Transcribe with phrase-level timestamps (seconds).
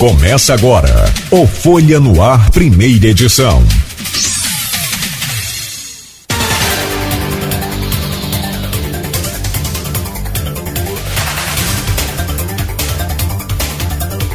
[0.00, 0.88] Começa agora
[1.30, 3.62] o Folha no Ar, primeira edição.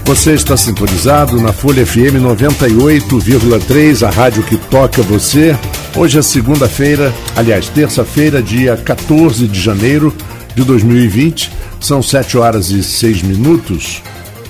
[0.06, 5.58] Você está sintonizado na Folha FM 98,3, a rádio que toca você.
[5.96, 10.16] Hoje é segunda-feira, aliás, terça-feira, dia 14 de janeiro
[10.54, 11.52] de 2020.
[11.80, 14.04] São 7 horas e 6 minutos.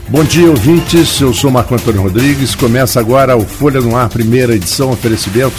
[0.07, 1.19] Bom dia, ouvintes.
[1.19, 2.53] Eu sou Marco Antônio Rodrigues.
[2.53, 5.55] Começa agora o Folha no Ar, primeira edição, oferecimento.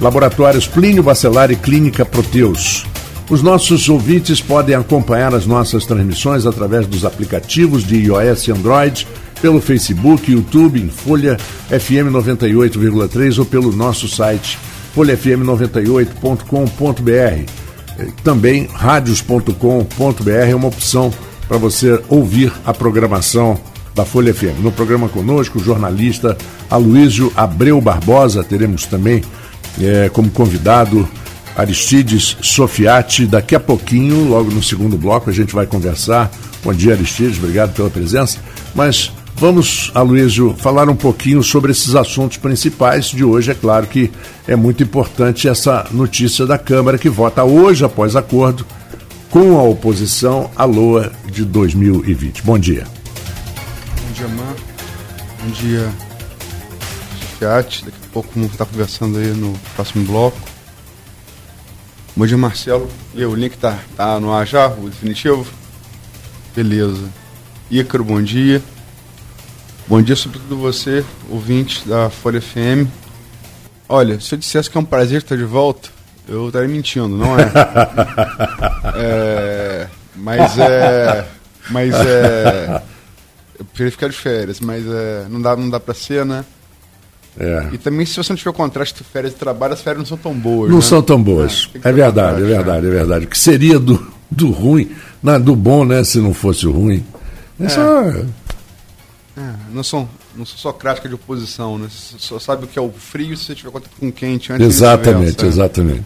[0.00, 2.86] Laboratórios Plínio Bacelar e Clínica Proteus.
[3.28, 9.06] Os nossos ouvintes podem acompanhar as nossas transmissões através dos aplicativos de iOS e Android,
[9.42, 11.36] pelo Facebook, YouTube, em Folha
[11.68, 14.58] FM 98,3 ou pelo nosso site
[14.96, 17.52] folhafm98.com.br.
[18.24, 21.12] Também radios.com.br é uma opção
[21.46, 23.60] para você ouvir a programação
[23.94, 24.60] da Folha FM.
[24.62, 26.36] No programa conosco, o jornalista
[26.70, 29.22] Aloísio Abreu Barbosa, teremos também
[29.80, 31.08] é, como convidado
[31.56, 33.26] Aristides Sofiati.
[33.26, 36.30] Daqui a pouquinho, logo no segundo bloco, a gente vai conversar.
[36.64, 38.38] Bom dia, Aristides, obrigado pela presença.
[38.74, 43.50] Mas vamos, Aloísio, falar um pouquinho sobre esses assuntos principais de hoje.
[43.50, 44.10] É claro que
[44.46, 48.64] é muito importante essa notícia da Câmara que vota hoje, após acordo,
[49.30, 52.42] com a oposição à LOA de 2020.
[52.42, 53.01] Bom dia.
[54.12, 54.56] Bom dia, Mar.
[55.42, 55.90] Bom dia,
[57.38, 57.86] Fiat.
[57.86, 60.38] Daqui a pouco vamos estar conversando aí no próximo bloco.
[62.14, 62.90] Bom dia, Marcelo.
[63.14, 65.46] E o link tá, tá no ar já, o definitivo?
[66.54, 67.08] Beleza.
[67.70, 68.60] Ícaro, bom dia.
[69.86, 72.90] Bom dia, sobretudo você, ouvinte da Folha FM.
[73.88, 75.88] Olha, se eu dissesse que é um prazer estar de volta,
[76.28, 77.50] eu estaria mentindo, não é?
[78.94, 81.26] é mas é.
[81.70, 82.82] Mas é.
[83.58, 86.44] Eu prefiro ficar de férias, mas é, não dá, não dá pra ser, né?
[87.38, 87.68] É.
[87.72, 90.18] E também, se você não tiver contraste de férias de trabalho, as férias não são
[90.18, 90.70] tão boas.
[90.70, 90.82] Não né?
[90.82, 91.68] são tão boas.
[91.68, 93.24] É, que É, ter verdade, é verdade, é verdade.
[93.24, 94.90] O que seria do, do ruim,
[95.22, 96.04] não, do bom, né?
[96.04, 97.04] Se não fosse o ruim.
[97.60, 97.82] É só-
[99.34, 101.88] É, não são, não são só crítica de oposição, né?
[101.90, 104.52] Você só sabe o que é o frio se você tiver contato com o quente
[104.52, 105.48] antes e Exatamente, né?
[105.48, 106.04] exatamente.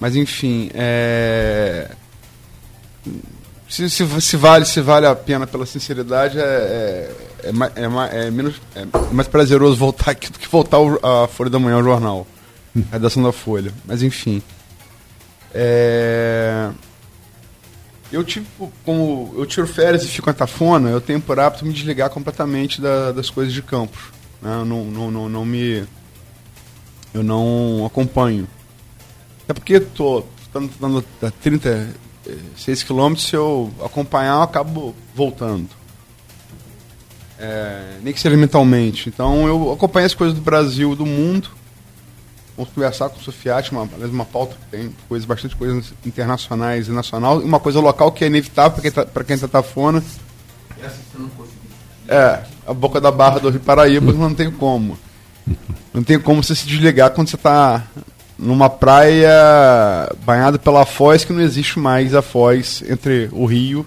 [0.00, 1.88] Mas enfim, é
[3.72, 6.42] se, se, se, vale, se vale a pena pela sinceridade, é,
[7.42, 8.60] é, é, é menos,
[9.10, 12.26] mais prazeroso voltar aqui do que voltar a Folha da Manhã ao jornal.
[12.90, 13.72] A redação da Folha.
[13.86, 14.42] Mas enfim.
[18.12, 21.72] Eu, tipo, como eu tiro férias e fico em tafona, eu tenho por hábito me
[21.72, 24.12] desligar completamente da, das coisas de campo.
[24.42, 24.52] Né?
[24.54, 25.82] Eu não, não, não, não me.
[27.14, 28.46] Eu não acompanho.
[29.48, 31.02] É porque tô, tô dando
[31.40, 31.88] 30,
[32.26, 35.68] é, 6 km, se eu acompanhar, eu acabo voltando.
[37.38, 39.08] É, nem que seja mentalmente.
[39.08, 41.50] Então eu acompanho as coisas do Brasil, do mundo.
[42.56, 46.92] Vamos conversar com o Sofiati, uma, uma pauta que tem coisas, bastante coisas internacionais e
[46.92, 50.04] nacional, e uma coisa local que é inevitável para quem, está tá tafona.
[52.06, 54.98] É, a boca da barra do Rio Paraíba não tem como.
[55.92, 57.84] Não tem como você se desligar quando você está
[58.38, 59.30] numa praia
[60.24, 63.84] banhada pela foz que não existe mais a foz entre o rio,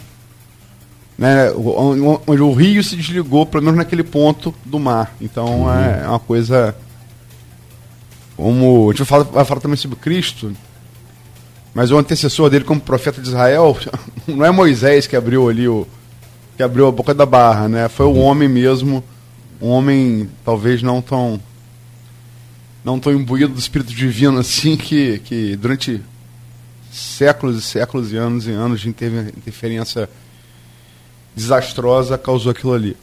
[1.17, 5.13] né, o- onde o rio se desligou, pelo menos naquele ponto do mar.
[5.19, 6.75] Então é uma coisa
[8.35, 10.51] como a gente vai falar, vai falar também sobre Cristo,
[11.73, 13.77] mas o antecessor dele como profeta de Israel
[14.27, 15.87] não é Moisés que abriu ali o
[16.57, 17.89] que abriu a boca da barra, né?
[17.89, 19.03] Foi o homem mesmo,
[19.61, 21.37] um homem talvez não tão
[22.85, 25.99] não tão imbuído do espírito divino assim que que durante
[26.91, 30.07] séculos e séculos e anos e anos de interferência
[31.35, 32.95] desastrosa causou aquilo ali.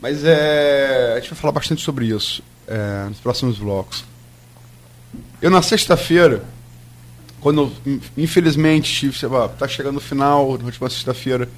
[0.00, 4.04] Mas é, a gente vai falar bastante sobre isso é, nos próximos blocos.
[5.42, 6.42] Eu na sexta-feira,
[7.40, 11.50] quando in- infelizmente tive, sei lá, tá chegando o final, na última sexta-feira,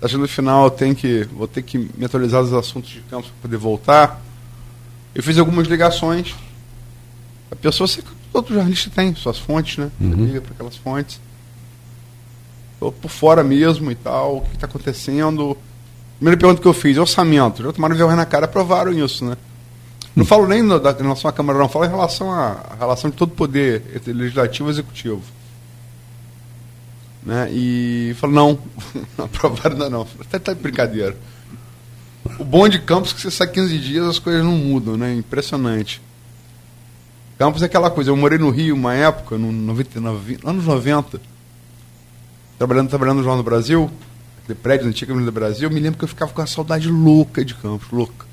[0.00, 3.42] tá chegando o final, tenho que, vou ter que me atualizar assuntos de campo para
[3.42, 4.22] poder voltar.
[5.14, 6.34] Eu fiz algumas ligações.
[7.50, 9.90] A pessoa, sei que todo jornalista tem suas fontes, né?
[10.00, 11.20] Você liga para aquelas fontes.
[12.80, 15.56] Tô por fora mesmo e tal, o que está acontecendo.
[16.16, 17.62] Primeira pergunta que eu fiz, orçamento.
[17.62, 19.36] Já tomaram vergonha na cara, aprovaram isso, né?
[20.16, 22.74] Não falo nem no- da, em relação à Câmara, não, falo em relação à, à
[22.78, 25.22] relação de todo poder entre legislativo e executivo.
[27.24, 27.48] Né?
[27.52, 28.58] E falo, não,
[29.16, 30.06] não aprovaram ainda não.
[30.20, 31.16] Até tá de brincadeira.
[32.38, 35.14] O bom de Campos é que você sai 15 dias as coisas não mudam, né?
[35.14, 36.00] Impressionante.
[37.38, 41.20] Campos é aquela coisa, eu morei no Rio uma época, no 99, anos 90,
[42.56, 43.90] trabalhando, trabalhando no Jornal do Brasil,
[44.46, 47.44] de prédios antigos do Brasil, eu me lembro que eu ficava com uma saudade louca
[47.44, 48.26] de Campos, louca.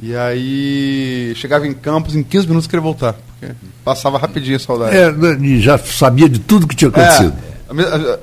[0.00, 3.12] E aí chegava em Campos, em 15 minutos queria voltar.
[3.12, 3.54] Porque
[3.84, 4.96] passava rapidinho a saudade.
[4.96, 5.10] É,
[5.40, 7.34] e já sabia de tudo que tinha acontecido.
[7.48, 7.51] É,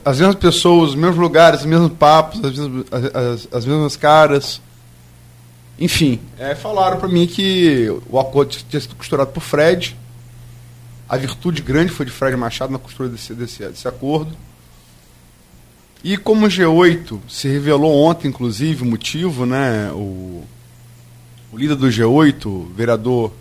[0.05, 4.61] as mesmas pessoas, os mesmos lugares, os mesmos papos, as mesmas, as, as mesmas caras.
[5.79, 9.95] Enfim, é, falaram para mim que o acordo tinha sido costurado por Fred.
[11.07, 14.35] A virtude grande foi de Fred Machado na costura desse, desse, desse acordo.
[16.03, 19.91] E como o G8 se revelou ontem, inclusive, o motivo, né?
[19.91, 20.43] O,
[21.51, 23.31] o líder do G8, o vereador.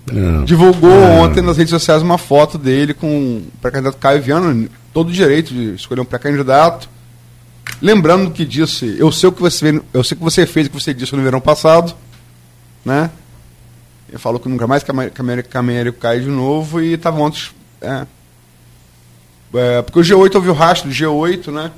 [0.09, 0.45] é.
[0.45, 1.19] Divulgou é.
[1.19, 5.53] ontem nas redes sociais uma foto dele com o pré-candidato Caio Viana, todo o direito
[5.53, 6.89] de escolher um pré-candidato.
[7.81, 10.69] Lembrando que disse, eu sei o que você, eu sei o que você fez, o
[10.69, 11.93] que você disse no verão passado,
[12.83, 13.11] né?
[14.09, 17.49] Ele falou que nunca mais caminharia com Caio de novo e estava ontem.
[17.81, 18.07] É,
[19.53, 21.71] é, porque o G8 ouviu o rastro do G8, né?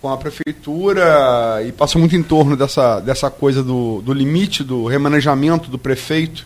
[0.00, 4.86] Com a prefeitura e passou muito em torno dessa, dessa coisa do, do limite do
[4.86, 6.44] remanejamento do prefeito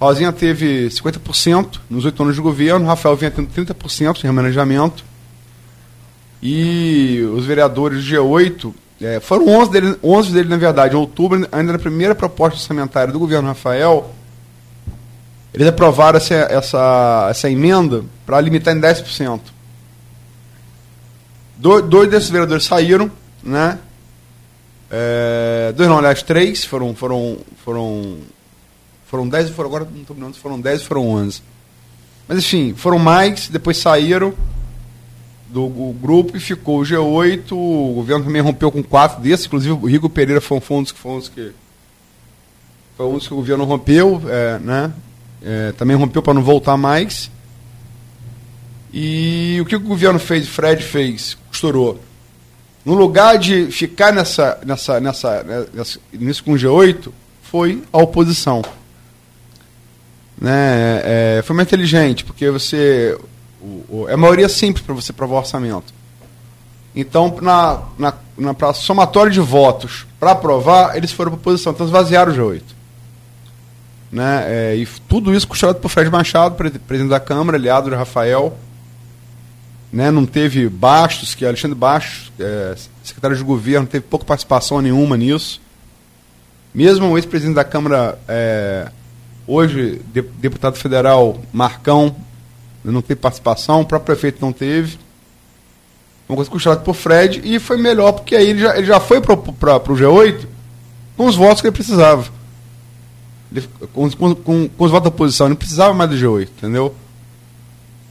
[0.00, 5.04] Rosinha teve 50% nos oito anos de governo, Rafael vinha tendo 30% de remanejamento.
[6.42, 11.46] E os vereadores do G8, é, foram 11 deles, 11 deles, na verdade, em outubro,
[11.50, 14.12] ainda na primeira proposta orçamentária do governo Rafael,
[15.52, 19.40] eles aprovaram essa, essa, essa emenda para limitar em 10%.
[21.56, 23.10] Do, dois desses vereadores saíram,
[23.42, 23.78] né?
[24.90, 28.18] É, dois não, aliás, três foram, foram, foram
[29.08, 31.42] foram 10 e foram, agora não estou lembrando foram 10 ou foram 11.
[32.28, 34.34] Mas enfim, foram mais, depois saíram
[35.48, 35.68] do
[36.00, 37.52] grupo e ficou o G8.
[37.52, 40.98] O governo também rompeu com quatro desses, inclusive o Rico Pereira foi um dos que
[40.98, 41.52] foi um dos que.
[42.96, 44.92] Foi um dos que o governo rompeu, é, né?
[45.42, 47.30] É, também rompeu para não voltar mais.
[48.92, 52.00] E o que o governo fez, Fred fez, costurou.
[52.84, 57.10] No lugar de ficar nessa, nessa, nessa, nessa, nisso com o G8,
[57.42, 58.62] foi a oposição
[60.40, 63.18] né, é, foi mais inteligente, porque você.
[63.60, 65.92] O, o, é a maioria simples para você provar orçamento.
[66.94, 71.72] Então, na, na, na pra somatório de votos para aprovar, eles foram para a oposição,
[71.72, 72.62] então esvaziaram o G8.
[74.10, 78.56] Né, é, e tudo isso costurado por Fred Machado, presidente da Câmara, aliado de Rafael.
[79.92, 85.16] Né, não teve Bastos, que Alexandre Bastos, é, secretário de governo, teve pouca participação nenhuma
[85.16, 85.60] nisso.
[86.74, 88.90] Mesmo o ex-presidente da Câmara, é,
[89.48, 92.14] Hoje, de, deputado federal Marcão
[92.92, 94.98] não teve participação, o próprio prefeito não teve.
[96.28, 99.20] Uma coisa costurada por Fred e foi melhor, porque aí ele já, ele já foi
[99.20, 100.46] para o G8
[101.16, 102.28] com os votos que ele precisava.
[103.50, 106.48] Ele, com, com, com, com, os votos da oposição, ele não precisava mais do G8,
[106.58, 106.94] entendeu?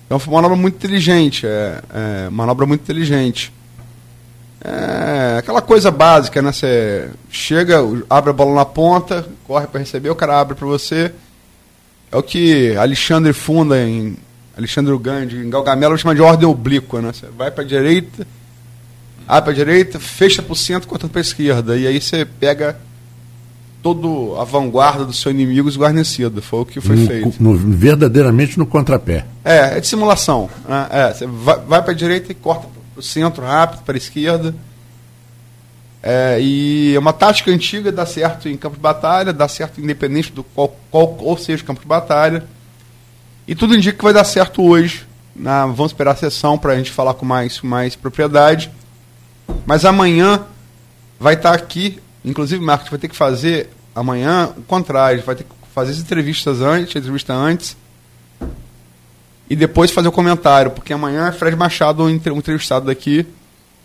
[0.06, 3.54] Então foi uma manobra muito inteligente, é, é manobra muito inteligente.
[4.64, 6.52] É aquela coisa básica, né?
[6.52, 7.78] Você chega,
[8.10, 11.14] abre a bola na ponta, corre para receber, o cara abre para você.
[12.12, 14.18] É o que Alexandre funda em
[14.58, 17.14] Alexandre Gandhi, em Galgamela, chama de ordem oblíqua, né?
[17.14, 18.26] Você vai para a direita,
[19.28, 21.78] abre para a direita, fecha para o centro, corta para a esquerda.
[21.78, 22.76] E aí você pega
[23.84, 26.42] todo a vanguarda do seu inimigo esguarnecido.
[26.42, 27.34] Foi o que foi no, feito.
[27.40, 29.26] No, verdadeiramente no contrapé.
[29.46, 30.50] É, é de simulação.
[30.68, 30.88] Né?
[30.90, 33.98] É, você vai, vai para a direita e corta para o centro rápido, para a
[33.98, 34.56] esquerda.
[36.02, 40.32] É, e é uma tática antiga, dá certo em campo de batalha, dá certo independente
[40.32, 42.44] do qual, qual ou seja o campo de batalha.
[43.48, 45.06] E tudo indica que vai dar certo hoje.
[45.36, 48.72] Na, vamos esperar a sessão para a gente falar com mais, mais propriedade.
[49.66, 50.42] Mas amanhã
[51.20, 55.44] vai estar tá aqui, inclusive Marcos vai ter que fazer amanhã o contrário, vai ter
[55.44, 57.78] que fazer as entrevistas antes, entrevista antes,
[59.50, 63.26] e depois fazer o comentário, porque amanhã é Fred Machado, um entrevistado daqui,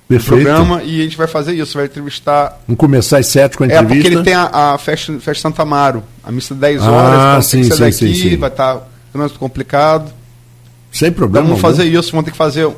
[0.09, 0.43] Perfeito.
[0.43, 2.61] programa e a gente vai fazer isso, vai entrevistar.
[2.67, 3.95] Vamos começar às sete com a entrevista.
[3.95, 7.29] É, porque ele tem a, a Festa, Festa Santa Amaro, A missa 10 horas, Ah,
[7.31, 8.37] então sim, tem que sair sim, daqui, sim, sim.
[8.37, 10.13] vai estar trânsito complicado.
[10.91, 11.47] Sem Então problema.
[11.47, 11.77] vamos algum.
[11.77, 12.71] fazer isso, vamos ter que fazer.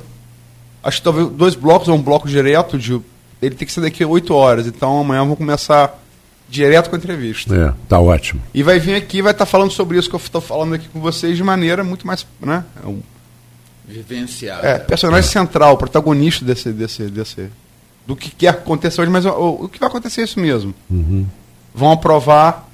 [0.83, 3.01] Acho que talvez dois blocos ou um bloco direto de.
[3.43, 4.67] Ele tem que sair daqui 8 horas.
[4.67, 6.01] Então amanhã vamos começar
[6.49, 7.55] direto com a entrevista.
[7.55, 8.41] É, tá ótimo.
[8.55, 11.01] E vai vir aqui, vai estar falando sobre isso que eu estou falando aqui com
[11.01, 12.27] vocês de maneira muito mais.
[12.41, 12.65] Né?
[12.83, 13.01] É um
[13.87, 14.67] Vivenciado.
[14.67, 17.51] é, personagem central, protagonista desse, desse, desse.
[18.07, 19.31] Do que quer acontecer hoje, mas o,
[19.65, 20.75] o que vai acontecer é isso mesmo.
[21.75, 22.69] Vão aprovar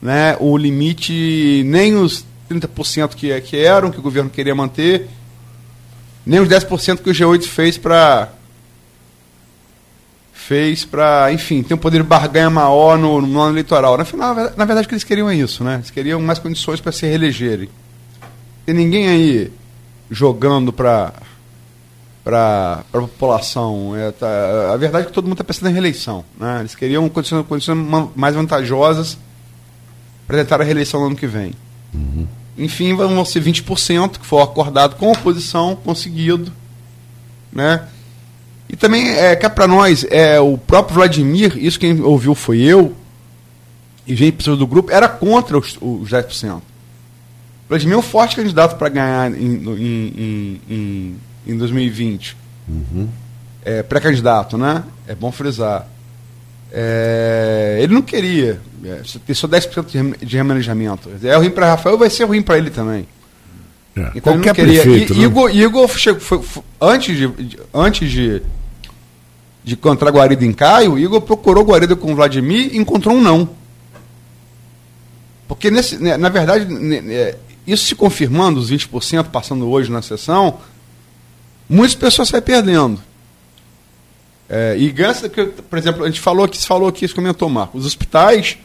[0.00, 2.24] né, o limite, nem os
[2.60, 5.08] 30% que, que eram, que o governo queria manter,
[6.24, 8.28] nem os 10% que o G8 fez para.
[10.32, 13.96] Fez para, enfim, ter um poder de barganha maior no, no ano eleitoral.
[13.96, 15.74] Na, final, na verdade, que eles queriam é isso, né?
[15.76, 17.68] Eles queriam mais condições para se reelegerem.
[18.66, 19.52] Tem ninguém aí
[20.10, 21.12] jogando para
[22.24, 23.96] para a população.
[23.96, 26.24] É, tá- a verdade é que todo mundo está pensando em reeleição.
[26.38, 26.60] Né?
[26.60, 29.18] Eles queriam condições, condições ma- mais vantajosas
[30.26, 31.52] para tentar a reeleição no ano que vem.
[32.56, 36.52] Enfim, vão ser 20%, que foi acordado com a oposição, conseguido.
[37.52, 37.86] Né?
[38.68, 42.94] E também, é, é para nós, é, o próprio Vladimir, isso quem ouviu foi eu,
[44.06, 46.60] e gente pessoas do grupo, era contra os, os 10%.
[47.68, 51.16] Vladimir é um forte candidato para ganhar em, em, em, em,
[51.46, 52.36] em 2020.
[53.64, 54.84] É, pré-candidato, né?
[55.06, 55.88] É bom frisar.
[56.74, 59.84] É, ele não queria é, ter só 10%
[60.18, 61.10] de de remanejamento.
[61.22, 63.06] É ruim para Rafael, vai ser ruim para ele também.
[63.94, 64.10] É.
[64.14, 64.82] Então ele Qualquer não queria.
[64.82, 65.24] prefeito, I- né?
[65.24, 68.40] Igor, Igor chegou, foi- foi- antes de, de- antes de,
[69.62, 73.50] de encontrar Guarida em Caio, Igor procurou Guarida com o Vladimir e encontrou um não.
[75.46, 77.34] Porque, nesse, né, na verdade, né, né,
[77.66, 80.58] isso se confirmando, os 20% passando hoje na sessão,
[81.68, 82.98] muitas pessoas saem perdendo.
[84.54, 87.48] É, e ganha, que, por exemplo, a gente falou aqui, se falou aqui, você comentou,
[87.48, 88.58] Marco, os hospitais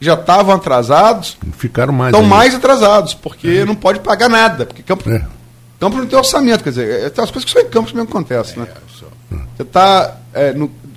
[0.00, 2.12] já estavam atrasados, Ficaram mais.
[2.12, 4.66] estão mais atrasados, porque não pode pagar nada.
[4.66, 5.24] Porque campo, É.
[5.78, 8.08] campo não tem orçamento, quer dizer, é, tem as coisas que só em campos mesmo
[8.08, 8.68] acontecem, né?
[9.56, 10.16] Você está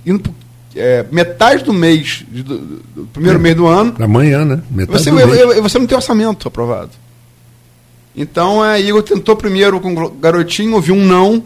[0.04, 0.34] indo pro,
[0.74, 4.60] é, metade do mês, de- do, do- primeiro mês do ano, Amanhã, né?
[4.70, 5.28] Metade você, do mês.
[5.30, 6.90] e- e você não tem orçamento aprovado.
[8.16, 11.42] Então, é, Igor tentou primeiro com o garotinho, ouviu um não,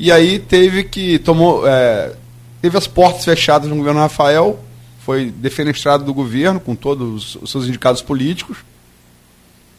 [0.00, 2.12] e aí teve que tomou é,
[2.62, 4.58] teve as portas fechadas no governo Rafael,
[5.04, 8.58] foi defenestrado do governo com todos os seus indicados políticos,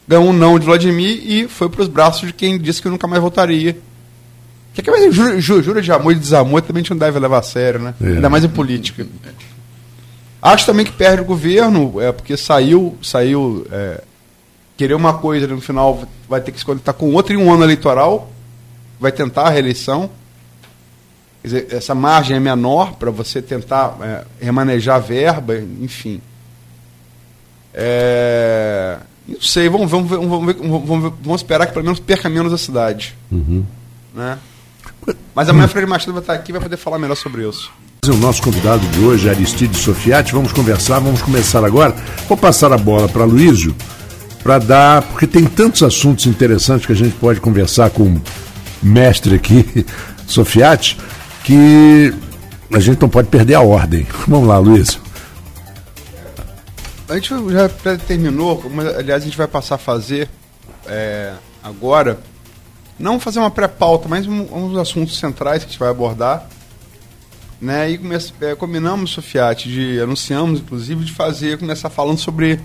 [0.08, 3.08] ganhou um não de Vladimir e foi para os braços de quem disse que nunca
[3.08, 3.78] mais voltaria.
[4.74, 7.20] Que, que mais jura, ju- jura de amor e desamor também a gente não deve
[7.20, 7.94] levar a sério, né?
[8.02, 8.08] É.
[8.08, 9.06] Ainda mais em política.
[10.42, 14.02] Acho também que perde o governo, é, porque saiu, saiu é,
[14.78, 17.64] querer uma coisa no final vai ter que se conectar com outra em um ano
[17.64, 18.32] eleitoral,
[19.02, 20.10] vai tentar a reeleição.
[21.42, 26.22] Quer dizer, essa margem é menor para você tentar é, remanejar a verba, enfim.
[27.74, 30.48] É, não sei, vamos, vamos, ver- vamos,
[30.88, 33.16] vamos, ver- vamos esperar que pelo menos perca menos a cidade.
[33.32, 33.66] Uhum.
[34.14, 34.38] Né?
[35.34, 37.72] Mas amanhã o Fred Machado vai estar aqui e vai poder falar melhor sobre isso.
[38.08, 41.96] O nosso convidado de hoje, Aristide Sofiati, vamos conversar, vamos começar agora.
[42.28, 43.76] Vou passar a bola para Luísio,
[44.44, 48.20] para dar, porque tem tantos assuntos interessantes que a gente pode conversar com
[48.82, 49.86] mestre aqui,
[50.28, 50.98] Sofiati,
[51.44, 52.14] que
[52.74, 54.06] a gente não pode perder a ordem.
[54.28, 55.02] Vamos lá, Luísio.
[57.10, 60.30] A gente já terminou, mas, aliás, a gente vai passar a fazer
[60.88, 62.20] é, agora,
[62.98, 66.48] não fazer uma pré-pauta, mas um, uns assuntos centrais que a gente vai abordar.
[67.60, 67.92] Né?
[67.92, 72.60] E comece, é, combinamos, Sofiati, de, anunciamos, inclusive, de fazer, começar falando sobre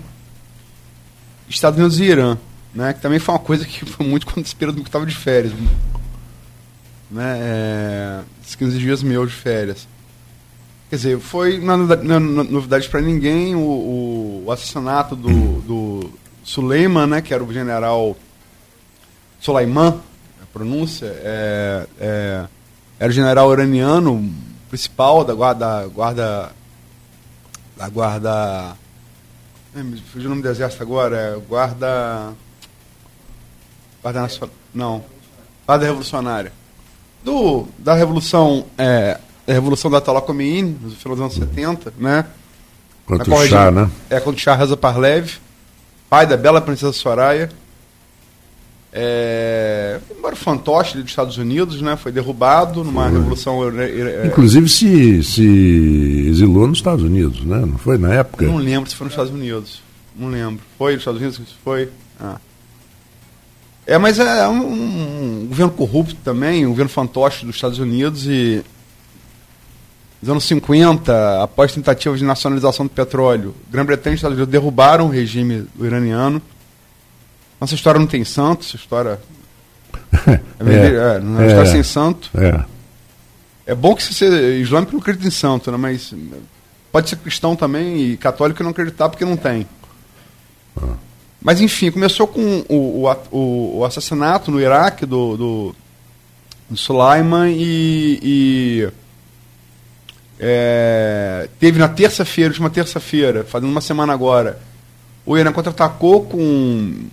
[1.49, 2.37] Estados Unidos e Irã,
[2.73, 2.93] né?
[2.93, 5.53] que também foi uma coisa que foi muito quando esperando que estava de férias.
[7.09, 7.37] Né?
[7.39, 9.87] É, esses 15 dias meus de férias.
[10.89, 12.07] Quer dizer, foi é novidade-
[12.87, 16.09] para ninguém o, o- o assassinato do, do
[16.43, 18.15] Suleiman, né, que era o general
[19.41, 19.99] Soleiman,
[20.41, 22.45] a pronúncia, é, é,
[22.99, 24.33] era o general iraniano
[24.69, 26.51] principal da guarda, guarda
[27.75, 28.75] da guarda
[30.11, 32.33] fugiu o nome do exército agora, é guarda
[34.01, 35.03] guarda nacional, não,
[35.65, 36.51] guarda revolucionária
[37.27, 42.25] do da revolução é, da revolução da Khomeini, no final dos anos 70, né?
[43.05, 43.89] Quanto o chá, né?
[44.09, 45.35] É, quando o Shah Reza Parlev,
[46.09, 47.49] pai da bela princesa Soraya.
[48.91, 51.95] É, embora fantoche dos Estados Unidos, né?
[51.95, 53.61] Foi derrubado numa revolução.
[53.79, 57.59] é, Inclusive se, se exilou nos Estados Unidos, né?
[57.59, 58.45] Não foi na época?
[58.45, 59.81] não lembro se foi nos Estados Unidos.
[60.15, 60.61] Não lembro.
[60.77, 61.89] Foi nos Estados Unidos que foi?
[62.19, 62.37] Ah.
[63.87, 68.61] É, mas é um, um governo corrupto também, um governo fantoche dos Estados Unidos e
[70.21, 75.09] nos anos 50, após tentativas de nacionalização do petróleo, Grã-Bretanha e Estados Unidos derrubaram o
[75.09, 76.41] regime iraniano.
[77.61, 79.19] Nossa história não tem santo, essa história.
[80.59, 82.29] É, é, é, não é, história sem santo.
[82.35, 82.65] É.
[83.67, 85.77] É bom que você islâmico não acredita em santo, né?
[85.77, 86.13] mas
[86.91, 89.67] pode ser cristão também e católico não acreditar porque não tem.
[90.81, 90.95] Ah.
[91.41, 95.75] Mas enfim, começou com o, o, o assassinato no Iraque do, do,
[96.69, 98.89] do Sulaiman e, e
[100.39, 104.59] é, teve na terça-feira, última terça-feira, fazendo uma semana agora,
[105.25, 107.07] o Irã contra-atacou com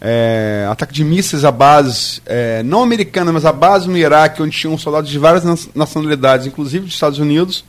[0.00, 4.56] é, ataque de mísseis a bases, é, não americanas, mas a base no Iraque, onde
[4.56, 7.64] tinham soldados de várias nacionalidades, inclusive dos Estados Unidos,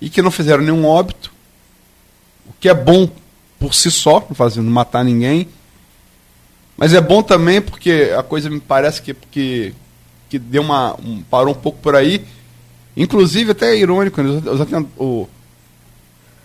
[0.00, 1.32] e que não fizeram nenhum óbito,
[2.46, 3.08] o que é bom
[3.64, 5.48] por si só, não, fazer, não matar ninguém,
[6.76, 9.74] mas é bom também porque a coisa me parece que, que,
[10.28, 12.24] que deu uma, um, parou um pouco por aí,
[12.94, 14.42] inclusive até é irônico, né?
[14.98, 15.26] o,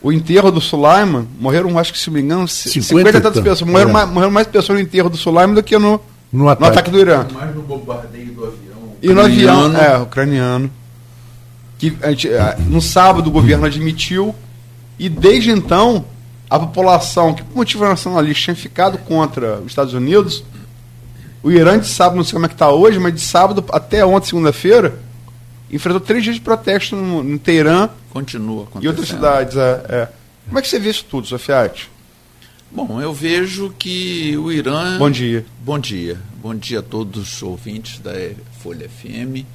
[0.01, 3.69] o enterro do Sulaiman, morreram, acho que se me engano, 50, 50 e tantas pessoas.
[3.69, 3.93] Morreram, é.
[3.93, 5.99] mais, morreram mais pessoas no enterro do Sulaiman do que no,
[6.31, 6.61] no, ataque.
[6.61, 7.27] no ataque do Irã.
[7.33, 8.95] Mais no bombardeio do avião.
[9.01, 10.71] E no avião, é, ucraniano.
[11.77, 12.29] Que gente,
[12.67, 14.35] no sábado o governo admitiu,
[14.97, 16.05] e desde então,
[16.49, 20.43] a população, que por motivo nacionalista tinha ficado contra os Estados Unidos,
[21.43, 24.05] o Irã de sábado, não sei como é que está hoje, mas de sábado até
[24.05, 24.99] ontem, segunda-feira,
[25.71, 27.89] enfrentou três dias de protesto no, no Teherã.
[28.09, 29.55] Continua E outras cidades.
[29.55, 30.09] É, é.
[30.47, 31.89] Como é que você vê isso tudo, Sofiati?
[32.71, 34.97] Bom, eu vejo que o Irã.
[34.97, 35.45] Bom dia.
[35.63, 36.19] Bom dia.
[36.41, 38.11] Bom dia a todos os ouvintes da
[38.61, 39.45] Folha FM.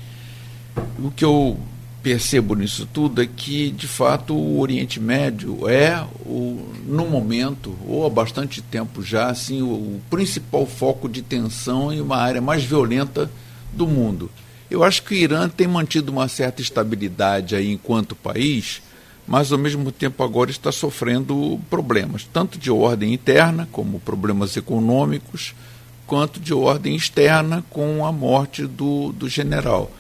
[0.98, 1.58] O que eu
[2.04, 8.06] percebo nisso tudo é que, de fato, o Oriente Médio é, o, no momento, ou
[8.06, 12.62] há bastante tempo já, assim, o, o principal foco de tensão e uma área mais
[12.62, 13.30] violenta
[13.72, 14.30] do mundo.
[14.70, 18.82] Eu acho que o Irã tem mantido uma certa estabilidade aí enquanto país,
[19.26, 25.54] mas ao mesmo tempo agora está sofrendo problemas, tanto de ordem interna, como problemas econômicos,
[26.06, 29.90] quanto de ordem externa, com a morte do, do general.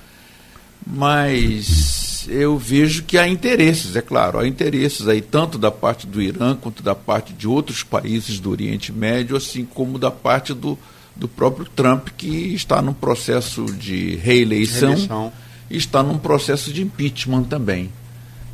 [0.86, 6.20] Mas eu vejo que há interesses, é claro, há interesses aí tanto da parte do
[6.20, 10.78] Irã quanto da parte de outros países do Oriente Médio, assim como da parte do,
[11.16, 15.32] do próprio Trump, que está num processo de reeleição, reeleição.
[15.70, 17.90] e está num processo de impeachment também.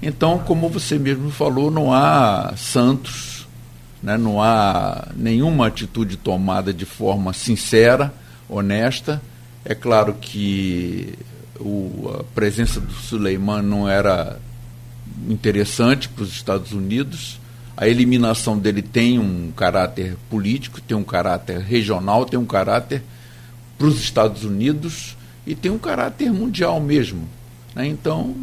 [0.03, 3.47] Então, como você mesmo falou, não há santos,
[4.03, 4.17] né?
[4.17, 8.13] não há nenhuma atitude tomada de forma sincera,
[8.49, 9.21] honesta.
[9.63, 11.13] É claro que
[11.61, 14.39] o, a presença do Suleiman não era
[15.29, 17.39] interessante para os Estados Unidos,
[17.77, 23.03] a eliminação dele tem um caráter político, tem um caráter regional, tem um caráter
[23.79, 27.27] para os Estados Unidos e tem um caráter mundial mesmo.
[27.75, 27.87] Né?
[27.87, 28.37] Então,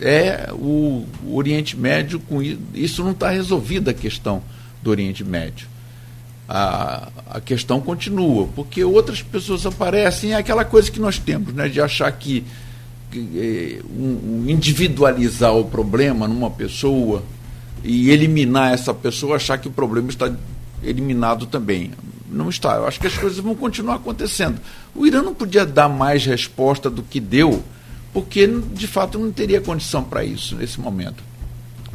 [0.00, 2.40] é o, Oriente Médio, com
[2.72, 4.42] isso não está resolvida a questão
[4.82, 5.66] do Oriente Médio.
[6.48, 11.68] A, a questão continua, porque outras pessoas aparecem, é aquela coisa que nós temos, né,
[11.68, 12.42] de achar que,
[13.10, 17.22] que é, um, individualizar o problema numa pessoa
[17.84, 20.32] e eliminar essa pessoa, achar que o problema está
[20.82, 21.90] eliminado também.
[22.30, 22.76] Não está.
[22.76, 24.60] Eu acho que as coisas vão continuar acontecendo.
[24.94, 27.62] O Irã não podia dar mais resposta do que deu,
[28.12, 31.22] porque de fato não teria condição para isso nesse momento.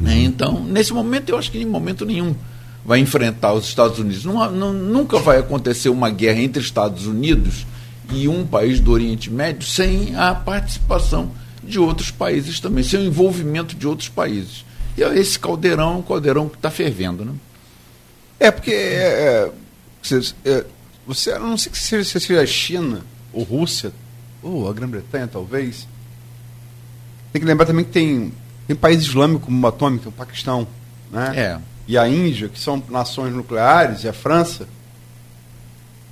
[0.00, 0.10] Uhum.
[0.10, 2.34] Então, nesse momento, eu acho que em momento nenhum
[2.84, 4.24] vai enfrentar os Estados Unidos.
[4.24, 7.66] Não, não, nunca vai acontecer uma guerra entre Estados Unidos
[8.12, 11.30] e um país do Oriente Médio sem a participação
[11.62, 14.64] de outros países também, sem o envolvimento de outros países.
[14.96, 17.32] E esse caldeirão é um caldeirão que está fervendo, né?
[18.38, 19.52] É, porque é, é,
[20.02, 20.64] você, é,
[21.06, 23.00] você, não sei se seja a China
[23.32, 23.92] ou Rússia,
[24.42, 25.88] ou a Grã-Bretanha talvez.
[27.32, 28.32] Tem que lembrar também que tem,
[28.66, 30.66] tem países islâmicos como o atômico, o Paquistão,
[31.10, 31.32] né?
[31.34, 31.73] É.
[31.86, 34.66] E a Índia, que são nações nucleares, e a França.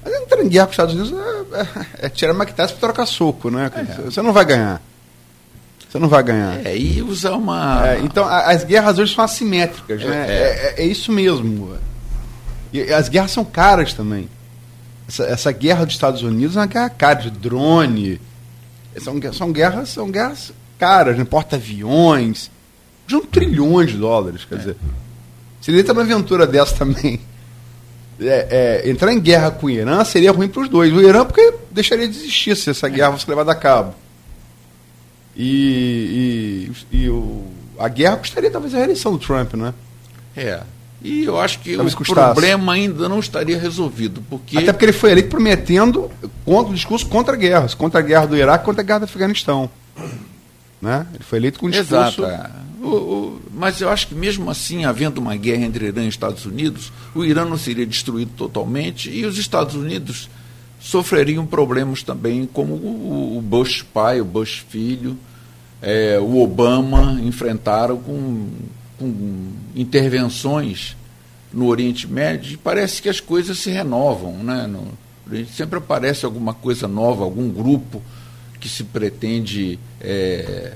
[0.05, 1.13] Mas entrar em guerra com os Estados Unidos
[1.53, 3.71] é, é, é tirar maquetas para trocar soco, né?
[3.75, 4.03] É.
[4.03, 4.83] Você não vai ganhar.
[5.93, 6.67] Você não vai ganhar.
[6.67, 7.87] É, e usar uma.
[7.87, 10.27] É, então, a, as guerras hoje são assimétricas, né?
[10.27, 11.77] É, é, é, isso mesmo.
[12.73, 14.29] E as guerras são caras também.
[15.07, 18.19] Essa, essa, guerra dos Estados Unidos é uma guerra cara, de drone.
[18.99, 21.25] São, são guerras, são guerras caras, né?
[21.25, 22.51] porta-aviões.
[23.07, 24.77] De um trilhão de dólares, quer dizer.
[25.63, 27.19] Se ele entra numa aventura dessa também.
[28.21, 30.93] É, é, entrar em guerra com o Irã seria ruim para os dois.
[30.93, 33.95] O Irã porque deixaria de existir se essa guerra fosse levada a cabo.
[35.35, 37.45] E, e, e o,
[37.79, 39.75] a guerra custaria talvez a reeleição do Trump, né?
[40.37, 40.61] É.
[41.03, 42.33] E eu acho que talvez o custasse.
[42.33, 44.23] problema ainda não estaria resolvido.
[44.31, 44.57] Porque...
[44.57, 46.09] Até porque ele foi eleito prometendo
[46.45, 49.69] contra, um discurso contra guerras, contra a guerra do Iraque, contra a guerra do Afeganistão.
[50.81, 51.07] Né?
[51.15, 52.23] Ele foi eleito com um discurso...
[52.25, 52.53] Exato.
[52.83, 56.45] O, o, mas eu acho que mesmo assim, havendo uma guerra entre Irã e Estados
[56.45, 60.29] Unidos, o Irã não seria destruído totalmente e os Estados Unidos
[60.81, 65.17] sofreriam problemas também, como o, o Bush pai, o Bush filho,
[65.81, 68.49] é, o Obama enfrentaram com,
[68.99, 70.97] com intervenções
[71.53, 74.33] no Oriente Médio e parece que as coisas se renovam.
[74.39, 74.67] Né?
[74.67, 74.89] No,
[75.47, 78.03] sempre aparece alguma coisa nova, algum grupo
[78.59, 80.75] que se pretende é,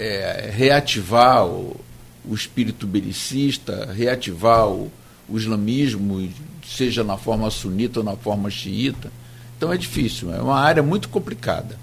[0.00, 1.76] é, reativar o,
[2.24, 4.90] o, espírito belicista, reativar o,
[5.28, 6.26] o, islamismo,
[6.66, 9.12] seja na forma sunita ou na forma xiita.
[9.56, 11.78] Então é difícil, é uma área muito complicada.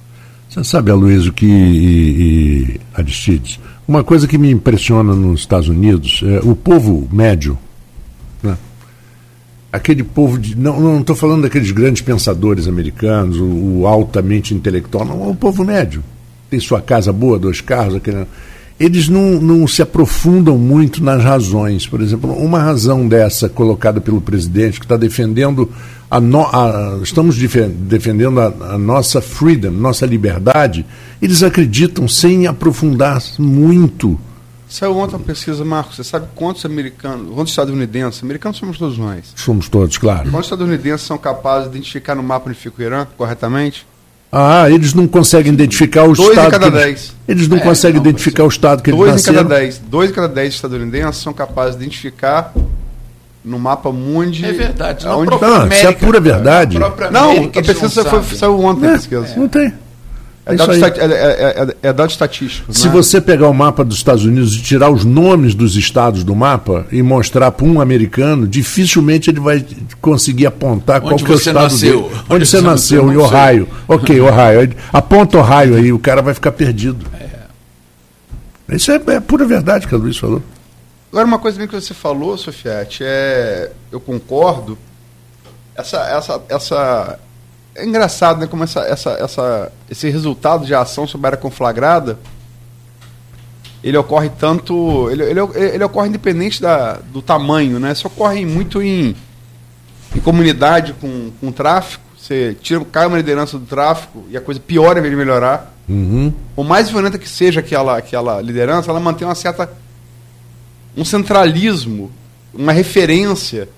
[0.50, 6.22] Você sabe, Aloysio, que e, e Aristides, uma coisa que me impressiona nos Estados Unidos
[6.26, 7.58] é o povo médio,
[8.42, 8.58] né?
[9.72, 10.58] aquele povo de.
[10.58, 13.46] Não estou falando daqueles grandes pensadores americanos, o,
[13.82, 16.04] o, altamente intelectual, não, o povo médio.
[16.50, 18.26] Tem sua casa boa, dois carros, aquele.
[18.80, 21.88] Eles não, não se aprofundam muito nas razões.
[21.88, 25.68] Por exemplo, uma razão dessa colocada pelo presidente, que está defendendo
[26.10, 30.86] a no, a, estamos defendendo a, a, nossa freedom, nossa liberdade,
[31.22, 34.18] eles acreditam sem aprofundar muito.
[34.70, 39.34] Saiu ontem uma pesquisa, Marcos, você sabe quantos americanos, quantos estadunidenses, americanos somos todos nós.
[39.36, 40.30] Somos todos, claro.
[40.30, 43.86] Quantos estadunidenses são capazes de identificar no mapa onde fica o Irã corretamente?
[44.32, 46.36] Ah, eles não conseguem identificar o dois estado.
[46.36, 47.16] Dois em cada eles, dez.
[47.28, 49.44] Eles não é, conseguem não, identificar o estado que dois eles nasceram.
[49.44, 49.82] Dois em cada dez.
[49.90, 52.54] Dois em cada dez estadunidenses são capazes de identificar
[53.44, 54.46] no mapa mundi.
[54.46, 55.08] É verdade.
[55.08, 55.32] Onde...
[55.32, 56.78] Não, América, isso é pura verdade.
[56.78, 58.88] Não, a pesquisa foi, saiu ontem.
[58.88, 59.34] É, pesquisa.
[59.38, 59.74] Não tem.
[60.48, 62.74] É, dado, é, é, é, dado estatístico.
[62.74, 62.94] Se né?
[62.94, 66.88] você pegar o mapa dos Estados Unidos e tirar os nomes dos estados do mapa
[66.90, 69.66] e mostrar para um americano, dificilmente ele vai
[70.00, 72.02] conseguir apontar Onde qual que é o estado nasceu?
[72.04, 72.16] dele.
[72.16, 73.12] Onde, Onde você nasceu?
[73.12, 73.68] Em Ohio.
[73.90, 74.74] Ok, Ohio.
[74.94, 77.06] Aponta Ohio aí, o cara vai ficar perdido.
[78.70, 80.42] Isso é, é pura verdade que a Luiz falou.
[81.12, 83.72] Agora, uma coisa bem que você falou, Sofiati, é.
[83.92, 84.78] Eu concordo.
[85.76, 85.98] Essa.
[86.10, 87.20] essa, essa
[87.78, 88.48] é engraçado, né?
[88.48, 92.20] Como essa, essa, essa, esse resultado de ação sobre a área conflagrada
[93.84, 95.10] ele ocorre tanto.
[95.10, 97.92] Ele, ele, ele ocorre independente da, do tamanho, né?
[97.92, 99.16] Isso ocorre muito em,
[100.16, 102.04] em comunidade com, com tráfico.
[102.18, 105.74] Você tira, cai uma liderança do tráfico e a coisa piora em vez de melhorar.
[105.88, 106.34] Uhum.
[106.56, 109.72] Por mais violenta que seja aquela, aquela liderança, ela mantém uma certa
[110.96, 112.12] um centralismo,
[112.54, 113.70] uma referência,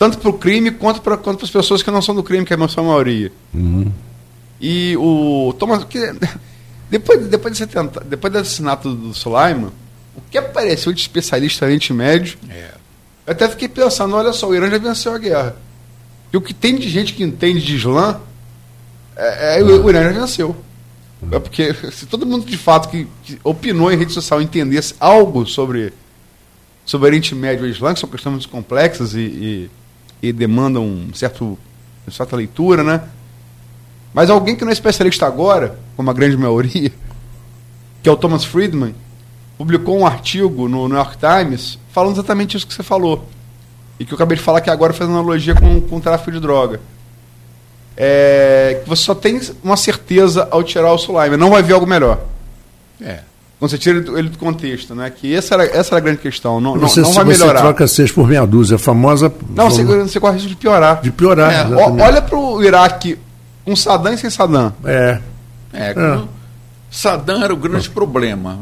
[0.00, 2.54] tanto para o crime quanto para quanto as pessoas que não são do crime, que
[2.54, 3.30] é a sua maioria.
[3.52, 3.92] Uhum.
[4.58, 5.98] E o Thomas, que,
[6.88, 9.70] depois, depois, de 70, depois do assassinato do Sulaiman,
[10.16, 12.70] o que apareceu de especialista no Oriente Médio, é.
[13.26, 15.56] eu até fiquei pensando, olha só, o Irã já venceu a guerra.
[16.32, 18.22] E o que tem de gente que entende de Islã,
[19.14, 20.56] é, é, o Irã já venceu.
[21.30, 25.44] É porque se todo mundo de fato que, que opinou em rede social entendesse algo
[25.44, 25.92] sobre
[26.86, 29.70] sobre Oriente Médio e Islã, que são questões muito complexas e, e,
[30.22, 31.58] e demandam um certo,
[32.06, 33.02] uma certa leitura, né?
[34.12, 36.92] Mas alguém que não é especialista agora, como a grande maioria,
[38.02, 38.94] que é o Thomas Friedman,
[39.56, 43.26] publicou um artigo no New York Times falando exatamente isso que você falou.
[43.98, 46.40] E que eu acabei de falar que agora faz analogia com, com o tráfico de
[46.40, 46.80] droga.
[47.96, 51.86] É, que você só tem uma certeza ao tirar o Sulaiman, não vai ver algo
[51.86, 52.20] melhor.
[53.00, 53.29] É
[53.60, 55.10] quando você tira ele do contexto, né?
[55.10, 56.62] Que essa era, essa era a grande questão.
[56.62, 57.60] Não, você, não, vai você melhorar.
[57.60, 59.30] Você troca seis por meia dúzia, a famosa.
[59.54, 61.02] Não, você, você corre risco de piorar.
[61.02, 61.70] De piorar.
[61.70, 63.18] É, olha para o Iraque
[63.62, 64.72] com Saddam e sem Saddam.
[64.82, 65.20] É.
[65.74, 66.20] É, é.
[66.90, 67.92] Saddam era o grande é.
[67.92, 68.58] problema.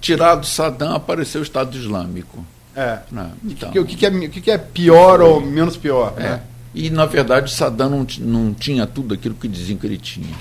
[0.00, 2.42] Tirado Saddam, apareceu o Estado Islâmico.
[2.74, 3.00] É.
[3.12, 3.30] Né?
[3.44, 3.68] Então.
[3.68, 6.14] O, que, que, é, o que, que é pior ou menos pior?
[6.16, 6.22] É.
[6.22, 6.40] Né?
[6.74, 10.34] E, na verdade, Saddam não, não tinha tudo aquilo que diziam que ele tinha.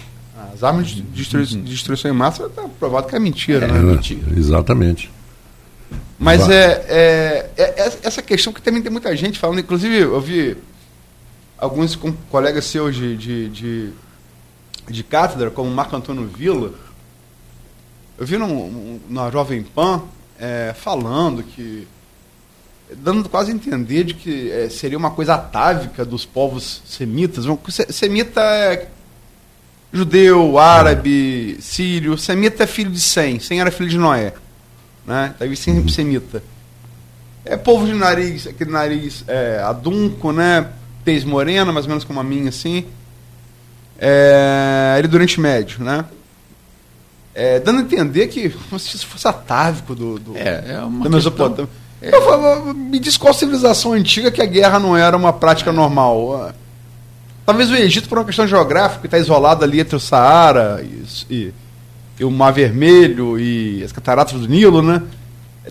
[0.54, 3.80] As armas de destruição, de destruição em massa está provado que é mentira, é, né?
[3.80, 4.38] Mentira.
[4.38, 5.12] Exatamente.
[6.17, 10.19] Mas é, é, é, é, essa questão que também tem muita gente falando, inclusive eu
[10.19, 10.58] vi
[11.58, 13.89] alguns com, colegas seus de, de, de,
[14.89, 16.73] de, cátedra, como Marco Antônio Villa,
[18.17, 20.04] eu vi num, na Jovem Pan
[20.38, 21.88] é, falando que
[22.97, 27.45] dando quase a entender de que é, seria uma coisa atávica dos povos semitas.
[27.89, 28.89] Semita é
[29.91, 32.17] judeu, árabe, sírio.
[32.17, 33.39] Semita é filho de Sem.
[33.39, 34.34] Sem era filho de Noé.
[35.06, 35.34] Né?
[35.39, 35.89] Daí sempre uhum.
[35.89, 36.43] semita.
[37.45, 40.67] É povo de nariz, aquele nariz é, adunco, né?
[41.04, 42.86] Tez morena, mais ou menos como a minha, assim.
[43.97, 46.06] É, ele é do Oriente Médio, né?
[47.34, 48.49] É, dando a entender que
[48.80, 51.69] se isso fosse atávico do, do, é, é uma da Mesopotâmia.
[52.02, 52.12] É.
[52.73, 56.54] me diz qual civilização antiga que a guerra não era uma prática normal.
[57.49, 61.53] Talvez o Egito, por uma questão geográfica, está isolado ali entre o Saara e, e,
[62.19, 65.01] e, o Mar Vermelho e as cataratas do Nilo, né?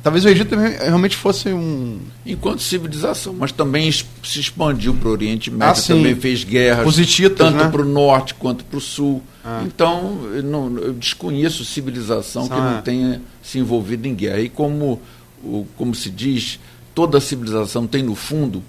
[0.02, 2.00] Talvez o Egito realmente fosse um.
[2.26, 6.84] Enquanto civilização, mas também se expandiu para o Oriente Médio, ah, também fez guerras,
[7.36, 7.68] tanto né?
[7.68, 9.22] para o norte quanto para o sul.
[9.44, 9.62] Ah.
[9.64, 14.40] Então, eu, não, eu desconheço civilização que não tenha se envolvido em guerra.
[14.40, 15.00] E como,
[15.76, 16.58] como se diz,
[16.92, 18.64] toda civilização tem no fundo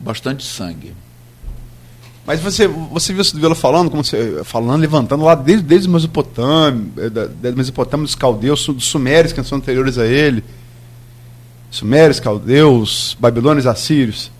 [0.00, 0.92] bastante sangue.
[2.28, 6.86] Mas você, você viu o Vila falando, como você, falando, levantando lá desde, desde Mesopotâmia,
[6.98, 10.44] eh, da, da Mesopotâmia, dos caldeus, dos sumérios que são anteriores a ele,
[11.70, 14.30] sumérios, caldeus, babilônios, assírios,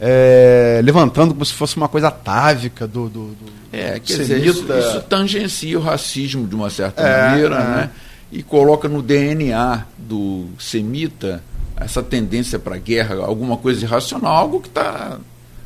[0.00, 4.64] é, levantando como se fosse uma coisa atávica do, do, do é, quer dizer, isso,
[4.72, 7.58] isso, tangencia o racismo de uma certa é, maneira, é.
[7.58, 7.90] né?
[8.30, 11.42] E coloca no DNA do semita
[11.76, 15.18] essa tendência para guerra, alguma coisa irracional, algo que está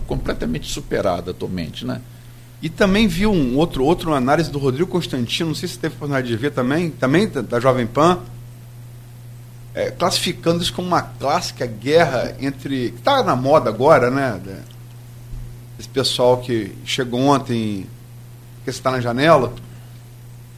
[0.07, 2.01] completamente superado atualmente, né?
[2.63, 6.29] E também viu um outro, outro análise do Rodrigo Constantino, não sei se teve oportunidade
[6.29, 8.21] de ver também, também da, da Jovem Pan,
[9.75, 12.91] é, classificando isso como uma clássica guerra entre.
[12.93, 14.41] que está na moda agora, né?
[15.79, 17.87] Esse pessoal que chegou ontem,
[18.63, 19.53] que está na janela.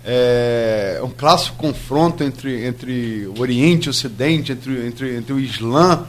[0.04, 5.40] É um clássico confronto entre, entre o Oriente e o Ocidente, entre, entre, entre o
[5.40, 6.06] Islã,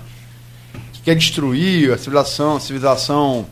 [1.08, 3.48] quer destruir a civilização, a civilização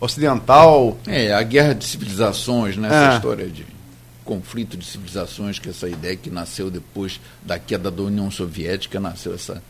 [0.00, 0.98] ocidental.
[1.06, 2.88] É, a guerra de civilizações, né?
[2.88, 3.16] Essa é.
[3.18, 3.64] história de
[4.24, 9.32] conflito de civilizações, que essa ideia que nasceu depois da queda da União Soviética, nasceu
[9.32, 9.62] essa.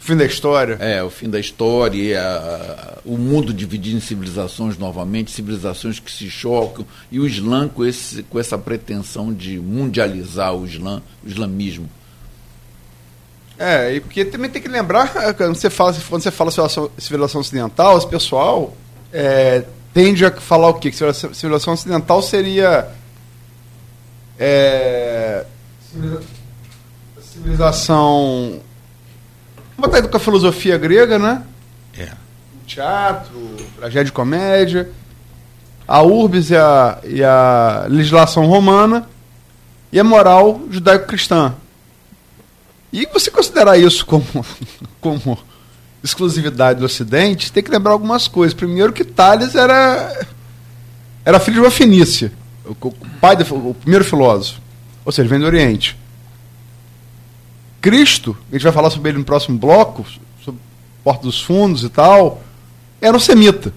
[0.00, 0.74] Fim da história?
[0.80, 6.28] É, o fim da história, a, o mundo dividido em civilizações novamente, civilizações que se
[6.28, 11.88] chocam, e o Islã com, esse, com essa pretensão de mundializar o Islã, o islamismo.
[13.58, 16.50] É, e porque também tem que lembrar, quando você fala, quando você fala
[16.98, 18.74] civilização, ocidental, esse pessoal
[19.12, 20.90] é, tende a falar o quê?
[20.90, 22.88] Que civilização ocidental seria
[24.38, 25.44] é,
[27.20, 28.60] civilização.
[29.76, 31.42] Vamos botar com a filosofia grega, né?
[31.96, 32.12] É.
[32.66, 34.90] Teatro, tragédia e comédia.
[35.86, 39.08] A urbis e a, e a legislação romana.
[39.90, 41.54] E a moral judaico-cristã.
[42.92, 44.24] E você considerar isso como,
[45.00, 45.38] como
[46.02, 48.54] exclusividade do Ocidente, tem que lembrar algumas coisas.
[48.54, 50.26] Primeiro que Tales era,
[51.24, 52.32] era filho de uma fenícia
[52.68, 54.60] o pai, do, o primeiro filósofo,
[55.04, 55.96] ou seja, vem do Oriente.
[57.80, 60.04] Cristo, a gente vai falar sobre ele no próximo bloco,
[60.44, 60.60] sobre
[61.02, 62.42] Porta dos Fundos e tal,
[63.00, 63.72] era um semita.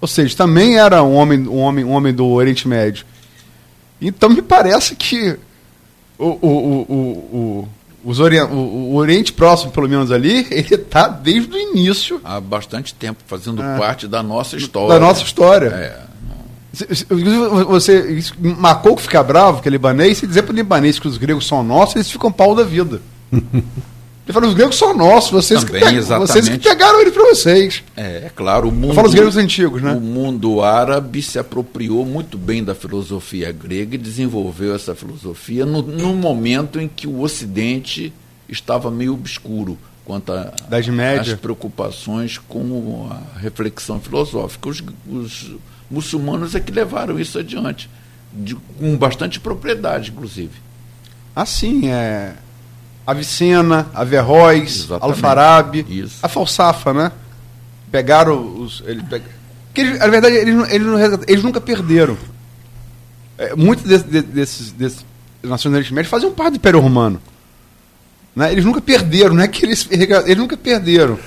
[0.00, 3.06] Ou seja, também era um homem, um homem, um homem do Oriente Médio.
[4.00, 5.38] Então me parece que
[6.18, 7.68] o, o, o, o,
[8.04, 12.20] os orient, o, o Oriente Próximo, pelo menos ali, ele está desde o início.
[12.24, 14.88] Há bastante tempo, fazendo é, parte da nossa história.
[14.88, 15.68] Da nossa história.
[15.68, 16.12] É.
[17.66, 21.18] Você marcou que fica bravo, que é libanês, se dizer para o libanês que os
[21.18, 23.02] gregos são nossos, eles ficam pau da vida.
[24.24, 27.82] Ele fala, os gregos são nossos, vocês, Também, que, vocês que pegaram ele para vocês.
[27.96, 28.90] É, é claro, o mundo.
[28.90, 29.92] Eu falo os gregos antigos, né?
[29.92, 35.82] O mundo árabe se apropriou muito bem da filosofia grega e desenvolveu essa filosofia no,
[35.82, 38.12] no momento em que o Ocidente
[38.48, 44.68] estava meio obscuro quanto às preocupações com a reflexão filosófica.
[44.68, 45.56] Os, os
[45.90, 47.90] muçulmanos é que levaram isso adiante,
[48.32, 50.52] de, com bastante propriedade, inclusive.
[51.34, 52.34] Assim, é.
[53.06, 57.12] Avicena, Averroes, Alfarabi, a Falsafa, né?
[57.90, 58.82] Pegaram os.
[58.86, 59.04] Eles,
[59.74, 62.16] eles, na verdade, eles, eles, eles nunca perderam.
[63.36, 65.06] É, muitos desses, desses, desses
[65.42, 67.20] nacionalistas médios faziam parte do Império Romano.
[68.34, 68.52] Né?
[68.52, 71.18] Eles nunca perderam, não é que eles, eles nunca perderam.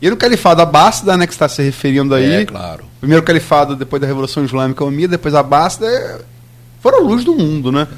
[0.00, 2.42] E no califado Abássida, né, que está se referindo aí.
[2.42, 2.84] É, claro.
[3.00, 6.20] Primeiro califado depois da Revolução Islâmica Omida, depois Abássida, é,
[6.80, 7.88] foram a luz do mundo, né?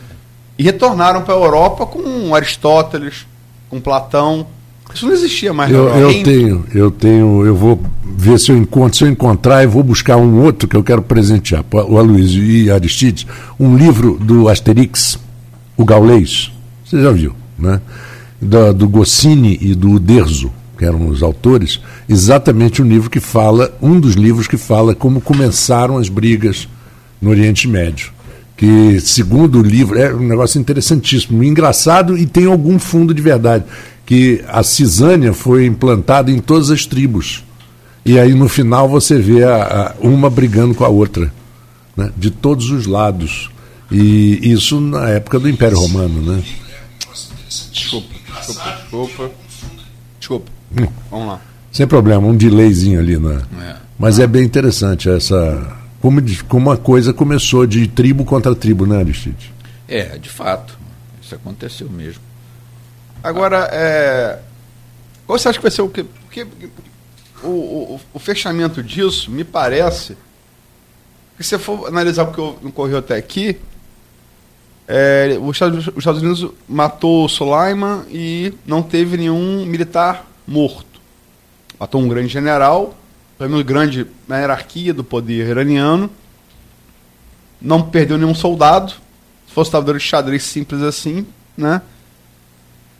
[0.59, 3.27] E retornaram para a Europa com Aristóteles,
[3.71, 4.47] com Platão.
[4.93, 8.97] Isso não existia mais eu, eu tenho, eu tenho, eu vou ver se eu encontro,
[8.97, 12.71] se eu encontrar, eu vou buscar um outro que eu quero presentear, o Aloysio e
[12.71, 13.27] Aristides,
[13.61, 15.19] um livro do Asterix,
[15.77, 16.51] o Gaulês.
[16.85, 17.83] Você já viu, né?
[18.41, 23.77] Do, do Goscini e do Derzo que eram os autores, exatamente o livro que fala,
[23.83, 26.69] um dos livros que fala como começaram as brigas
[27.21, 28.13] no Oriente Médio.
[28.59, 33.65] Que, segundo o livro, é um negócio interessantíssimo, engraçado e tem algum fundo de verdade.
[34.05, 37.45] Que a cisânia foi implantada em todas as tribos.
[38.05, 41.33] E aí no final você vê a, a, uma brigando com a outra,
[41.97, 42.11] né?
[42.17, 43.49] de todos os lados.
[43.93, 46.21] E isso na época do Império Romano.
[46.21, 46.43] Né?
[47.73, 49.31] Desculpa, desculpa, desculpa.
[50.19, 50.51] Desculpa.
[51.11, 51.41] Vamos lá.
[51.71, 53.41] Sem problema, um delayzinho ali, né?
[53.61, 53.77] É.
[53.99, 58.99] Mas é bem interessante essa como, como a coisa começou de tribo contra tribo, né,
[58.99, 59.53] Aristide?
[59.87, 60.79] É, de fato.
[61.21, 62.23] Isso aconteceu mesmo.
[63.23, 64.39] Agora, é,
[65.27, 66.05] qual você acha que vai ser o que.
[66.05, 66.47] Porque
[67.43, 70.17] o, o, o fechamento disso, me parece,
[71.37, 73.59] que se você for analisar o que ocorreu até aqui,
[74.87, 80.99] é, os, Estados, os Estados Unidos matou o Soleiman e não teve nenhum militar morto.
[81.79, 82.98] Matou um grande general,
[83.39, 86.11] prêmio grande na hierarquia do poder iraniano,
[87.63, 88.93] não perdeu nenhum soldado,
[89.47, 91.25] se fosse tabuleiro de xadrez simples assim,
[91.57, 91.81] né?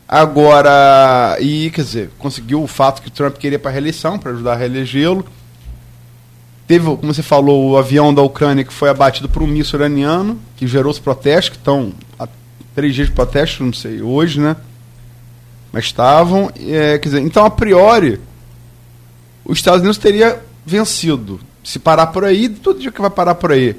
[0.07, 4.53] Agora, e quer dizer, conseguiu o fato que o Trump queria para reeleição, para ajudar
[4.53, 5.23] a reelegê-lo.
[6.65, 10.39] Teve, como você falou, o avião da Ucrânia que foi abatido por um míssil iraniano,
[10.55, 12.27] que gerou os protestos, que estão há
[12.73, 14.55] três dias de protesto, não sei, hoje, né?
[15.71, 16.51] Mas estavam.
[16.59, 18.19] É, quer dizer, então, a priori,
[19.49, 21.39] os Estados Unidos teria vencido.
[21.63, 23.75] Se parar por aí, todo dia que vai parar por aí.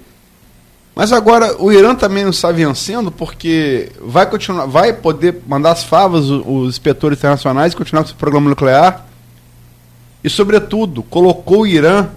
[0.94, 5.84] Mas agora o Irã também não está vencendo porque vai continuar, vai poder mandar as
[5.84, 9.06] favas os, os inspetores internacionais continuar com seu programa nuclear.
[10.22, 12.08] E sobretudo, colocou o Irã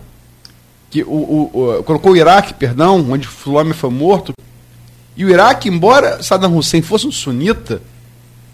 [0.89, 4.33] que o, o, o colocou o Iraque, perdão, onde homem foi morto.
[5.15, 7.81] E o Iraque, embora Saddam Hussein fosse um sunita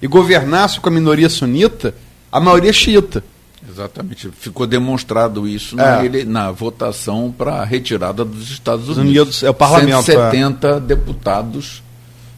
[0.02, 1.96] e governasse com a minoria sunita,
[2.32, 3.24] a maioria é xiita.
[3.68, 4.30] Exatamente.
[4.32, 6.10] Ficou demonstrado isso é.
[6.10, 9.00] na, na votação para a retirada dos Estados Unidos.
[9.00, 10.04] Unidos é o parlamento.
[10.04, 10.80] 170 é.
[10.80, 11.84] deputados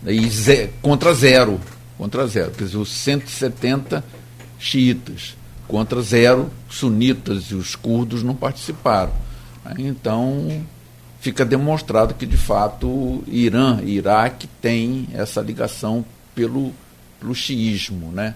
[0.05, 1.59] e ze, contra zero.
[1.97, 2.51] Contra zero.
[2.51, 4.03] Quer dizer, os 170
[4.59, 5.35] xiitas
[5.67, 9.13] contra zero sunitas e os curdos não participaram.
[9.77, 10.63] Então,
[11.21, 16.03] fica demonstrado que, de fato, Irã e Iraque têm essa ligação
[16.35, 16.73] pelo,
[17.19, 18.35] pelo xiismo, né?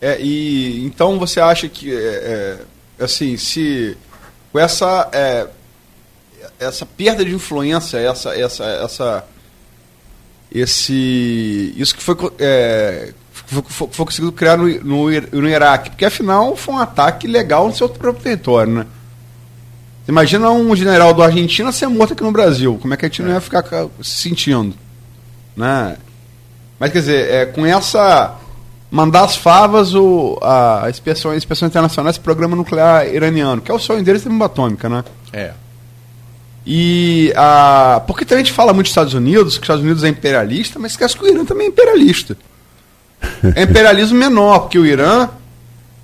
[0.00, 2.58] É, e então você acha que é,
[2.98, 3.96] é, assim, se
[4.52, 5.46] com essa é,
[6.58, 9.24] essa perda de influência, essa essa essa
[10.52, 16.56] esse isso que foi é, foi, foi, conseguido criar no, no, no, Iraque, porque afinal
[16.56, 18.86] foi um ataque legal no seu próprio território, né?
[20.08, 23.22] Imagina um general do Argentina ser morto aqui no Brasil, como é que a gente
[23.22, 23.64] não ia ficar
[24.02, 24.74] se sentindo,
[25.56, 25.96] né?
[26.78, 28.36] Mas quer dizer, é, com essa
[28.90, 33.74] mandar as favas o, a inspeção, a inspeção internacional, esse programa nuclear iraniano, que é
[33.74, 35.04] o sonho deles ter bomba atômica, né?
[35.32, 35.52] É.
[36.66, 38.02] E a.
[38.06, 40.78] Porque também a gente fala muito dos Estados Unidos, que os Estados Unidos é imperialista,
[40.78, 42.36] mas esquece que o Irã também é imperialista.
[43.56, 45.30] É imperialismo menor, porque o Irã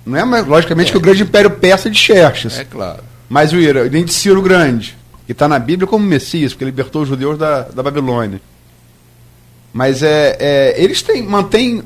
[0.05, 0.91] não é mais, logicamente, é.
[0.91, 2.57] que o grande império persa de Xerxes.
[2.57, 3.03] É claro.
[3.29, 7.03] Mas o Irã, nem de Ciro Grande, que está na Bíblia como Messias, porque libertou
[7.03, 8.41] os judeus da, da Babilônia.
[9.71, 11.83] Mas é, é eles têm, mantêm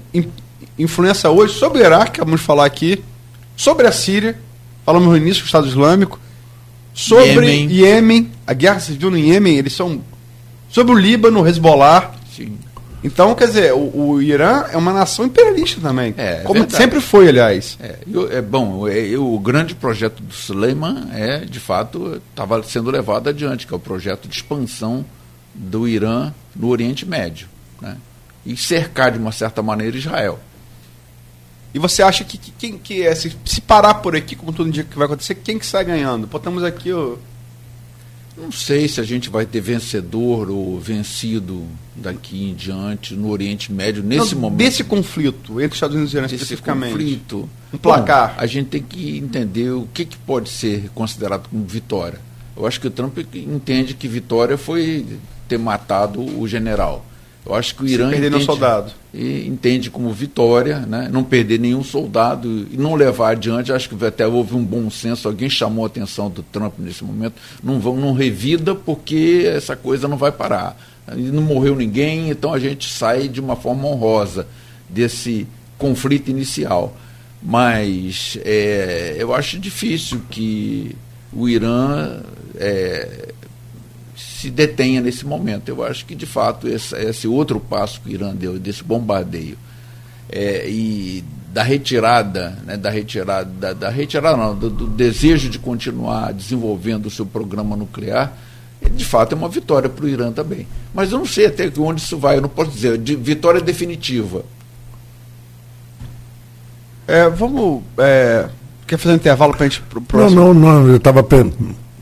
[0.77, 3.03] influência hoje sobre o Iraque, vamos falar aqui,
[3.55, 4.37] sobre a Síria,
[4.85, 6.19] falamos no início do Estado Islâmico,
[6.93, 10.01] sobre Iêmen, Iêmen a guerra civil no Iêmen, eles são
[10.69, 12.11] sobre o Líbano, o Hezbollah.
[12.35, 12.57] Sim.
[13.03, 16.13] Então, quer dizer, o, o, Irã é uma nação imperialista também.
[16.17, 16.75] É, como verdade.
[16.75, 17.77] sempre foi, aliás.
[17.79, 22.61] É, eu, é bom, é, eu, o grande projeto do Suleiman é, de fato, estava
[22.63, 25.05] sendo levado adiante, que é o projeto de expansão
[25.53, 27.47] do Irã no Oriente Médio.
[27.79, 27.97] Né?
[28.45, 30.39] E cercar, de uma certa maneira, Israel.
[31.73, 34.71] E você acha que, que quem que é, se, se, parar por aqui, como todo
[34.71, 36.27] dia que vai acontecer, quem que sai ganhando?
[36.27, 37.17] Botamos aqui o.
[38.37, 43.71] Não sei se a gente vai ter vencedor ou vencido daqui em diante no Oriente
[43.71, 44.59] Médio nesse Não, momento.
[44.59, 46.91] Desse conflito entre Estados Unidos e Irã especificamente.
[46.91, 47.49] conflito.
[47.73, 48.35] Um placar.
[48.35, 52.19] Bom, a gente tem que entender o que, que pode ser considerado como vitória.
[52.55, 55.05] Eu acho que o Trump entende que vitória foi
[55.47, 57.03] ter matado o general.
[57.47, 58.91] Eu acho que o Irã perder entende, soldado.
[59.13, 61.07] entende como vitória, né?
[61.09, 63.71] não perder nenhum soldado e não levar adiante.
[63.71, 67.35] Acho que até houve um bom senso, alguém chamou a atenção do Trump nesse momento.
[67.63, 70.77] Não, vão, não revida porque essa coisa não vai parar.
[71.15, 74.45] Não morreu ninguém, então a gente sai de uma forma honrosa
[74.89, 76.97] desse conflito inicial.
[77.41, 80.93] Mas é, eu acho difícil que
[81.31, 82.19] o Irã
[82.57, 83.29] é,
[84.39, 85.67] se detenha nesse momento.
[85.69, 89.57] Eu acho que, de fato, esse, esse outro passo que o Irã deu, desse bombardeio,
[90.29, 95.57] é, e da retirada, né, da retirada, da, da retirada não, do, do, desejo de
[95.57, 98.31] continuar desenvolvendo o seu programa nuclear,
[98.91, 100.67] de fato é uma vitória para o Irã também.
[100.93, 104.45] Mas eu não sei até onde isso vai, eu não posso dizer, de vitória definitiva.
[107.07, 107.81] É, vamos.
[107.97, 108.49] É,
[108.85, 109.81] quer fazer um intervalo para a gente.
[109.81, 110.39] Pro próximo?
[110.39, 111.23] Não, não, não, eu estava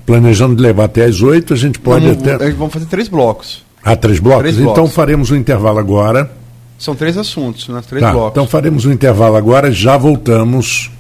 [0.06, 2.38] planejando levar até às oito, a gente pode até.
[2.52, 3.64] Vamos fazer três blocos.
[3.84, 4.42] Ah, três blocos?
[4.42, 4.94] Três então blocos.
[4.94, 6.32] faremos um intervalo agora.
[6.78, 7.82] São três assuntos, né?
[7.88, 8.32] Três tá, blocos.
[8.32, 10.92] Então faremos um intervalo agora e já voltamos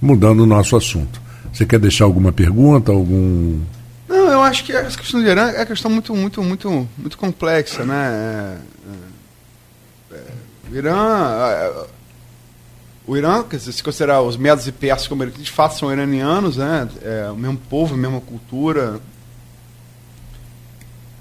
[0.00, 1.20] mudando o nosso assunto.
[1.52, 3.60] Você quer deixar alguma pergunta, algum.
[4.08, 7.18] Não, eu acho que essa questão do Irã é uma questão muito, muito, muito, muito
[7.18, 8.58] complexa, né?
[10.12, 10.22] É, é, é
[10.70, 10.94] o Irã,
[11.48, 11.86] é,
[13.06, 16.88] o Irã, se considerar os medos e persas como eles de fato são iranianos, né?
[17.02, 19.00] É o mesmo povo, a mesma cultura.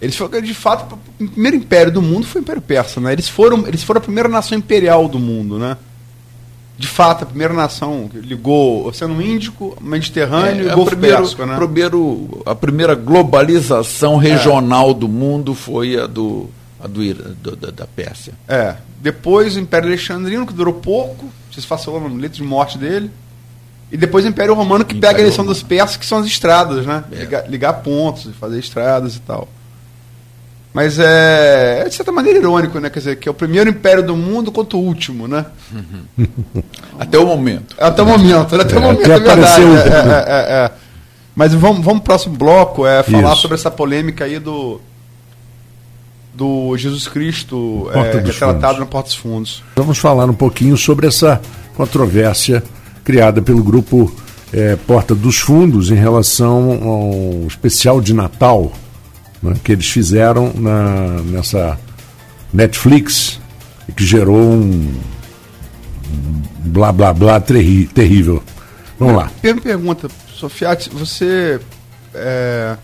[0.02, 3.14] Eles foram, de fato, o primeiro império do mundo foi o Império Persa, né?
[3.14, 5.78] Eles foram, eles foram a primeira nação imperial do mundo, né?
[6.78, 11.18] de fato, a primeira nação que ligou o Oceano Índico, Mediterrâneo é, e Golfo primeiro,
[11.18, 11.56] Pérsico, né?
[11.56, 14.94] Primeiro, a primeira globalização regional é.
[14.94, 18.34] do mundo foi a do, a do, do da, da, Pérsia.
[18.48, 18.76] É.
[19.02, 21.30] Depois o Império Alexandrino, que durou pouco,
[21.62, 23.12] se passou no leito de morte dele.
[23.92, 26.26] E depois o Império Romano, que Império pega a eleição dos persas, que são as
[26.26, 27.04] estradas, né?
[27.12, 27.16] É.
[27.16, 29.48] Ligar, ligar pontos, fazer estradas e tal.
[30.74, 32.90] Mas é, é, de certa maneira irônico, né?
[32.90, 35.46] Quer dizer, que é o primeiro império do mundo contra o último, né?
[37.00, 37.74] até o momento.
[37.80, 39.62] Até o momento, até o é, momento, é verdade.
[39.62, 40.72] É, é, é,
[41.34, 43.44] Mas vamos, vamos pro próximo bloco, é falar Isso.
[43.44, 44.82] sobre essa polêmica aí do
[46.36, 49.64] do Jesus Cristo é, que é tratado na Porta dos Fundos.
[49.76, 51.42] Vamos falar um pouquinho sobre essa
[51.76, 52.64] controvérsia
[53.04, 54.14] criada pelo grupo
[54.52, 58.72] é, Porta dos Fundos em relação ao especial de Natal
[59.46, 61.80] né, que eles fizeram na, nessa
[62.54, 63.40] Netflix
[63.88, 64.94] e que gerou um,
[66.12, 68.42] um blá blá blá terri, terrível.
[69.00, 69.32] Vamos lá.
[69.42, 71.60] Primeira pergunta, Sofiati, você.
[72.14, 72.78] É,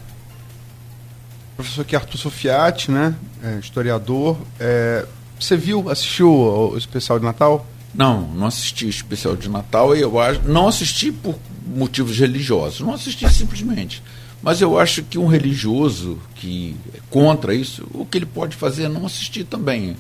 [1.62, 3.16] professor aqui Arthur Sofiati, né?
[3.44, 4.38] É, historiador.
[4.60, 5.06] É,
[5.40, 7.66] você viu, assistiu o especial de Natal?
[7.94, 10.42] Não, não assisti o especial de Natal e eu acho.
[10.42, 12.82] Não assisti por motivos religiosos.
[12.82, 14.02] Não assisti simplesmente.
[14.42, 18.86] Mas eu acho que um religioso que é contra isso, o que ele pode fazer
[18.86, 19.96] é não assistir também.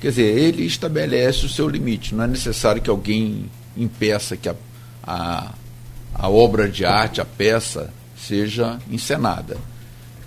[0.00, 2.14] Quer dizer, ele estabelece o seu limite.
[2.14, 4.54] Não é necessário que alguém impeça que a,
[5.02, 5.52] a,
[6.14, 9.58] a obra de arte, a peça, seja encenada.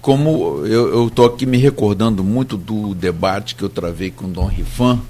[0.05, 5.01] Como eu estou aqui me recordando muito do debate que eu travei com Dom Rifan,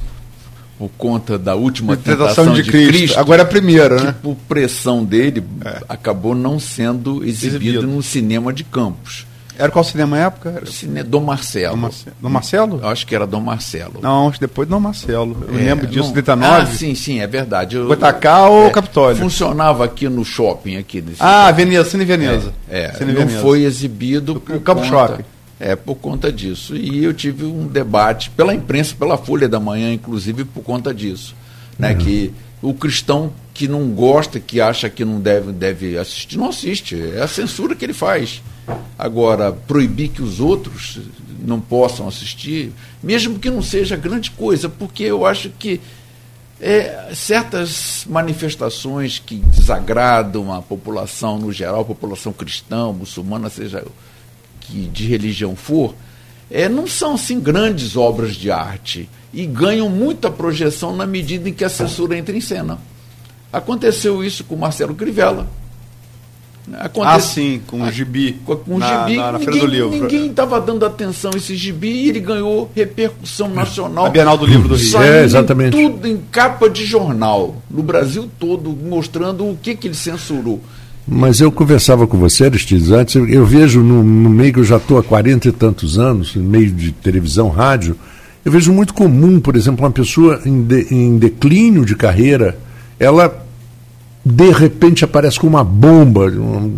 [0.80, 4.16] por conta da última tentação de, de Cristo, Cristo, Agora é a primeira, que né?
[4.24, 5.84] por pressão dele é.
[5.89, 9.28] acabou não sendo exibido, exibido no cinema de Campos.
[9.58, 10.49] Era qual cinema na época?
[10.49, 10.66] Era...
[10.66, 11.03] Cine...
[11.03, 11.76] Dom Marcelo.
[11.76, 12.16] Dom Marcelo?
[12.22, 12.80] Dom Marcelo?
[12.82, 13.99] Eu acho que era Dom Marcelo.
[14.01, 15.45] Não, acho que depois Dom Marcelo.
[15.47, 16.14] Eu é, lembro disso, não...
[16.14, 16.62] 39.
[16.62, 17.78] Ah, sim, sim, é verdade.
[17.78, 19.18] Goitacá ou é, Capitólio?
[19.18, 21.03] Funcionava aqui no shopping aqui.
[21.20, 22.53] ah, Veneza, Cine Veneza.
[22.70, 23.41] É, é Cine não Veneza.
[23.41, 25.24] foi exibido por Campo conta, Shopping.
[25.60, 26.76] É, por conta disso.
[26.76, 31.36] E eu tive um debate pela imprensa, pela Folha da Manhã, inclusive, por conta disso
[31.78, 31.91] né?
[31.91, 31.97] Uhum.
[31.97, 36.95] Que o cristão que não gosta, que acha que não deve, deve assistir, não assiste.
[37.16, 38.41] É a censura que ele faz.
[38.97, 40.99] Agora, proibir que os outros
[41.39, 42.72] não possam assistir,
[43.03, 45.80] mesmo que não seja grande coisa, porque eu acho que
[46.59, 53.86] é, certas manifestações que desagradam a população no geral, a população cristã, muçulmana, seja
[54.61, 55.93] que de religião for,
[56.49, 61.53] é, não são assim grandes obras de arte e ganham muita projeção na medida em
[61.53, 62.80] que a censura entra em cena.
[63.51, 65.47] Aconteceu isso com Marcelo Crivella.
[66.74, 68.39] Acontece, ah, sim, com o gibi.
[68.43, 69.18] Com, com o gibi.
[69.18, 69.89] Na, na ninguém, do Livro.
[69.91, 74.07] Ninguém estava dando atenção a esse gibi e ele ganhou repercussão nacional.
[74.07, 75.01] A Bienal do Livro do Rio.
[75.01, 75.72] É, exatamente.
[75.72, 80.59] Tudo em capa de jornal, no Brasil todo, mostrando o que, que ele censurou.
[81.07, 84.78] Mas eu conversava com você, Aristides, antes, eu vejo no, no meio que eu já
[84.78, 87.95] estou há quarenta e tantos anos, no meio de televisão, rádio,
[88.43, 92.57] eu vejo muito comum, por exemplo, uma pessoa em, de, em declínio de carreira,
[92.99, 93.45] ela
[94.26, 96.73] de repente aparece com uma bomba um,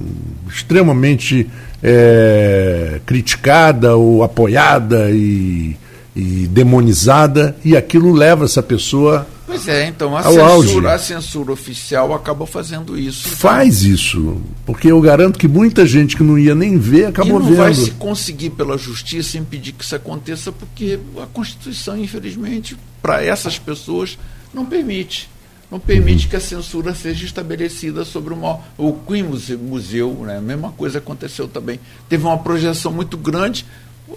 [0.49, 1.49] extremamente
[1.81, 5.77] é, criticada ou apoiada e,
[6.13, 9.25] e, demonizada, e aquilo leva essa pessoa.
[9.45, 13.27] Pois é, então a, censura, a censura oficial acaba fazendo isso.
[13.27, 13.37] Então.
[13.37, 17.53] Faz isso, porque eu garanto que muita gente que não ia nem ver acabou vendo.
[17.53, 17.63] E não vendo.
[17.63, 23.57] vai se conseguir pela justiça impedir que isso aconteça, porque a Constituição, infelizmente, para essas
[23.57, 24.17] pessoas,
[24.53, 25.29] não permite.
[25.70, 26.30] Não permite uhum.
[26.30, 29.26] que a censura seja estabelecida sobre uma, o Queen
[29.59, 30.13] Museu.
[30.22, 30.38] Né?
[30.38, 31.80] A mesma coisa aconteceu também.
[32.07, 33.65] Teve uma projeção muito grande,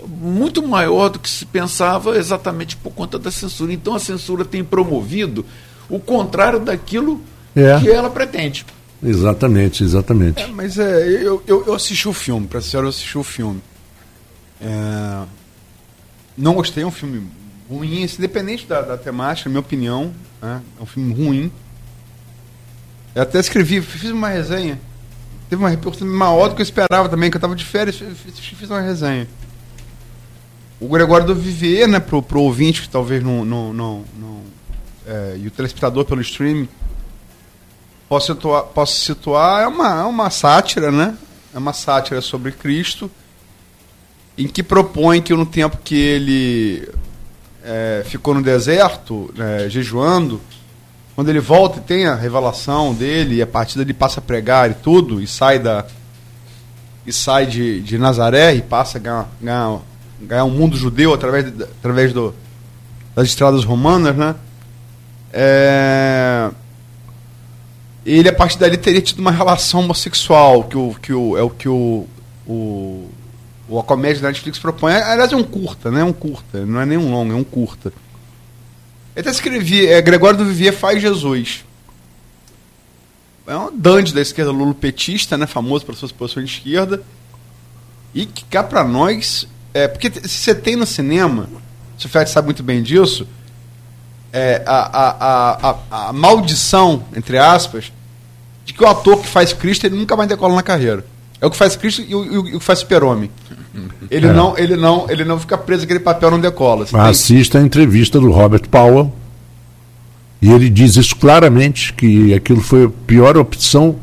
[0.06, 3.72] muito maior do que se pensava, exatamente por conta da censura.
[3.72, 5.44] Então a censura tem promovido
[5.88, 7.20] o contrário daquilo
[7.56, 7.80] é.
[7.80, 8.64] que ela pretende.
[9.02, 10.42] Exatamente, exatamente.
[10.42, 13.60] É, mas é, eu, eu, eu, assisti o filme, para ser eu assisti o filme.
[14.60, 15.22] É,
[16.36, 17.26] não gostei, é um filme
[17.70, 20.12] ruim, independente da, da temática, na minha opinião.
[20.42, 21.52] Né, é um filme ruim.
[23.14, 24.80] Eu até escrevi, fiz uma resenha.
[25.48, 28.70] Teve uma repercussão maior do que eu esperava também, que eu estava de férias, fiz,
[28.70, 29.28] uma resenha.
[30.80, 33.44] O Gregório do Vivier, né, pro, pro ouvinte que talvez não.
[33.44, 34.40] não, não, não
[35.06, 36.68] é, e o telespectador pelo streaming
[38.08, 41.16] posso situar, posso situar é uma, é uma sátira, né?
[41.54, 43.10] é uma sátira sobre Cristo,
[44.38, 46.88] em que propõe que no tempo que ele
[47.70, 50.40] é, ficou no deserto, é, jejuando,
[51.14, 54.68] quando ele volta e tem a revelação dele, e a partir dele passa a pregar
[54.72, 55.86] e tudo, e sai da
[57.06, 59.78] e sai de, de Nazaré e passa a ganhar, ganhar,
[60.20, 62.34] ganhar um mundo judeu através, de, através do,
[63.14, 64.34] das estradas romanas, né?
[65.32, 66.50] É,
[68.04, 71.50] ele a partir dali teria tido uma relação homossexual, que, o, que o, é o
[71.50, 72.06] que o,
[72.46, 73.08] o,
[73.78, 74.92] a comédia da Netflix propõe.
[74.92, 76.00] Aliás, é um curta, né?
[76.00, 77.92] É um curta, não é nem um longo, é um curta.
[79.14, 81.64] Ele até escrevi, é, Gregório do Vivier faz Jesus.
[83.46, 85.46] É um dante da esquerda lulopetista, né?
[85.46, 87.02] Famoso por suas posições de esquerda.
[88.14, 89.46] E que cá para nós.
[89.72, 91.48] É, porque se você tem no cinema,
[91.98, 93.26] se o Fett sabe muito bem disso,
[94.32, 97.92] é, a, a, a, a, maldição, entre aspas,
[98.64, 101.04] de que o ator que faz Cristo ele nunca mais decola na carreira.
[101.40, 103.30] É o que faz Cristo o, e o, e o que faz Super-Homem.
[104.10, 104.32] Ele, é.
[104.32, 106.86] não, ele, não, ele não fica preso aquele papel, não decola.
[106.92, 109.12] Assista a entrevista do Robert Powell.
[110.42, 113.96] E ele diz isso claramente, que aquilo foi a pior opção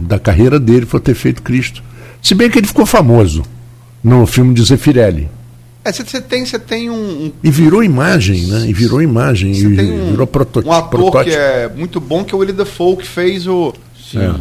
[0.00, 1.82] da carreira dele, foi ter feito Cristo.
[2.22, 3.42] Se bem que ele ficou famoso
[4.02, 5.28] no filme de Zeffirelli.
[5.84, 8.66] É, você tem, você tem um, E virou imagem, né?
[8.68, 9.52] E virou imagem.
[9.52, 10.72] E um, virou prototipo.
[10.72, 11.30] Um ator protótipo.
[11.30, 13.72] que é muito bom, que é o Willie Dafoe, que fez o.
[14.14, 14.34] É.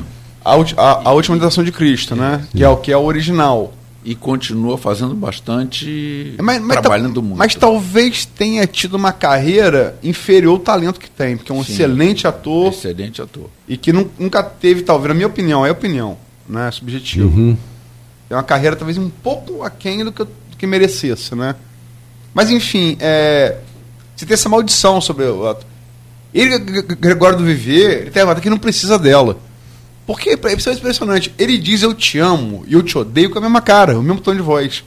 [0.43, 2.45] A, a, a, última meditação de Cristo, né?
[2.51, 3.73] Que é o que é o original.
[4.09, 6.33] E continua fazendo bastante.
[6.41, 7.37] Mas, mas trabalhando muito.
[7.37, 11.73] Mas talvez tenha tido uma carreira inferior ao talento que tem, porque é um Sim.
[11.73, 12.71] excelente ator.
[12.71, 13.49] Excelente ator.
[13.67, 16.71] E que nunca teve, talvez, na minha opinião, é opinião, né?
[16.71, 17.27] Subjetivo.
[17.27, 17.57] Uhum.
[18.29, 21.53] É uma carreira talvez um pouco aquém do que, do que merecesse, né?
[22.33, 23.57] Mas enfim, é,
[24.15, 25.53] você tem essa maldição sobre o.
[26.33, 29.37] Ele, Gregório do Viver, ele tem uma que não precisa dela.
[30.07, 31.33] Porque isso é impressionante.
[31.37, 34.21] Ele diz eu te amo e eu te odeio com a mesma cara, o mesmo
[34.21, 34.81] tom de voz.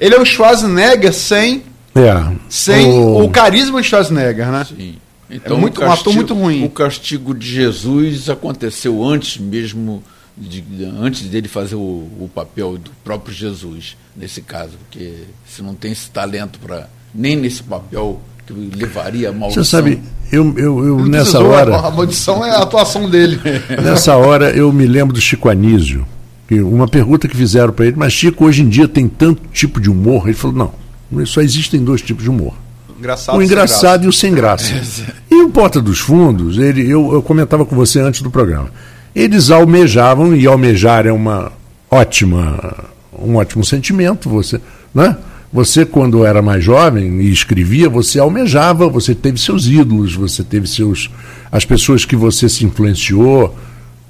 [0.00, 1.62] Ele é o Schwarzenegger sem,
[1.94, 2.36] é.
[2.48, 3.22] sem o...
[3.22, 4.64] o carisma de Schwarzenegger, né?
[4.64, 4.96] Sim.
[5.28, 6.64] Então, é muito, castigo, um ator muito ruim.
[6.64, 10.02] O castigo de Jesus aconteceu antes mesmo,
[10.36, 10.64] de,
[10.98, 14.72] antes dele fazer o, o papel do próprio Jesus, nesse caso.
[14.78, 19.64] Porque se não tem esse talento para nem nesse papel que levaria a maldição.
[19.64, 21.76] Você sabe, eu, eu, eu nessa hora.
[21.76, 23.40] A, maldição é a atuação dele.
[23.82, 26.06] Nessa hora eu me lembro do Chico Anísio,
[26.50, 29.90] uma pergunta que fizeram para ele, mas Chico, hoje em dia tem tanto tipo de
[29.90, 30.26] humor.
[30.26, 30.72] Ele falou:
[31.10, 32.54] não, só existem dois tipos de humor.
[32.98, 34.72] Engraçado o engraçado e o sem graça.
[35.30, 38.70] e o Porta dos Fundos, ele, eu, eu comentava com você antes do programa.
[39.14, 41.52] Eles almejavam, e almejar é uma
[41.90, 42.84] ótima,
[43.18, 44.60] um ótimo sentimento, você,
[44.94, 45.16] né?
[45.56, 50.66] Você, quando era mais jovem e escrevia, você almejava, você teve seus ídolos, você teve
[50.66, 51.10] seus.
[51.50, 53.56] as pessoas que você se influenciou,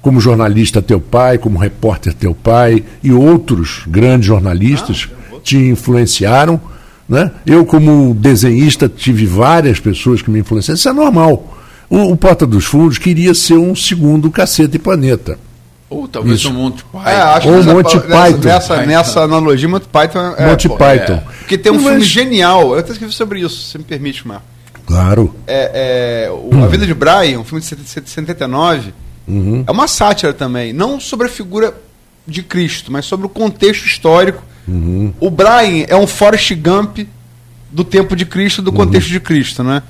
[0.01, 6.59] como jornalista teu pai, como repórter teu pai, e outros grandes jornalistas ah, te influenciaram.
[7.07, 7.31] Né?
[7.45, 10.75] Eu, como desenhista, tive várias pessoas que me influenciaram.
[10.77, 11.57] Isso é normal.
[11.89, 15.39] O, o Porta dos Fundos queria ser um segundo Caceta e Planeta.
[15.89, 16.49] Ou talvez Isso.
[16.49, 17.09] um Monty Python.
[17.09, 18.39] É, acho Ou Monty Python.
[18.43, 20.47] Nessa, nessa analogia, Monty Python é.
[20.47, 21.13] Monty pô, Python.
[21.13, 21.23] É.
[21.39, 21.85] Porque tem um Mas...
[21.85, 22.73] filme genial.
[22.73, 24.43] Eu até escrevi sobre isso, se me permite, Marco.
[24.85, 25.33] Claro.
[25.45, 26.63] É, é o, hum.
[26.63, 28.93] A Vida de Brian, um filme de 79.
[29.27, 29.63] Uhum.
[29.65, 30.73] É uma sátira também.
[30.73, 31.73] Não sobre a figura
[32.25, 34.43] de Cristo, mas sobre o contexto histórico.
[34.67, 35.13] Uhum.
[35.19, 36.99] O Brian é um Forrest Gump
[37.71, 38.77] do tempo de Cristo, do uhum.
[38.77, 39.83] contexto de Cristo, né?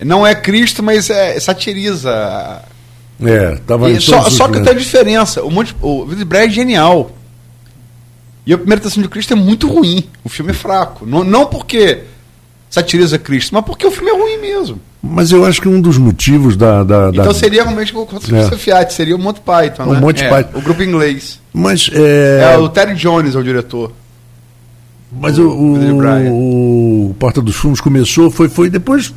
[0.00, 2.62] Não é Cristo, mas é, satiriza
[3.20, 5.42] é, tava e só, só que tem a diferença.
[5.42, 7.10] O, Monte, o Videbray é genial.
[8.46, 10.04] E a primeira tentação de Cristo é muito ruim.
[10.24, 11.04] O filme é fraco.
[11.04, 12.04] Não, não porque
[12.70, 14.80] satiriza Cristo, mas porque o filme é ruim mesmo.
[15.02, 16.82] Mas eu acho que um dos motivos da.
[16.82, 17.22] da, da...
[17.22, 18.56] Então seria realmente o é.
[18.56, 20.00] Fiat, seria o Monty Python, o né?
[20.00, 20.58] Monty é, Python.
[20.58, 21.40] O grupo inglês.
[21.52, 21.90] Mas.
[21.92, 22.54] É...
[22.54, 23.92] é o Terry Jones é o diretor.
[25.20, 29.12] Mas o, o, o, Porta dos Fundos começou, foi, foi, depois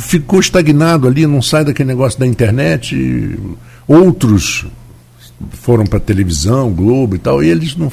[0.00, 3.38] ficou estagnado ali, não sai daquele negócio da internet.
[3.86, 4.66] Outros
[5.52, 7.90] foram para televisão, Globo e tal, e eles não.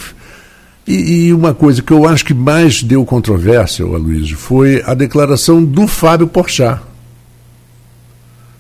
[0.87, 5.63] E, e, uma coisa que eu acho que mais deu controvérsia, Aloysio, foi a declaração
[5.63, 6.81] do Fábio Porchat.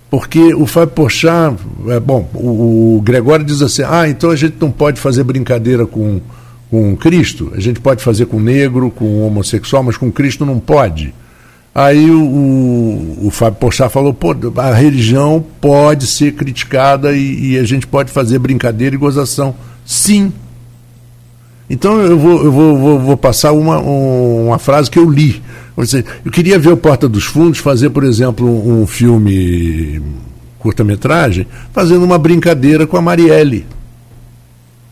[0.09, 1.57] Porque o Fábio Porchat,
[1.87, 5.85] é, bom, o, o Gregório diz assim, ah, então a gente não pode fazer brincadeira
[5.85, 6.19] com
[6.69, 11.13] com Cristo, a gente pode fazer com negro, com homossexual, mas com Cristo não pode.
[11.73, 17.59] Aí o, o, o Fábio Pochá falou, pô, a religião pode ser criticada e, e,
[17.59, 19.55] a gente pode fazer brincadeira e gozação.
[19.85, 20.33] Sim.
[21.69, 25.41] Então eu vou, eu vou, vou, vou passar uma, uma frase que eu li.
[26.25, 30.01] Eu queria ver o Porta dos Fundos fazer, por exemplo, um filme
[30.57, 33.76] curta-metragem, fazendo uma brincadeira com a Marielle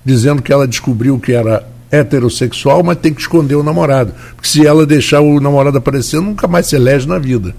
[0.06, 4.14] dizendo que ela descobriu que era heterossexual, mas tem que esconder o namorado.
[4.36, 7.56] Porque se ela deixar o namorado aparecer, nunca mais se elege na vida.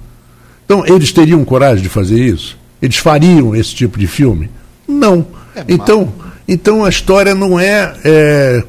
[0.65, 2.59] Então, eles teriam coragem de fazer isso?
[2.81, 4.51] Eles fariam esse tipo de filme?
[4.87, 5.27] Não.
[5.55, 6.13] É então,
[6.47, 8.63] então a história não é, é,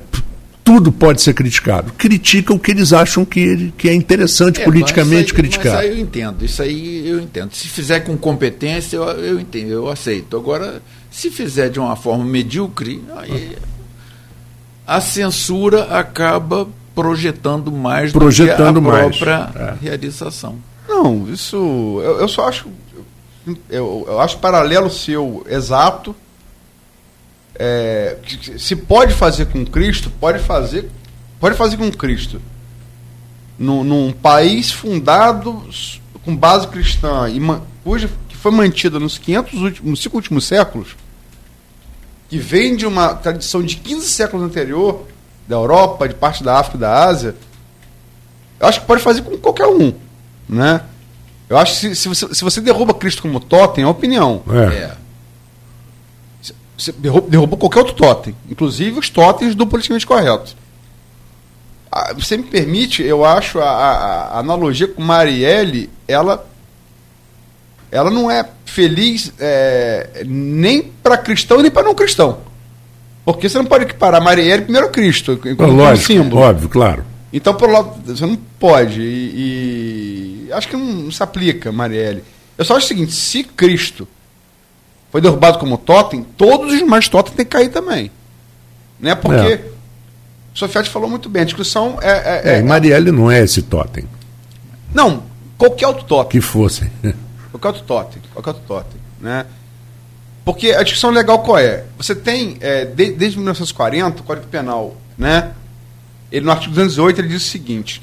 [0.63, 1.91] Tudo pode ser criticado.
[1.93, 5.73] Critica o que eles acham que, que é interessante é, politicamente mas aí, criticar.
[5.73, 7.53] Mas aí eu entendo, isso aí eu entendo.
[7.53, 10.37] Se fizer com competência, eu, eu entendo, eu aceito.
[10.37, 10.81] Agora,
[11.17, 13.57] se fizer de uma forma medíocre, aí
[14.85, 19.55] a censura acaba projetando mais projetando do que a própria mais.
[19.55, 19.77] É.
[19.81, 20.59] realização.
[20.87, 21.55] Não, isso
[22.03, 22.67] eu, eu só acho
[23.67, 26.15] eu, eu, acho paralelo seu exato.
[27.55, 28.17] É,
[28.59, 30.87] se pode fazer com Cristo, pode fazer,
[31.39, 32.39] pode fazer com Cristo.
[33.57, 35.67] Num, num país fundado
[36.23, 37.39] com base cristã e
[37.83, 40.95] cuja que foi mantida nos 500 últimos, nos cinco últimos séculos,
[42.29, 45.05] que vem de uma tradição de 15 séculos anterior
[45.47, 47.35] da Europa, de parte da África e da Ásia,
[48.59, 49.93] eu acho que pode fazer com qualquer um,
[50.47, 50.81] né?
[51.49, 54.41] Eu acho que se, se, você, se você derruba Cristo como totem, é opinião.
[54.49, 54.75] É.
[54.75, 54.97] é.
[56.77, 60.55] Você derruba, derruba, qualquer outro totem, inclusive os totens do politicamente correto.
[61.91, 66.45] Ah, você me permite, eu acho a, a, a analogia com Marielle, ela,
[67.91, 72.39] ela não é feliz é, nem para cristão nem para não cristão.
[73.25, 76.41] Porque você não pode equiparar Marielle primeiro a Cristo, enquanto Lógico, símbolo.
[76.41, 77.03] Óbvio, claro.
[77.31, 79.01] Então, por lado, você não pode.
[79.01, 82.23] E, e acho que não, se aplica, Marielle.
[82.57, 84.07] Eu só acho o seguinte: se Cristo
[85.11, 88.09] foi derrubado como totem, todos os demais totem têm que cair também.
[88.97, 89.13] Né?
[89.13, 89.65] Porque é.
[90.55, 92.09] o Sofiati falou muito bem, a discussão é.
[92.09, 94.05] É, é, é Marielle não é esse totem.
[94.93, 95.23] Não,
[95.57, 96.39] qualquer outro totem.
[96.39, 96.89] Que fosse.
[97.57, 98.21] Qualquer outro totem.
[98.33, 98.99] Qualquer outro totem.
[99.19, 99.45] Né?
[100.45, 101.83] Porque a discussão legal qual é?
[101.97, 105.51] Você tem, é, de, desde 1940, o Código Penal, né?
[106.31, 108.01] Ele, no artigo 208, ele diz o seguinte: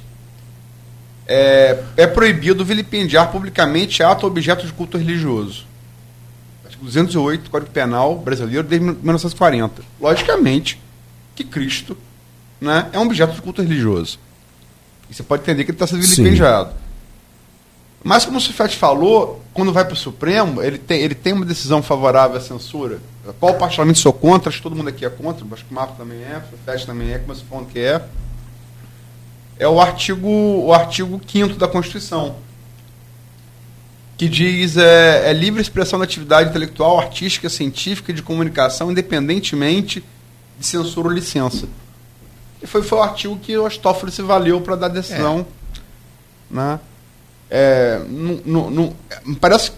[1.26, 5.66] é, é proibido vilipendiar publicamente ato ou objeto de culto religioso.
[6.64, 9.82] Artigo 208 do Código Penal brasileiro desde 1940.
[10.00, 10.80] Logicamente
[11.34, 11.96] que Cristo
[12.60, 14.18] né, é um objeto de culto religioso.
[15.10, 16.70] E você pode entender que ele está sendo vilipendiado.
[16.70, 16.76] Sim.
[18.02, 21.46] Mas como o Sufete falou, quando vai para o Supremo, ele tem, ele tem uma
[21.46, 22.98] decisão favorável à censura.
[23.38, 25.96] Qual particularmente sou contra, acho que todo mundo aqui é contra, acho que o Marco
[25.96, 28.04] também é, o Sufete também é, como você falando que é.
[29.56, 32.34] É o artigo, o artigo 5 da Constituição,
[34.18, 40.04] que diz é, é livre expressão da atividade intelectual, artística, científica e de comunicação, independentemente
[40.58, 41.68] de censura ou licença.
[42.60, 45.46] E foi, foi o artigo que o Astófilo se valeu para dar decisão.
[46.50, 46.54] É.
[46.54, 46.80] Né?
[47.50, 48.96] É, no, no,
[49.40, 49.72] parece,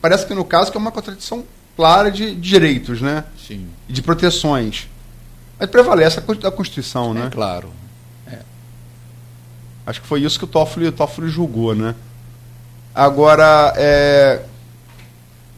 [0.00, 1.44] parece que no caso que é uma contradição
[1.76, 3.24] clara de, direitos, né?
[3.46, 3.66] Sim.
[3.88, 4.88] De proteções.
[5.58, 7.26] Mas prevalece a, a Constituição, né?
[7.26, 7.72] É claro.
[8.26, 8.38] É.
[9.86, 11.94] Acho que foi isso que o Toffoli, o Toffoli julgou, né?
[12.94, 14.42] Agora, é,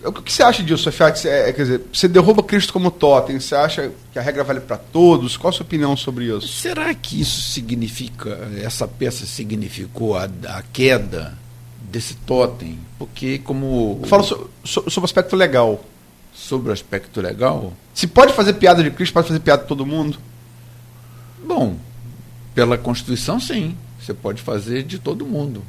[0.05, 1.27] o que você acha disso, Fiat?
[1.27, 4.77] É, quer dizer, você derruba Cristo como totem, você acha que a regra vale para
[4.77, 5.37] todos?
[5.37, 6.47] Qual a sua opinião sobre isso?
[6.47, 11.37] Será que isso significa, essa peça significou a, a queda
[11.95, 14.01] desse totem, porque como...
[14.07, 15.85] Fala so, so, sobre o aspecto legal.
[16.35, 17.73] Sobre o aspecto legal?
[17.95, 20.19] Se pode fazer piada de Cristo, pode fazer piada de todo mundo?
[21.47, 21.77] Bom,
[22.53, 23.77] pela Constituição, sim.
[24.01, 25.63] Você pode fazer de todo mundo.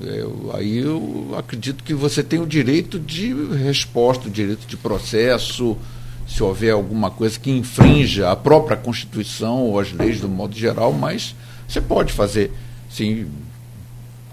[0.00, 5.76] Eu, aí eu acredito que você tem o direito de resposta, o direito de processo,
[6.28, 10.92] se houver alguma coisa que infrinja a própria Constituição ou as leis do modo geral,
[10.92, 11.34] mas
[11.66, 12.52] você pode fazer,
[12.88, 13.26] sim,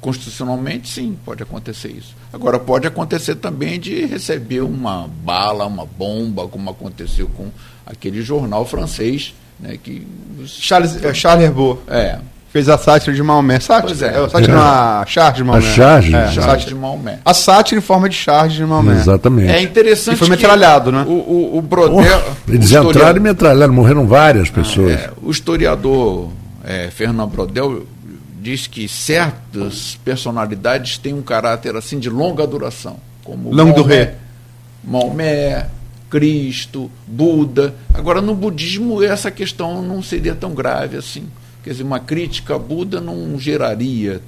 [0.02, 2.16] Constitucionalmente, sim, pode acontecer isso.
[2.34, 7.50] Agora, pode acontecer também de receber uma bala, uma bomba, como aconteceu com
[7.86, 10.08] aquele jornal francês, né, que...
[10.48, 11.84] Charles, é, Charles Herbeau.
[11.88, 12.18] É.
[12.52, 13.60] Fez a sátira de Maomé.
[13.60, 14.08] Sátira, pois é.
[14.08, 14.58] é a sátira, é.
[14.58, 15.68] a charge de Maomé.
[15.68, 16.16] A charge?
[16.16, 17.20] É, a sátira de Maomé.
[17.24, 18.96] A sátira em forma de charge de Maomé.
[18.96, 19.52] Exatamente.
[19.52, 21.06] É interessante E foi metralhado, né?
[21.08, 22.02] O, o, o Brodel...
[22.02, 24.96] Oh, eles entraram e metralharam, morreram várias pessoas.
[24.96, 26.30] Ah, é, o historiador
[26.64, 27.84] é, Fernando Brodel
[28.42, 34.10] diz que certas personalidades têm um caráter assim de longa duração, como Longo do Rei.
[34.84, 35.68] Maomé,
[36.10, 37.76] Cristo, Buda.
[37.94, 41.26] Agora, no budismo, essa questão não seria tão grave assim.
[41.64, 44.22] Quer dizer, uma crítica a Buda não geraria,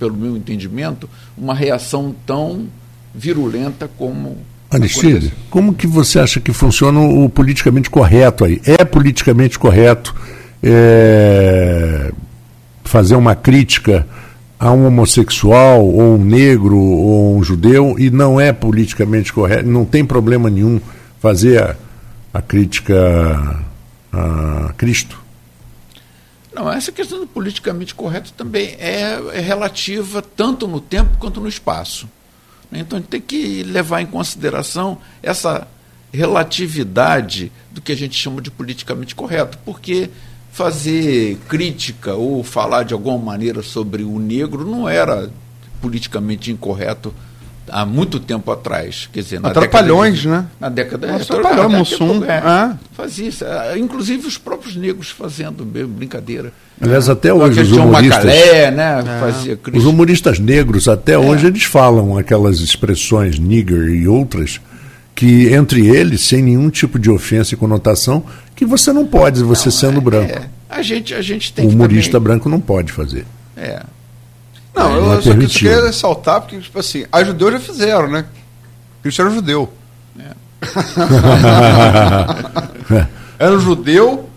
[0.00, 2.66] pelo meu entendimento, uma reação tão
[3.14, 4.36] virulenta como.
[4.68, 8.60] Aristide, como que você acha que funciona o politicamente correto aí?
[8.64, 10.12] É politicamente correto
[10.60, 12.10] é,
[12.86, 14.06] fazer uma crítica
[14.58, 19.84] a um homossexual, ou um negro, ou um judeu, e não é politicamente correto, não
[19.84, 20.80] tem problema nenhum
[21.20, 21.76] fazer a,
[22.32, 23.64] a crítica
[24.12, 25.20] a Cristo.
[26.54, 31.48] Não, essa questão do politicamente correto também é, é relativa tanto no tempo quanto no
[31.48, 32.08] espaço.
[32.72, 35.68] Então a gente tem que levar em consideração essa
[36.12, 40.08] relatividade do que a gente chama de politicamente correto, porque
[40.56, 45.28] fazer crítica ou falar de alguma maneira sobre o negro não era
[45.82, 47.12] politicamente incorreto
[47.68, 49.06] há muito tempo atrás.
[49.12, 50.46] Quer dizer, na Atrapalhões, de, né?
[50.58, 51.22] Na década de.
[51.22, 52.24] Atrapalhões, Mussum.
[52.24, 52.74] É, é.
[52.92, 53.44] Fazia isso.
[53.44, 56.50] É, inclusive os próprios negros fazendo brincadeira.
[56.80, 58.24] Aliás, até hoje os humoristas.
[58.24, 59.04] Macalé, né?
[59.06, 59.20] É.
[59.20, 61.18] Fazia os humoristas negros, até é.
[61.18, 64.58] hoje, eles falam aquelas expressões nigger e outras
[65.14, 68.22] que entre eles, sem nenhum tipo de ofensa e conotação,
[68.56, 70.32] que você não pode, você não, sendo é, branco.
[70.32, 70.48] É.
[70.68, 72.24] A gente, a gente tem o humorista também...
[72.24, 73.26] branco não pode fazer.
[73.54, 73.82] É.
[74.74, 78.08] Não, eu, é só, que, só queria ressaltar, porque, tipo assim, as judeus já fizeram,
[78.08, 78.24] né?
[79.02, 79.72] Cristo era judeu.
[80.18, 80.34] É.
[83.38, 84.28] era um judeu,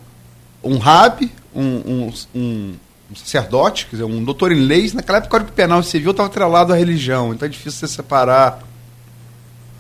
[0.64, 2.74] um rabi, um, um, um,
[3.12, 4.94] um, sacerdote, quer dizer, um doutor em leis.
[4.94, 8.60] Naquela época, o Código Penal Civil estava atrelado à religião, então é difícil você separar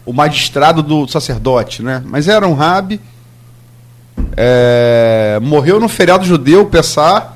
[0.06, 2.02] o magistrado do sacerdote, né?
[2.06, 3.00] Mas era um rabi,
[4.36, 7.34] é, morreu no feriado judeu, Pessá,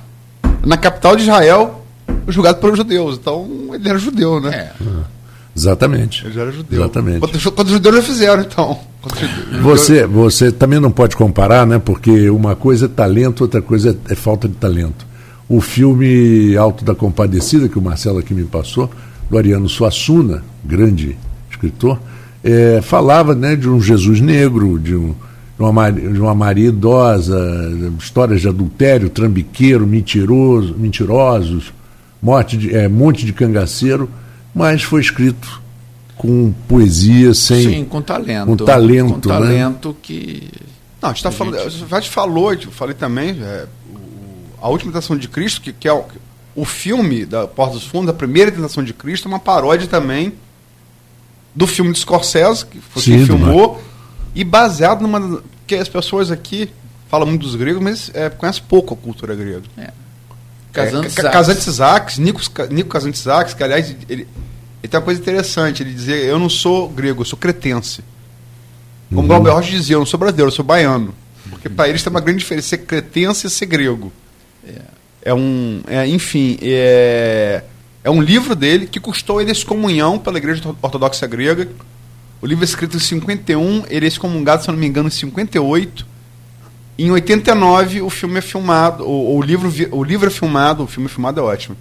[0.66, 1.86] na capital de Israel,
[2.28, 3.18] julgado pelos judeus.
[3.18, 4.72] Então, ele era judeu, né?
[4.80, 5.14] É.
[5.56, 6.26] Exatamente.
[6.26, 6.80] Ele já era judeu.
[6.80, 7.20] Exatamente.
[7.20, 8.80] Quando, quando os judeus já fizeram, então.
[9.62, 11.78] Você, você também não pode comparar, né?
[11.78, 15.06] Porque uma coisa é talento, outra coisa é, é falta de talento.
[15.48, 18.90] O filme Alto da Compadecida, que o Marcelo aqui me passou,
[19.30, 21.18] do Ariano Suassuna, grande
[21.52, 22.00] escritor,
[22.44, 25.14] é, falava né, de um Jesus negro, de, um,
[25.60, 27.38] uma, de uma Maria idosa,
[28.00, 31.74] histórias de adultério, trambiqueiro, mentiroso, mentirosos,
[32.22, 34.10] morte de, é, monte de cangaceiro,
[34.54, 35.62] mas foi escrito
[36.16, 37.64] com poesia, sem.
[37.64, 38.46] Sim, com talento.
[38.46, 39.14] Com talento.
[39.14, 39.96] Com talento né?
[40.02, 40.50] que.
[41.02, 41.70] Não, a gente está falando.
[41.70, 43.68] Já te falou, eu falei também, é,
[44.62, 46.06] a última tentação de Cristo, que, que é o,
[46.56, 50.34] o filme da Porta dos Fundos, a primeira tentação de Cristo, é uma paródia também
[51.54, 53.82] do filme de Scorsese, que foi Sim, quem filmou,
[54.36, 55.42] e baseado numa.
[55.66, 56.70] que as pessoas aqui
[57.08, 59.64] falam muito dos gregos, mas é, conhecem pouco a cultura grega.
[59.78, 59.92] É.
[61.32, 64.28] Casante Isaacs, Nico, Nico Casante Isaacs, que aliás, ele,
[64.82, 68.04] ele tem uma coisa interessante, ele dizia, eu não sou grego, eu sou cretense.
[69.10, 69.28] Como uhum.
[69.28, 71.14] Glauber Rocha dizia, eu não sou brasileiro, eu sou baiano.
[71.50, 74.12] Porque para eles tem uma grande diferença ser cretense e ser grego.
[74.68, 74.82] É,
[75.26, 75.82] é um.
[75.88, 77.64] É, enfim, é,
[78.04, 81.70] é um livro dele que custou ele excomunhão pela Igreja Ortodoxa Grega.
[82.44, 86.06] O livro é escrito em 51, ele é excomungado, se não me engano, em 58.
[87.00, 91.08] Em 89, o filme é filmado, o, o, livro, o livro é filmado, o filme
[91.08, 91.78] é filmado é ótimo.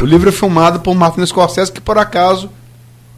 [0.00, 2.48] O livro é filmado por Martin Scorsese, que por acaso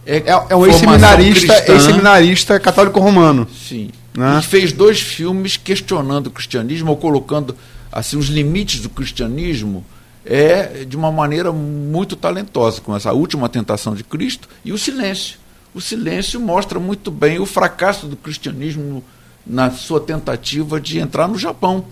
[0.06, 3.46] é, é, é um ex-seminarista ex católico romano.
[3.54, 3.90] Sim.
[4.14, 4.38] Né?
[4.38, 7.54] E fez dois filmes questionando o cristianismo, ou colocando
[7.92, 9.84] assim os limites do cristianismo
[10.24, 15.41] é de uma maneira muito talentosa, com essa última tentação de Cristo e o silêncio.
[15.74, 19.02] O silêncio mostra muito bem o fracasso do cristianismo
[19.46, 21.84] na sua tentativa de entrar no Japão.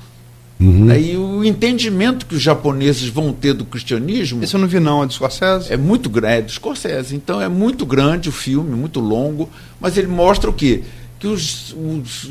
[0.61, 0.93] Uhum.
[0.93, 4.45] E o entendimento que os japoneses vão ter do cristianismo.
[4.45, 5.73] Esse eu não vi, não, é do Scorsese?
[5.73, 7.17] É muito grande, é do Scorsese.
[7.17, 9.49] Então é muito grande o filme, muito longo,
[9.81, 10.83] mas ele mostra o quê?
[11.19, 12.31] Que os, os,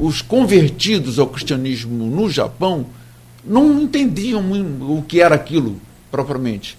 [0.00, 2.86] os convertidos ao cristianismo no Japão
[3.44, 4.42] não entendiam
[4.80, 5.76] o que era aquilo
[6.10, 6.76] propriamente.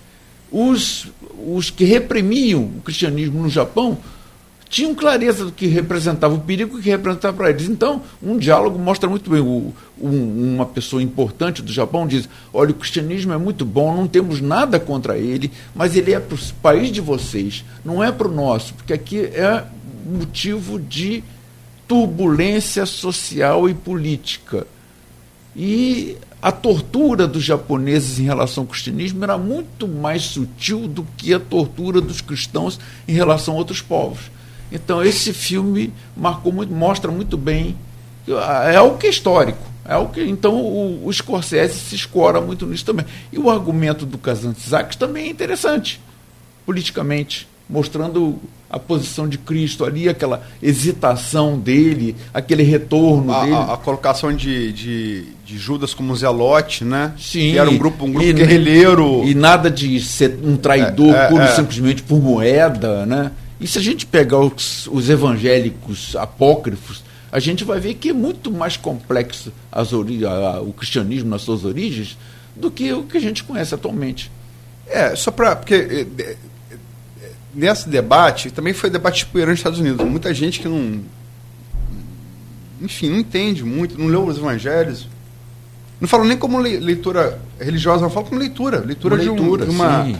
[0.51, 1.07] Os,
[1.45, 3.97] os que reprimiam o cristianismo no Japão
[4.69, 7.67] tinham clareza do que representava o perigo que representava para eles.
[7.67, 9.39] Então, um diálogo mostra muito bem.
[9.39, 14.07] O, um, uma pessoa importante do Japão diz: olha, o cristianismo é muito bom, não
[14.07, 18.27] temos nada contra ele, mas ele é para o país de vocês, não é para
[18.27, 19.63] o nosso, porque aqui é
[20.05, 21.23] motivo de
[21.87, 24.67] turbulência social e política.
[25.55, 31.33] E a tortura dos japoneses em relação ao cristianismo era muito mais sutil do que
[31.33, 34.31] a tortura dos cristãos em relação a outros povos.
[34.71, 37.75] Então esse filme marcou muito, mostra muito bem
[38.69, 39.65] é algo que é histórico.
[39.85, 43.05] É o que, então o, o Scorsese se escora muito nisso também.
[43.31, 46.01] E o argumento do Kazantzakis também é interessante,
[46.65, 48.39] politicamente, mostrando
[48.69, 53.55] a posição de Cristo ali, aquela hesitação dele, aquele retorno a, dele.
[53.55, 57.13] A, a colocação de, de, de, Judas como Zelote, né?
[57.17, 57.51] Sim.
[57.51, 59.23] Que era um grupo, um grupo e, guerrilheiro.
[59.25, 61.47] E nada de ser um traidor é, é, puro é.
[61.47, 63.31] simplesmente por moeda, né?
[63.59, 68.13] E se a gente pegar os, os evangélicos apócrifos, a gente vai ver que é
[68.13, 72.17] muito mais complexo as a, o cristianismo nas suas origens
[72.55, 74.31] do que o que a gente conhece atualmente.
[74.85, 75.55] É, só para.
[75.55, 76.35] Porque é,
[77.57, 80.05] nesse debate, também foi debate tipo Irã nos Estados Unidos.
[80.05, 81.01] Muita gente que não,
[82.81, 85.07] enfim, não entende muito, não leu os evangelhos.
[85.99, 88.83] Não falo nem como leitura religiosa, não falo como leitura.
[88.85, 90.05] Leitura, leitura de, um, de uma.
[90.05, 90.17] Sim.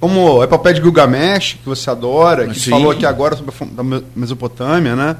[0.00, 4.96] Como a epopeia de Gilgamesh, que você adora, que falou aqui agora sobre a Mesopotâmia,
[4.96, 5.16] né?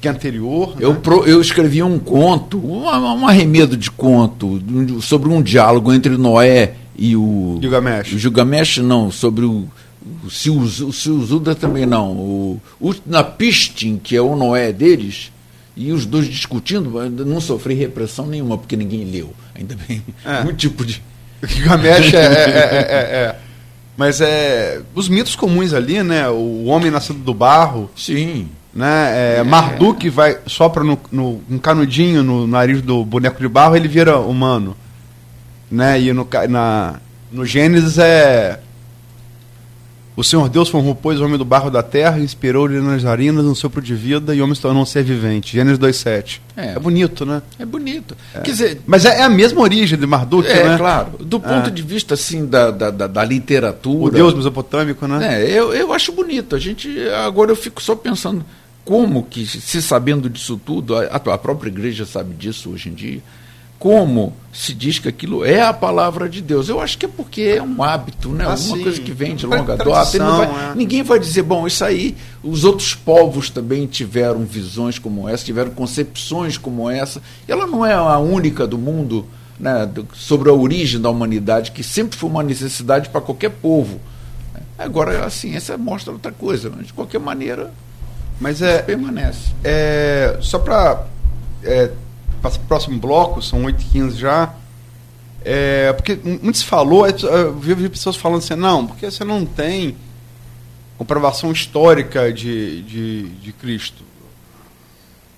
[0.00, 0.76] Que é anterior.
[0.78, 1.00] Eu, né?
[1.02, 4.62] pro, eu escrevi um conto, um, um arremedo de conto,
[5.02, 7.58] sobre um diálogo entre Noé e o.
[7.60, 8.12] Gilgamesh.
[8.12, 9.66] O Gilgamesh, não, sobre o.
[10.24, 12.12] O Silzuda também não.
[12.12, 15.30] O, o Napistin, que é o Noé deles,
[15.76, 20.02] e os dois discutindo, não sofri repressão nenhuma, porque ninguém leu, ainda bem.
[20.24, 20.40] É.
[20.40, 21.02] Um tipo de.
[21.44, 23.36] Gilgamesh é, é, é, é,
[23.96, 24.80] Mas é.
[24.94, 26.28] Os mitos comuns ali, né?
[26.28, 27.90] O homem nascido do barro.
[27.96, 28.48] Sim.
[28.74, 29.38] Né?
[29.38, 33.88] É, Marduk vai, sopra no, no, um canudinho no nariz do boneco de barro, ele
[33.88, 34.76] vira humano.
[35.70, 36.00] Né?
[36.00, 37.00] E no, na,
[37.32, 38.60] no Gênesis é
[40.20, 43.54] o Senhor Deus formou, pois, o homem do barro da terra, inspirou-lhe nas narinas um
[43.54, 45.56] sopro de vida e o homem se tornou um ser vivente.
[45.56, 46.40] Gênesis 2.7.
[46.54, 46.72] É.
[46.72, 47.40] é bonito, né?
[47.58, 48.14] É bonito.
[48.34, 48.40] É.
[48.40, 50.74] Quer dizer, Mas é, é, a mesma origem de Marduk, é, né?
[50.74, 51.12] É, claro.
[51.18, 51.70] Do ponto é.
[51.70, 54.04] de vista, assim, da, da, da, da, literatura...
[54.04, 55.42] O Deus mesopotâmico, né?
[55.42, 56.54] É, eu, eu acho bonito.
[56.54, 56.88] A gente...
[57.24, 58.44] Agora eu fico só pensando
[58.84, 63.22] como que, se sabendo disso tudo, a, a própria igreja sabe disso hoje em dia,
[63.80, 66.68] como se diz que aquilo é a palavra de Deus.
[66.68, 68.44] Eu acho que é porque é um hábito, né?
[68.44, 70.18] Alguma coisa que vem de longa data.
[70.18, 70.74] É.
[70.76, 75.70] Ninguém vai dizer, bom, isso aí, os outros povos também tiveram visões como essa, tiveram
[75.70, 77.22] concepções como essa.
[77.48, 79.26] Ela não é a única do mundo
[79.58, 83.98] né, sobre a origem da humanidade, que sempre foi uma necessidade para qualquer povo.
[84.78, 87.72] Agora, a ciência mostra outra coisa, mas de qualquer maneira,
[88.38, 89.52] mas é, permanece.
[89.64, 91.06] É, só para.
[91.62, 91.90] É,
[92.40, 94.54] para próximo bloco, são 8h15 já.
[95.44, 99.46] É, porque muito se falou, é, eu vi pessoas falando assim, não, porque você não
[99.46, 99.96] tem
[100.98, 104.04] comprovação histórica de, de, de Cristo.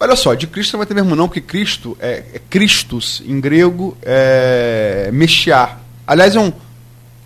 [0.00, 3.40] Olha só, de Cristo não vai ter mesmo não, porque Cristo é, é Christus, em
[3.40, 5.80] grego, é Mexiar.
[6.04, 6.52] Aliás, é um,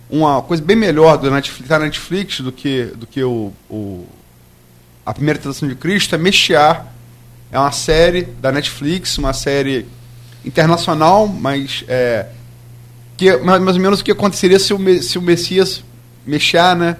[0.07, 4.05] uma coisa bem melhor do Netflix, da Netflix do que, do que o, o
[5.03, 6.93] a primeira tradução de Cristo, é Mexiar
[7.57, 9.87] é uma série da Netflix, uma série
[10.45, 12.27] internacional, mas é,
[13.17, 15.83] que é mais, ou menos o que aconteceria se o, se o Messias
[16.25, 16.97] mexer né,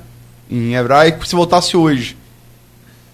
[0.49, 2.17] em hebraico se voltasse hoje.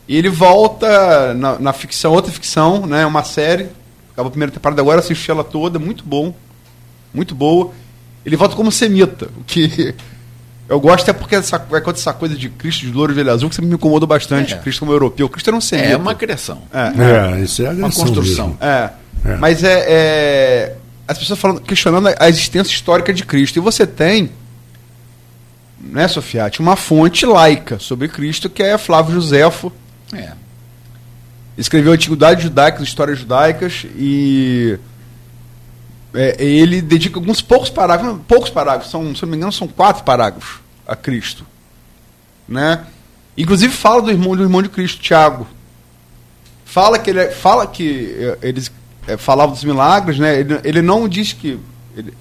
[0.07, 3.67] E ele volta na, na, ficção, outra ficção, né, uma série.
[4.13, 6.33] Acabou a primeira temporada agora, assisti ela toda, muito bom.
[7.13, 7.71] Muito boa.
[8.25, 9.93] Ele volta como semita, o que
[10.67, 13.31] eu gosto é porque essa, vai acontecer essa coisa de Cristo de louro de olho
[13.31, 14.53] azul que sempre me incomodou bastante.
[14.53, 14.57] É.
[14.57, 15.27] Cristo como europeu.
[15.27, 15.89] Cristo era um semita.
[15.89, 16.61] É uma criação.
[16.73, 18.57] É, é isso é uma construção.
[18.61, 18.89] É.
[19.25, 19.35] é.
[19.37, 20.75] Mas é, é,
[21.07, 23.57] as pessoas falando, questionando a existência histórica de Cristo.
[23.57, 24.31] E você tem,
[25.81, 29.71] né, Sofiati, uma fonte laica sobre Cristo que é Flávio Josefo.
[30.13, 30.31] É.
[31.57, 34.79] Escreveu Antiguidade Judaica, Histórias Judaicas e
[36.13, 40.03] é, ele dedica alguns poucos parágrafos, poucos parágrafos, são, se não me engano, são quatro
[40.03, 41.45] parágrafos a Cristo.
[42.47, 42.85] Né?
[43.37, 45.47] Inclusive fala do irmão do irmão de Cristo, Tiago.
[46.65, 48.71] Fala que ele é, fala que é, eles
[49.07, 50.39] é, falavam dos milagres, né?
[50.39, 51.59] Ele, ele não diz que
[51.95, 52.13] ele,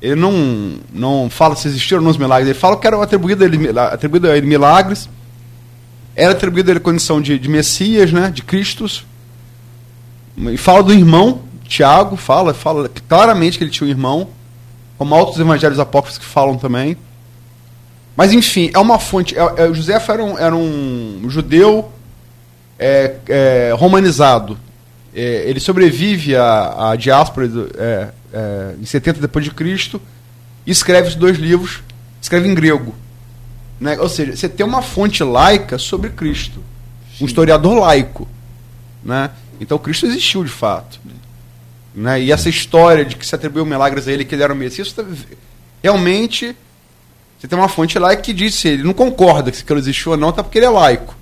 [0.00, 2.48] ele não, não fala se existiram ou não os milagres.
[2.48, 5.08] Ele fala que eram atribuídos a ele, atribuído a ele milagres.
[6.14, 8.30] Era atribuído a ele condição de, de Messias, né?
[8.30, 9.06] De Cristos.
[10.36, 14.28] E fala do irmão Tiago fala, fala claramente que ele tinha um irmão,
[14.96, 16.96] como outros evangelhos apócrifos que falam também.
[18.16, 19.36] Mas enfim, é uma fonte.
[19.36, 21.90] É, é, José era um, era um judeu
[22.78, 24.58] é, é romanizado.
[25.14, 30.00] É, ele sobrevive à, à diáspora é, em 70 depois de Cristo
[30.66, 31.82] e escreve os dois livros,
[32.20, 32.94] escreve em grego.
[33.78, 33.98] Né?
[33.98, 36.62] Ou seja, você tem uma fonte laica sobre Cristo,
[37.20, 38.26] um historiador laico.
[39.04, 39.30] Né?
[39.60, 40.98] Então Cristo existiu de fato.
[41.96, 42.20] Né?
[42.20, 44.92] E essa história de que se atribuiu milagres a ele, que ele era o Messias,
[44.92, 45.02] tá,
[45.82, 46.54] realmente
[47.38, 50.32] você tem uma fonte lá que disse, ele não concorda que aquilo existiu ou não,
[50.32, 51.16] tá porque ele é laico.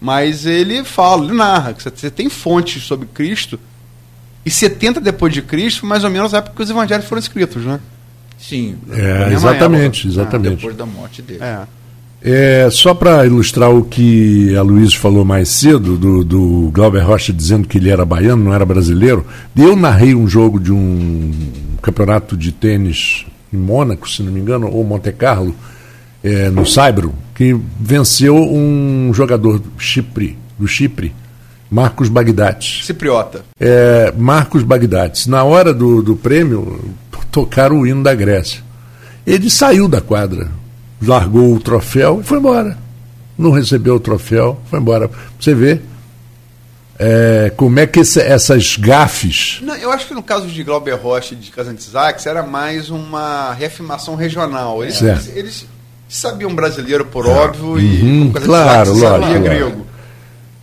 [0.00, 3.58] Mas ele fala, ele narra, que você tem fontes sobre Cristo,
[4.44, 7.64] e 70 depois de Cristo, mais ou menos a época que os evangelhos foram escritos,
[7.64, 7.80] né?
[8.38, 8.78] Sim.
[8.90, 10.56] É, exatamente, época, exatamente.
[10.56, 11.42] Depois da morte dele.
[11.42, 11.66] É.
[12.20, 17.32] É, só para ilustrar o que a Luiz falou mais cedo, do, do Glauber Rocha
[17.32, 19.24] dizendo que ele era baiano, não era brasileiro,
[19.56, 21.32] eu narrei um jogo de um
[21.80, 25.54] campeonato de tênis em Mônaco, se não me engano, ou Monte Carlo,
[26.22, 31.14] é, no Saibro, que venceu um jogador do Chipre, do Chipre,
[31.70, 32.84] Marcos Bagdates.
[32.84, 33.42] Cipriota.
[33.60, 35.26] É, Marcos Bagdates.
[35.26, 36.80] Na hora do, do prêmio,
[37.30, 38.60] tocaram o hino da Grécia.
[39.26, 40.48] Ele saiu da quadra
[41.00, 42.78] largou o troféu e foi embora.
[43.36, 45.10] Não recebeu o troféu, foi embora.
[45.38, 45.80] Você vê
[47.00, 49.60] É, como é que esse, essas gafes.
[49.62, 51.92] Não, eu acho que no caso de Glauber Rocha e de Casantes
[52.26, 54.82] era mais uma reafirmação regional.
[54.82, 55.66] Eles, eles, eles,
[56.08, 57.28] sabiam brasileiro, por é.
[57.28, 59.86] óbvio, uhum, e claro, lógico, sabia grego.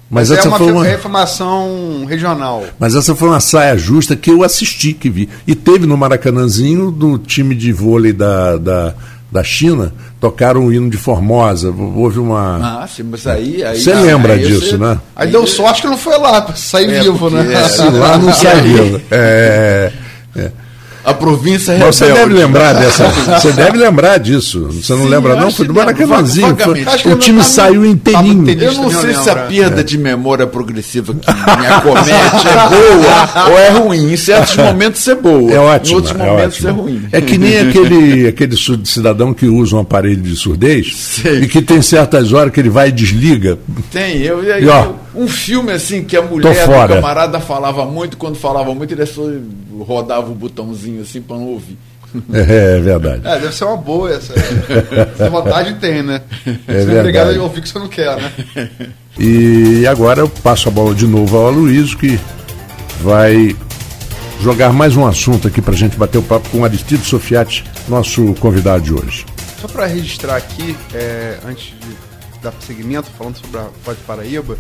[0.10, 2.64] Mas, Mas essa é uma, foi uma reformação regional.
[2.78, 5.30] Mas essa foi uma saia justa que eu assisti, que vi.
[5.48, 8.96] E teve no Maracanãzinho, no time de vôlei da, da,
[9.36, 11.70] da China, tocaram o hino de Formosa.
[11.70, 12.84] Houve uma.
[12.84, 13.64] Ah, sim, mas aí.
[13.64, 14.78] aí você lembra aí disso, você...
[14.78, 15.00] né?
[15.16, 17.54] Aí, aí deu sorte que não foi lá, para sair é, vivo, né?
[17.54, 19.02] É, se lá não sai vivo.
[19.12, 19.92] É,
[20.36, 20.52] é
[21.06, 21.86] a província rebelde.
[21.86, 23.08] Mas você deve lembrar dessa.
[23.08, 24.68] Você deve lembrar disso.
[24.72, 25.52] Você não Sim, lembra, não?
[25.52, 26.58] Foi do Maracanãzinho.
[27.12, 28.50] O time saiu inteirinho.
[28.60, 29.84] Eu não sei se a perda é.
[29.84, 34.14] de memória progressiva que me acomete é boa ou é ruim.
[34.14, 35.52] Em certos momentos é boa.
[35.52, 35.92] É ótimo.
[35.92, 37.04] Em outros é momentos é, é ruim.
[37.12, 41.42] É que nem aquele, aquele cidadão que usa um aparelho de surdez Sei.
[41.42, 43.60] e que tem certas horas que ele vai e desliga.
[43.92, 44.22] Tem.
[44.22, 48.36] Eu, eu, e, ó, um filme assim que a mulher do camarada falava muito, quando
[48.36, 49.24] falava muito, ele só
[49.80, 51.78] rodava o botãozinho assim para não ouvir.
[52.32, 53.22] É, é, verdade.
[53.28, 54.34] É, deve ser uma boa essa.
[54.34, 56.22] essa vontade tem, né?
[56.66, 58.32] É você é obrigado a ouvir que você não quer, né?
[59.20, 62.18] E agora eu passo a bola de novo ao Aloysio, que
[63.02, 63.54] vai
[64.42, 67.64] jogar mais um assunto aqui para a gente bater o papo com o Aristides Sofiati,
[67.88, 69.26] nosso convidado de hoje.
[69.60, 74.58] Só para registrar aqui, é, antes de dar seguimento, falando sobre a Pode Paraíba,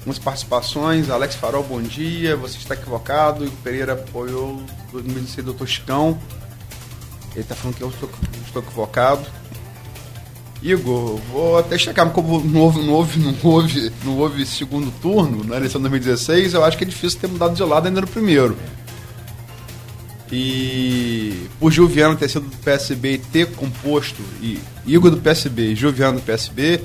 [0.00, 1.10] algumas participações.
[1.10, 2.36] Alex Farol, bom dia.
[2.36, 3.44] Você está equivocado.
[3.44, 6.18] Igor Pereira apoiou o 2016 Doutor Chicão.
[7.32, 8.10] Ele está falando que eu estou,
[8.46, 9.26] estou equivocado.
[10.62, 15.42] Igor, vou até checar, como não houve, não, houve, não, houve, não houve segundo turno
[15.42, 18.06] na eleição de 2016, eu acho que é difícil ter mudado de lado ainda no
[18.06, 18.54] primeiro.
[20.30, 25.72] E por Gil Viana ter sido do PSB e ter composto, e Igor do PSB
[25.72, 26.82] e Gil Viana do PSB,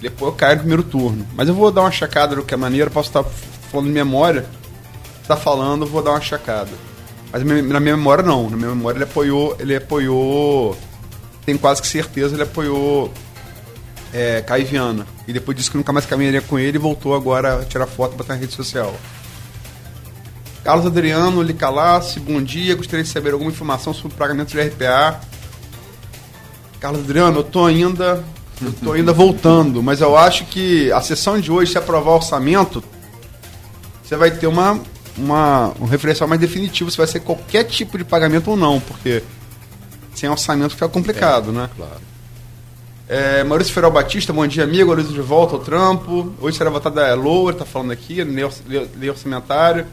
[0.00, 1.26] depois eu caio no primeiro turno.
[1.34, 3.24] Mas eu vou dar uma chacada do que é maneira, posso estar
[3.70, 4.46] falando de memória.
[5.22, 6.70] Está falando, vou dar uma chacada.
[7.32, 8.48] Mas na minha memória não.
[8.48, 9.56] Na minha memória ele apoiou.
[9.58, 10.76] Ele apoiou.
[11.44, 13.12] Tenho quase que certeza, ele apoiou
[14.12, 15.06] é, Caio Viana.
[15.26, 18.14] E depois disse que nunca mais caminharia com ele e voltou agora a tirar foto
[18.14, 18.94] e botar na rede social.
[20.64, 22.74] Carlos Adriano, Licalassi, bom dia.
[22.74, 25.20] Gostaria de saber alguma informação sobre o pagamento de RPA.
[26.80, 28.22] Carlos Adriano, eu tô ainda
[28.62, 32.82] Estou ainda voltando, mas eu acho que a sessão de hoje, se aprovar o orçamento,
[34.02, 34.80] você vai ter uma,
[35.16, 39.22] uma, um referencial mais definitivo se vai ser qualquer tipo de pagamento ou não, porque
[40.14, 41.70] sem orçamento fica complicado, é, né?
[41.76, 42.00] Claro.
[43.08, 44.88] É, Maurício Feral Batista, bom dia, amigo.
[44.88, 46.34] Maurício de volta ao trampo.
[46.40, 49.86] Hoje será votada a Lower, está falando aqui, lei orçamentária.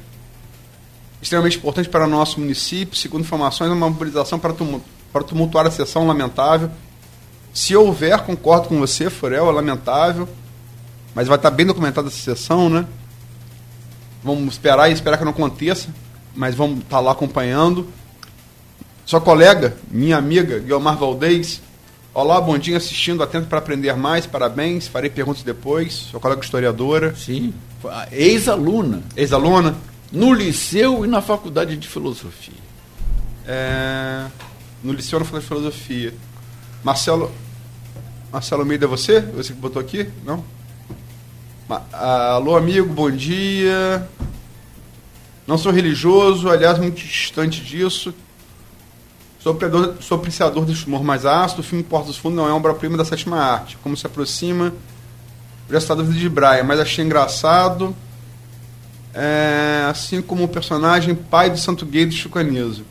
[1.22, 2.98] Extremamente importante para o nosso município.
[2.98, 4.54] Segundo informações, é uma mobilização para,
[5.14, 6.70] para tumultuar a sessão, lamentável.
[7.56, 10.28] Se houver, concordo com você, Forel, é lamentável.
[11.16, 12.86] Mas vai estar bem documentada essa sessão, né?
[14.22, 15.88] Vamos esperar e esperar que não aconteça.
[16.36, 17.88] Mas vamos estar lá acompanhando.
[19.06, 21.62] Sua colega, minha amiga, Guilmar Valdez.
[22.14, 24.90] Olá, bom dia, assistindo, atento para aprender mais, parabéns.
[24.90, 25.94] Farei perguntas depois.
[25.94, 27.16] Sua colega historiadora.
[27.16, 27.54] Sim,
[28.12, 29.02] ex-aluna.
[29.16, 29.78] Ex-aluna?
[30.12, 32.54] No liceu e na faculdade de filosofia.
[33.48, 34.26] É...
[34.84, 36.14] No liceu e na faculdade de filosofia.
[36.84, 37.32] Marcelo,
[38.36, 39.22] Marcelo Almeida, você?
[39.22, 40.10] Você que botou aqui?
[40.26, 40.44] Não?
[41.94, 44.10] Alô, amigo, bom dia.
[45.48, 48.14] Não sou religioso, aliás, muito distante disso.
[49.40, 51.62] Sou, predor, sou apreciador deste humor mais ácido.
[51.62, 53.78] O filme Porta dos Fundos não é obra-prima da sétima arte.
[53.82, 54.74] Como se aproxima,
[55.70, 57.96] já está dúvida de Brian, mas achei engraçado.
[59.14, 62.84] É, assim como o personagem pai do Santo Gay do Chucanizo.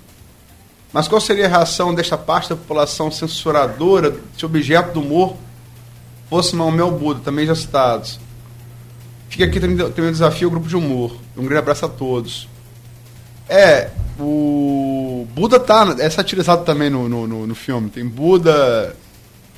[0.94, 5.34] Mas qual seria a reação desta parte da população censuradora se objeto do humor
[6.30, 8.20] fosse Maomé Buda, também já citados?
[9.28, 11.16] Fica aqui também, também um desafio ao grupo de humor.
[11.36, 12.48] Um grande abraço a todos.
[13.48, 13.90] É,
[14.20, 17.90] o Buda tá, é satirizado também no, no, no, no filme.
[17.90, 18.94] Tem Buda,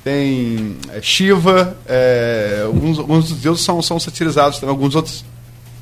[0.03, 5.23] tem é, Shiva, é, alguns, alguns dos deuses são, são satirizados também, alguns outros.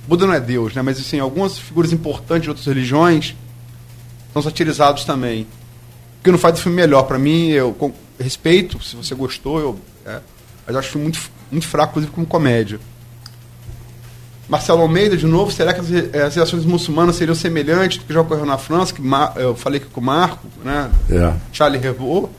[0.05, 0.81] Buda não é Deus, né?
[0.81, 3.37] Mas assim, algumas figuras importantes de outras religiões
[4.35, 5.43] são satirizados também.
[6.19, 7.03] O que não faz o filme melhor.
[7.03, 7.73] Para mim, eu
[8.19, 10.19] respeito, se você gostou, eu, é,
[10.65, 11.19] mas eu acho muito,
[11.49, 12.77] muito fraco, inclusive, como comédia.
[14.49, 15.87] Marcelo Almeida, de novo, será que as,
[16.21, 19.01] as reações muçulmanas seriam semelhantes do que já ocorreu na França, que
[19.37, 20.91] eu falei aqui com o Marco, né?
[21.09, 21.33] É.
[21.53, 22.29] Charlie Hebdo.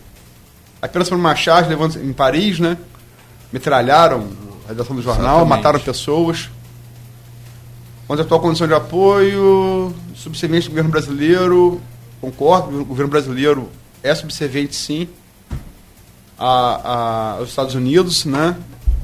[0.80, 2.76] Apenas por uma charge levando em Paris, né?
[3.50, 4.28] Metralharam
[4.66, 5.48] a redação do jornal, Exatamente.
[5.48, 6.50] mataram pessoas.
[8.08, 11.80] Onde a atual condição de apoio, subserviente do governo brasileiro,
[12.20, 13.68] concordo, o governo brasileiro
[14.00, 15.08] é subserviente sim
[16.38, 18.56] a, a, aos Estados Unidos, né?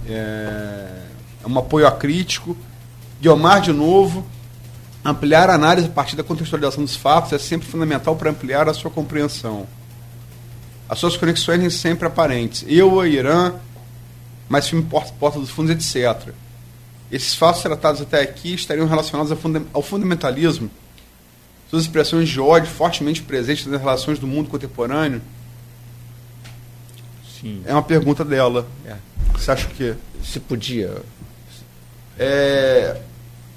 [0.08, 1.02] É,
[1.44, 2.56] é um apoio acrítico.
[3.20, 4.24] Guilmar, de novo,
[5.04, 8.74] ampliar a análise a partir da contextualização dos fatos é sempre fundamental para ampliar a
[8.74, 9.66] sua compreensão.
[10.88, 12.64] As suas conexões nem sempre aparentes.
[12.68, 13.54] Eu, a Irã,
[14.48, 16.32] mais filme Porta, Porta dos Fundos, etc.
[17.12, 19.30] Esses fatos tratados até aqui estariam relacionados
[19.74, 20.70] ao fundamentalismo,
[21.68, 25.22] suas expressões de ódio fortemente presentes nas relações do mundo contemporâneo.
[27.40, 27.62] Sim.
[27.64, 28.66] É uma pergunta dela.
[28.84, 28.96] É.
[29.32, 29.94] Você acha que.
[30.22, 31.02] Se podia.
[32.18, 33.00] É,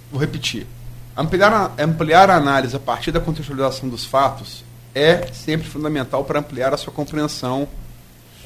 [0.10, 0.66] vou repetir.
[1.16, 6.40] Ampliar a, ampliar a análise a partir da contextualização dos fatos é sempre fundamental para
[6.40, 7.68] ampliar a sua compreensão,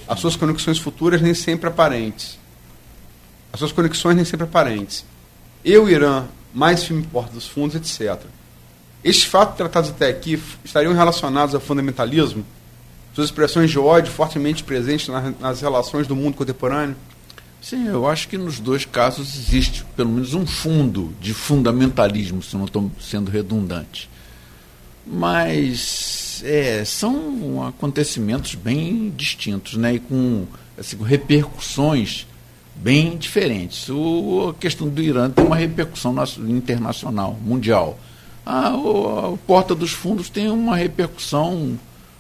[0.08, 2.39] as suas conexões futuras nem sempre aparentes.
[3.52, 5.06] As suas conexões nem sempre aparentes.
[5.64, 8.22] Eu, Irã, mais filme Porta dos Fundos, etc.
[9.04, 12.46] Estes fatos tratados até aqui estariam relacionados ao fundamentalismo?
[13.14, 16.96] Suas expressões de ódio fortemente presentes nas, nas relações do mundo contemporâneo?
[17.62, 22.56] Sim, eu acho que nos dois casos existe pelo menos um fundo de fundamentalismo, se
[22.56, 24.10] não estou sendo redundante.
[25.06, 29.96] Mas é, são acontecimentos bem distintos, né?
[29.96, 30.46] E com,
[30.78, 32.26] assim, repercussões
[32.82, 33.90] bem diferentes.
[33.90, 36.16] O, a questão do Irã tem uma repercussão
[36.48, 38.00] internacional, mundial.
[38.46, 41.78] A, o, a Porta dos Fundos tem uma repercussão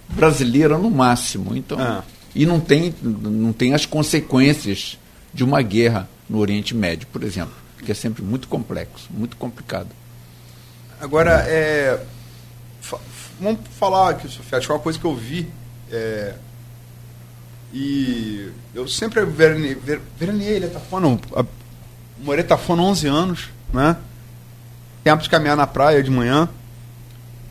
[0.10, 1.55] brasileira no máximo.
[1.55, 2.03] Então, ah.
[2.36, 4.97] E não tem, não tem as consequências
[5.34, 7.53] de uma guerra no Oriente Médio, por exemplo,
[7.84, 9.89] que é sempre muito complexo, muito complicado.
[11.01, 11.99] Agora, é,
[13.39, 15.47] vamos falar aqui, Sofia, acho que é uma coisa que eu vi.
[15.91, 16.36] É,
[17.74, 21.20] e eu sempre veraneei, ver, veraneei ele, tá falando,
[22.24, 23.95] morei tá falando 11 anos, né?
[25.03, 26.49] Tempo de caminhar na praia de manhã.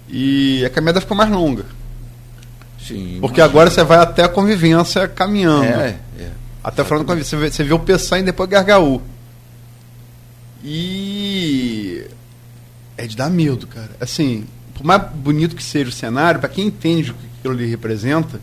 [0.08, 1.64] E a caminhada ficou mais longa.
[2.80, 3.18] Sim.
[3.20, 5.64] Porque agora você vai até a convivência caminhando.
[5.64, 6.30] É, é.
[6.62, 9.02] Até falando com você você vê o Peçanha e depois Gargaú.
[10.62, 12.04] E
[12.96, 13.90] é de dar medo, cara.
[14.00, 17.66] Assim, por mais bonito que seja o cenário, para quem entende o que aquilo ali
[17.66, 18.40] representa,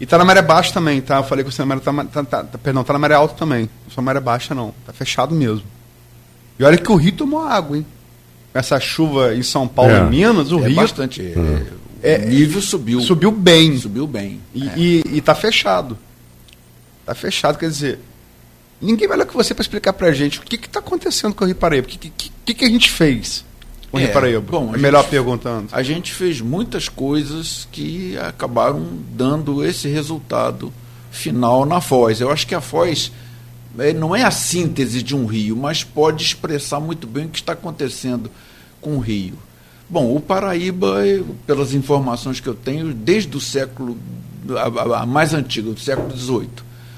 [0.00, 1.18] e tá na maré baixa também, tá?
[1.18, 3.70] Eu falei que o cenário tá, tá, tá, tá, perdão, tá na maré alta também.
[3.84, 5.64] Não só maré baixa não, tá fechado mesmo.
[6.58, 7.86] E olha que o Rio tomou água, hein?
[8.52, 9.98] Essa chuva em São Paulo é.
[9.98, 11.22] e Minas, o é Rio bastante,
[12.02, 13.00] é, o nível subiu.
[13.00, 13.78] Subiu bem.
[13.78, 14.40] Subiu bem.
[14.54, 14.72] E, é.
[14.76, 15.96] e, e tá fechado.
[17.06, 17.98] Tá fechado, quer dizer,
[18.80, 21.46] ninguém melhor que você para explicar pra gente o que que tá acontecendo com o
[21.46, 23.44] Rio Paraíba, o que, que, que, que a gente fez
[23.94, 24.40] com o Rio Paraíba.
[24.40, 25.68] Bom, é melhor gente, perguntando.
[25.70, 30.72] A gente fez muitas coisas que acabaram dando esse resultado
[31.10, 32.20] final na Foz.
[32.20, 33.12] Eu acho que a Foz
[33.78, 37.38] é, não é a síntese de um rio, mas pode expressar muito bem o que
[37.38, 38.30] está acontecendo
[38.80, 39.38] com o rio.
[39.88, 40.96] Bom, o Paraíba,
[41.46, 43.96] pelas informações que eu tenho, desde o século
[44.56, 46.48] a, a mais antigo, do século XVIII,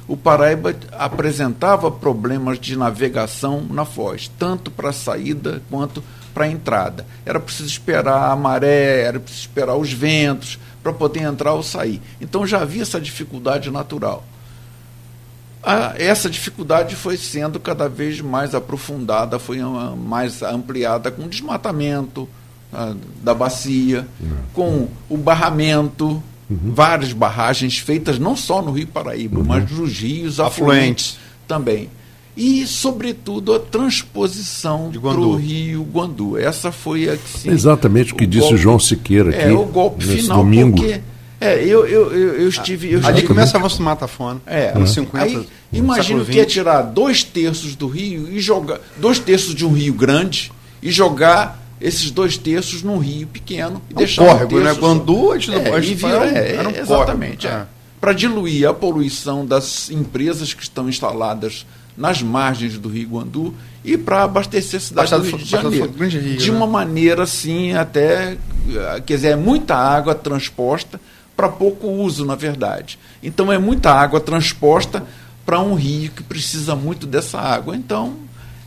[0.09, 6.03] o Paraíba apresentava problemas de navegação na Foz, tanto para a saída quanto
[6.37, 7.07] para a entrada.
[7.25, 11.99] Era preciso esperar a maré, era preciso esperar os ventos para poder entrar ou sair.
[12.21, 14.23] Então já havia essa dificuldade natural.
[15.63, 19.61] A, essa dificuldade foi sendo cada vez mais aprofundada, foi
[19.97, 22.29] mais ampliada com o desmatamento
[22.71, 24.07] a, da bacia,
[24.53, 26.73] com o barramento Uhum.
[26.73, 29.45] Várias barragens feitas não só no Rio Paraíba, uhum.
[29.45, 31.19] mas nos rios afluentes, afluentes
[31.49, 31.91] também.
[32.37, 36.37] E, sobretudo, a transposição para o Rio Guandu.
[36.37, 39.41] Essa foi a que sim, Exatamente o que o disse golpe, João Siqueira aqui.
[39.41, 40.77] É, o golpe final, domingo.
[40.77, 41.01] porque.
[41.41, 42.93] É, eu, eu, eu, eu estive.
[42.93, 44.41] Eu Ali estive, começa a avanço do Matafona.
[44.47, 45.25] É, nos 50.
[45.25, 48.81] Aí, imagino que ia tirar dois terços do rio e jogar.
[48.99, 50.53] Dois terços de um rio grande
[50.83, 54.73] e jogar esses dois terços num rio pequeno e é um deixar córrego, um né?
[54.73, 57.67] Guandu, a gente é, a gente vira, é, era um exatamente, é.
[58.07, 61.67] Para diluir a poluição das empresas que estão instaladas
[61.97, 63.53] nas margens do Rio Guandu
[63.85, 65.93] e para abastecer a cidade Bastado, do Rio de Janeiro.
[65.99, 66.57] Rio, de né?
[66.57, 68.39] uma maneira assim, até,
[69.05, 71.01] quer dizer, é muita água transposta
[71.37, 72.97] para pouco uso, na verdade.
[73.21, 75.05] Então é muita água transposta
[75.45, 77.75] para um rio que precisa muito dessa água.
[77.75, 78.15] Então,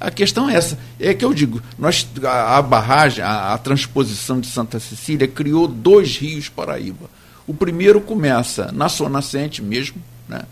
[0.02, 0.78] a questão é essa.
[1.00, 5.66] É que eu digo, nós, a, a barragem, a, a, transposição de Santa Cecília criou
[5.66, 7.10] dois rios Paraíba.
[7.50, 10.44] O primeiro começa na sua nascente mesmo, né?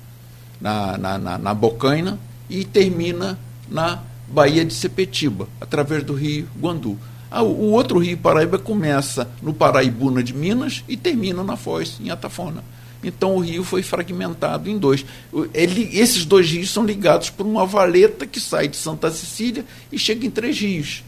[0.60, 2.18] na, na, na, na Bocaina,
[2.50, 3.38] e termina
[3.70, 6.98] na Baía de Sepetiba, através do rio Guandu.
[7.30, 12.10] Ah, o, outro rio Paraíba começa no Paraibuna de Minas e termina na Foz, em
[12.10, 12.64] Atafona.
[13.04, 15.06] Então o rio foi fragmentado em dois.
[15.54, 20.00] Ele, esses dois rios são ligados por uma valeta que sai de Santa Cecília e
[20.00, 21.04] chega em Três Rios.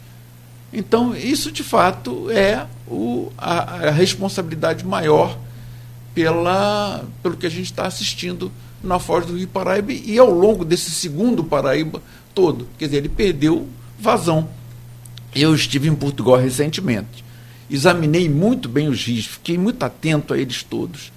[0.71, 5.35] Então, isso de fato é o, a, a responsabilidade maior
[6.19, 8.51] pela, pelo que a gente está assistindo
[8.83, 12.03] na Foz do Rio Paraíba e ao longo desse segundo Paraíba
[12.35, 12.67] todo.
[12.77, 14.49] Quer dizer, ele perdeu vazão.
[15.33, 17.23] Eu estive em Portugal recentemente.
[17.71, 21.09] Examinei muito bem os rios, fiquei muito atento a eles todos.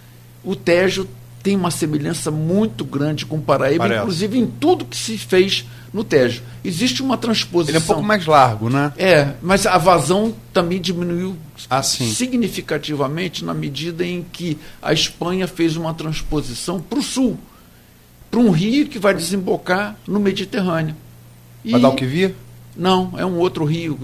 [0.44, 1.08] O Tejo
[1.42, 4.00] tem uma semelhança muito grande com o Paraíba, Parece.
[4.02, 6.42] inclusive em tudo que se fez no Tejo.
[6.64, 7.70] Existe uma transposição.
[7.76, 8.92] Ele é um pouco mais largo, né?
[8.96, 11.36] É, mas a vazão também diminuiu
[11.68, 17.38] Ah, significativamente na medida em que a Espanha fez uma transposição para o sul,
[18.30, 20.94] para um rio que vai desembocar no Mediterrâneo.
[21.64, 22.34] E- Guadalquivir?
[22.74, 23.98] Não, é um outro rio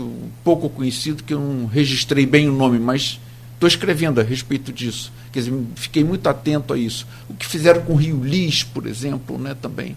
[0.44, 3.18] pouco conhecido que eu não registrei bem o nome, mas
[3.58, 5.12] estou escrevendo a respeito disso.
[5.32, 7.06] Quer dizer, fiquei muito atento a isso.
[7.28, 9.96] O que fizeram com o Rio Lis, por exemplo, né, também.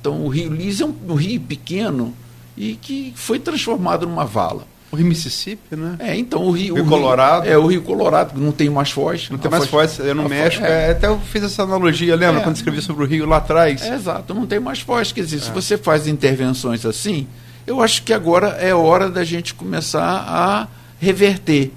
[0.00, 2.14] Então, o Rio Lis é um, um rio pequeno
[2.56, 4.66] e que foi transformado numa vala.
[4.90, 5.96] O Rio Mississippi, né?
[5.98, 6.74] É, então o Rio.
[6.74, 7.46] Rio o Colorado.
[7.46, 9.28] É, o Rio Colorado, que não tem mais foz.
[9.28, 10.64] Não tem mais foz- foz, é no México.
[10.64, 10.88] é.
[10.88, 12.40] é, até eu fiz essa analogia, lembra?
[12.40, 12.44] É.
[12.44, 13.82] Quando escrevi sobre o Rio lá atrás.
[13.82, 15.12] É, exato, não tem mais foz.
[15.12, 17.26] Quer dizer, se você faz intervenções assim,
[17.66, 20.68] eu acho que agora é hora da gente começar a
[20.98, 21.70] reverter.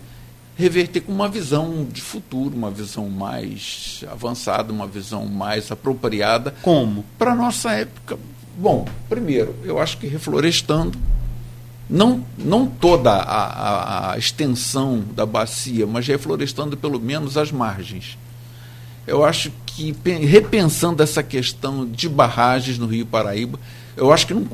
[0.62, 7.04] Reverter com uma visão de futuro, uma visão mais avançada, uma visão mais apropriada Como?
[7.18, 8.18] para a nossa época.
[8.58, 10.98] Bom, primeiro, eu acho que reflorestando,
[11.90, 18.18] não, não toda a, a- a extensão da bacia, mas reflorestando pelo menos as margens.
[19.08, 23.60] Eu acho que, pe- repensando essa questão de barragens no Rio Paraíba,
[23.98, 24.46] eu acho que não-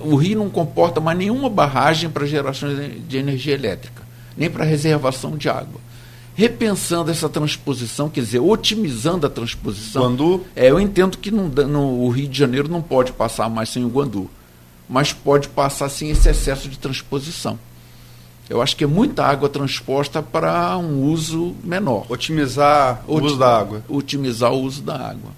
[0.00, 4.01] o Rio não comporta mais nenhuma barragem para geração de de energia elétrica,
[4.36, 5.80] nem para reservação de água.
[6.34, 10.02] Repensando essa transposição, quer dizer, otimizando a transposição.
[10.04, 10.44] Guandu?
[10.56, 13.84] É, eu entendo que não no, o Rio de Janeiro não pode passar mais sem
[13.84, 14.30] o Guandu,
[14.88, 17.58] mas pode passar sem esse excesso de transposição.
[18.48, 23.36] Eu acho que é muita água transposta para um uso menor Otimizar o Oti- uso
[23.38, 23.84] da água.
[23.88, 25.30] otimizar o uso da água.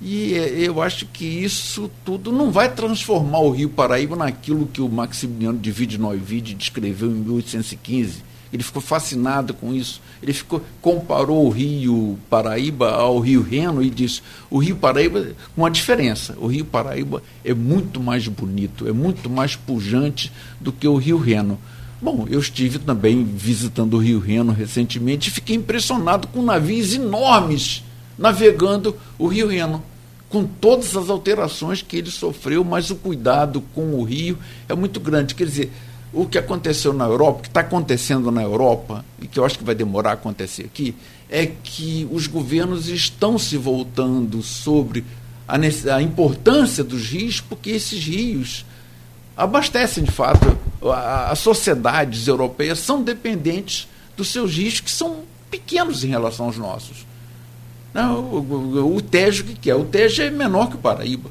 [0.00, 4.80] E eh, eu acho que isso tudo não vai transformar o Rio Paraíba naquilo que
[4.82, 8.22] o Maximiliano de Wittnoy-Wied descreveu em 1815.
[8.52, 10.00] Ele ficou fascinado com isso.
[10.22, 15.62] Ele ficou comparou o Rio Paraíba ao Rio Reno e disse: o Rio Paraíba com
[15.62, 16.36] uma diferença.
[16.38, 20.30] O Rio Paraíba é muito mais bonito, é muito mais pujante
[20.60, 21.58] do que o Rio Reno.
[22.00, 27.84] Bom, eu estive também visitando o Rio Reno recentemente e fiquei impressionado com navios enormes
[28.18, 29.82] navegando o Rio Reno,
[30.28, 34.38] com todas as alterações que ele sofreu, mas o cuidado com o rio
[34.68, 35.34] é muito grande.
[35.34, 35.72] Quer dizer,
[36.12, 39.58] o que aconteceu na Europa, o que está acontecendo na Europa, e que eu acho
[39.58, 40.94] que vai demorar a acontecer aqui,
[41.30, 45.04] é que os governos estão se voltando sobre
[45.48, 45.56] a,
[45.96, 48.64] a importância dos rios, porque esses rios
[49.36, 50.58] abastecem de fato.
[51.28, 55.20] As sociedades europeias são dependentes dos seus rios, que são
[55.50, 57.06] pequenos em relação aos nossos.
[57.94, 59.74] Não, o, o- o Tejo, o que, que é?
[59.74, 61.30] O Tejo é menor que o Paraíba.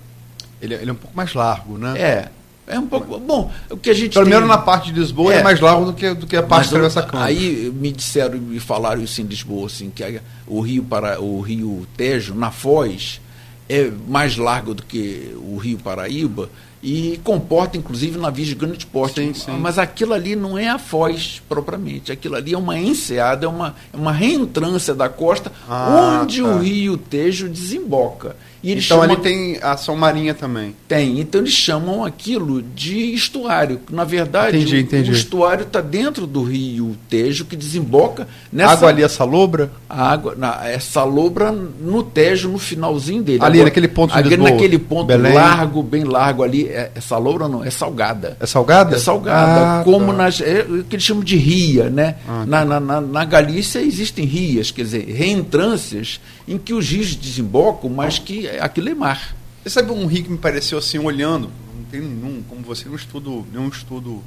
[0.61, 1.99] Ele, ele é um pouco mais largo, né?
[1.99, 2.29] É.
[2.67, 3.19] É um pouco.
[3.19, 4.13] Bom, o que a gente.
[4.13, 5.43] Pelo tem- na parte de Lisboa é, É.
[5.43, 7.25] mais largo do que, do que a parte Mas que eu- essa câmara.
[7.27, 11.41] Aí me disseram, me falaram isso em Lisboa, assim, que a- o rio para o
[11.41, 13.19] rio Tejo, na Foz,
[13.67, 16.49] é mais largo do que o rio Paraíba
[16.83, 19.21] e comporta inclusive navios de grande porte.
[19.21, 19.57] Sim, sim.
[19.59, 23.75] Mas aquilo ali não é a Foz propriamente, aquilo ali é uma enseada, é uma,
[23.93, 26.47] é uma reentrância da costa Ah, onde tá.
[26.47, 28.35] o rio Tejo desemboca.
[28.63, 30.75] E eles então chamam- ali tem ação marinha também.
[30.87, 33.79] tem, então eles chamam aquilo de estuário.
[33.89, 35.11] Na verdade, Entendi, o, entendi.
[35.11, 39.71] o estuário está dentro do rio Tejo, que desemboca nessa Água ali é salobra?
[39.89, 43.39] a água, na, é salobra no Tejo, no finalzinho dele.
[43.43, 45.33] Ali, naquele ponto de ali, Lisboa, naquele ponto Belém.
[45.33, 48.37] largo, bem largo ali, é, é salobra não, é salgada.
[48.39, 48.95] É salgada?
[48.95, 50.13] É salgada, Ah, como tá.
[50.13, 52.15] nas, é o que eles chamam de ria, né?
[52.27, 56.19] Ah, na, na, na, na Galícia existem rias, quer dizer, reentrâncias
[56.51, 59.35] em que os rios desembocam, mas que aquilo é mar.
[59.63, 62.95] Você sabe um rio que me pareceu assim, olhando, não tem nenhum, como você, um
[62.95, 64.21] estudo, nenhum estudo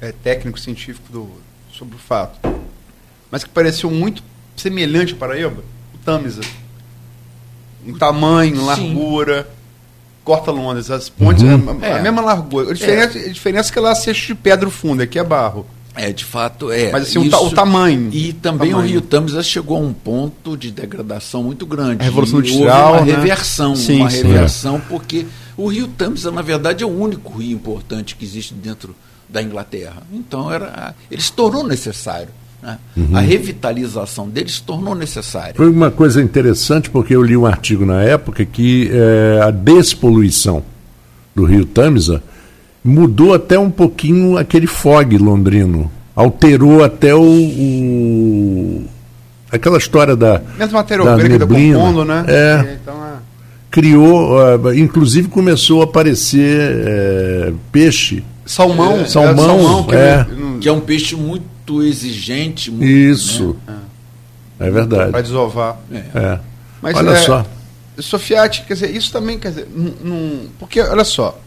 [0.00, 1.28] é, técnico, científico do,
[1.72, 2.38] sobre o fato,
[3.30, 4.22] mas que pareceu muito
[4.56, 5.62] semelhante a Paraíba?
[5.94, 6.40] O Tamisa.
[7.84, 8.64] Em tamanho, Sim.
[8.64, 9.48] largura,
[10.24, 11.78] corta Londres, as pontes, Uhum.
[11.82, 12.02] é, a, a É.
[12.02, 12.70] mesma largura.
[12.70, 15.66] A diferença, a diferença é que lá é cesto de pedra fundo, aqui é barro.
[15.96, 16.92] É, de fato, é.
[16.92, 18.10] Mas assim, o ta- o tamanho.
[18.12, 18.86] E também Tamanho.
[18.86, 22.02] o Rio Tamisa chegou a um ponto de degradação muito grande.
[22.02, 23.22] A Revolução Industrial, Houve uma né?
[23.22, 24.22] reversão, Sim, uma sim.
[24.22, 28.94] reversão, porque o Rio Tamisa, na verdade, é o único rio importante que existe dentro
[29.28, 30.02] da Inglaterra.
[30.12, 32.28] Então, era, ele se tornou necessário.
[32.62, 32.78] né?
[33.14, 35.54] A revitalização dele se tornou necessária.
[35.54, 40.62] Foi uma coisa interessante, porque eu li um artigo na época que eh, a despoluição
[41.34, 42.22] do rio Tamisa
[42.86, 45.90] mudou até um pouquinho aquele fog londrino.
[46.14, 47.20] Alterou até o.
[47.20, 48.84] o-
[49.50, 50.40] aquela história da.
[50.58, 52.04] Mesmo matéria da orgânica neblina.
[52.04, 52.24] né?
[52.28, 52.76] É.
[52.82, 53.16] Então, é.
[53.70, 59.00] criou, ah, inclusive começou a aparecer eh, peixe Salmão.
[59.00, 60.26] É, salmão, que, é.
[60.60, 62.70] Que é um peixe muito exigente.
[62.70, 63.56] Muito, Isso.
[63.66, 63.74] né?
[64.60, 65.10] É verdade.
[65.10, 65.76] Pra desovar.
[66.14, 66.38] É.
[66.80, 67.44] Mas Olha é, só.
[67.98, 71.38] Sofiati, quer dizer, isso também, quer dizer, não, não- porque, olha só,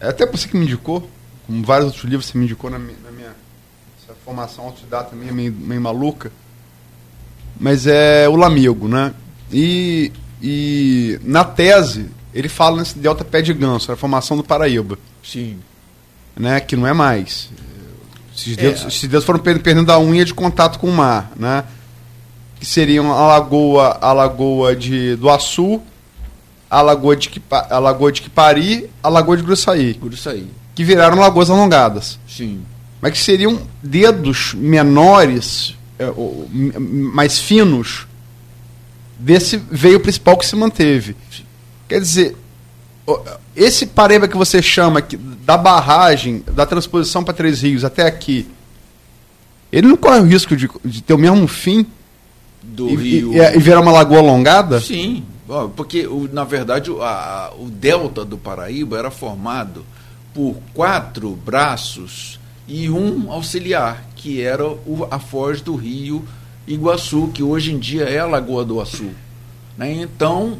[0.00, 1.08] é até você que me indicou,
[1.46, 3.30] como vários outros livros você me indicou na minha, na minha
[4.02, 6.32] essa formação autodidata minha meio, meio maluca,
[7.58, 9.12] mas é o Lamigo, né?
[9.52, 10.10] E,
[10.40, 15.58] e na tese, ele fala nesse delta pé de ganso, a formação do Paraíba, Sim.
[16.36, 16.60] né?
[16.60, 17.50] Que não é mais.
[18.34, 18.62] Esses É.
[18.62, 21.64] dedos, esses dedos foram per- perdendo a unha de contato com o mar, né?
[22.58, 25.82] Que seriam a lagoa, a lagoa de do Açu,
[26.70, 30.46] a lagoa de Quipa- a lagoa de Quipari, a lagoa de Gruçaí, Por isso aí.
[30.74, 32.60] que viraram lagoas alongadas, Sim.
[33.02, 36.06] mas que seriam dedos menores, é,
[36.52, 38.06] mais finos
[39.18, 41.16] desse veio principal que se manteve.
[41.88, 42.36] Quer dizer,
[43.56, 48.46] esse Paraíba que você chama que, da barragem, da transposição para Três Rios até aqui,
[49.72, 51.84] ele não corre o risco de, de ter o mesmo fim
[52.62, 53.32] Do e, rio.
[53.34, 54.80] e- e virar uma lagoa alongada?
[54.80, 55.24] Sim,
[55.76, 59.84] porque na verdade o, a- o delta do Paraíba era formado
[60.32, 66.24] por quatro braços e um auxiliar, que era o- a foz do rio
[66.66, 69.10] Iguaçu, que hoje em dia é a Lagoa do Açu.
[69.76, 69.92] né?
[69.92, 70.56] Então,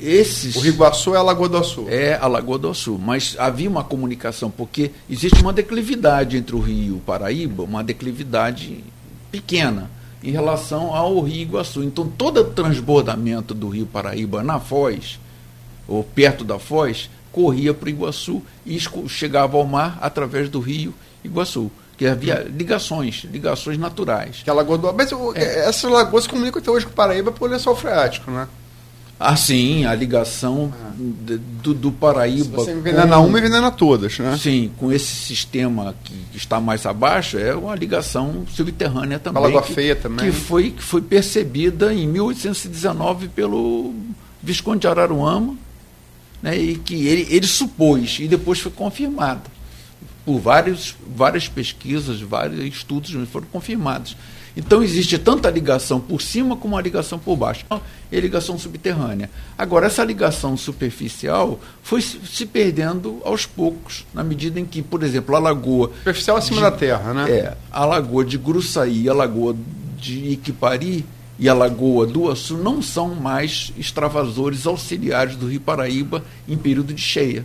[0.00, 0.54] esses.
[0.56, 1.86] O Rio Iguaçu é a Lagoa do Açu.
[1.88, 6.60] É a Lagoa do Sul, mas havia uma comunicação, porque existe uma declividade entre o
[6.60, 8.82] Rio Paraíba, uma declividade
[9.30, 9.90] pequena
[10.24, 11.82] em relação ao Rio Iguaçu.
[11.84, 15.20] Então, todo o transbordamento do Rio Paraíba na Foz,
[15.86, 18.78] ou perto da Foz, corria para o Iguaçu e
[19.08, 24.40] chegava ao mar através do Rio Iguaçu, que havia ligações, ligações naturais.
[24.42, 26.94] Que é a Lagoa do Mas o- essas lagoas se comunicam até hoje com o
[26.94, 28.48] Paraíba por lençol freático, né?
[29.24, 32.56] Assim, a ligação do, do Se Paraíba.
[32.58, 34.36] você envenena com- uma, envenena todas, né?
[34.38, 39.42] Sim, com esse sistema que está mais abaixo, é uma ligação subterrânea também.
[39.42, 40.26] Lagoa que, Feia também.
[40.26, 43.94] Que foi, que foi percebida em 1819 pelo
[44.42, 45.56] Visconde de Araruama,
[46.42, 49.42] né, e que ele, ele supôs, e depois foi confirmada.
[50.26, 54.16] Por vários, várias pesquisas, vários estudos foram confirmados.
[54.56, 57.64] Então existe tanta ligação por cima como a ligação por baixo.
[58.12, 59.28] E a ligação subterrânea.
[59.58, 65.02] Agora, essa ligação superficial foi se se perdendo aos poucos, na medida em que, por
[65.02, 65.88] exemplo, a lagoa.
[65.98, 67.30] Superficial acima de- da terra, né?
[67.30, 69.56] É, a lagoa de Gruçaí, a lagoa
[69.98, 71.04] de Iquipari
[71.38, 76.94] e a lagoa do Açu não são mais extravasores auxiliares do Rio Paraíba em período
[76.94, 77.44] de cheia.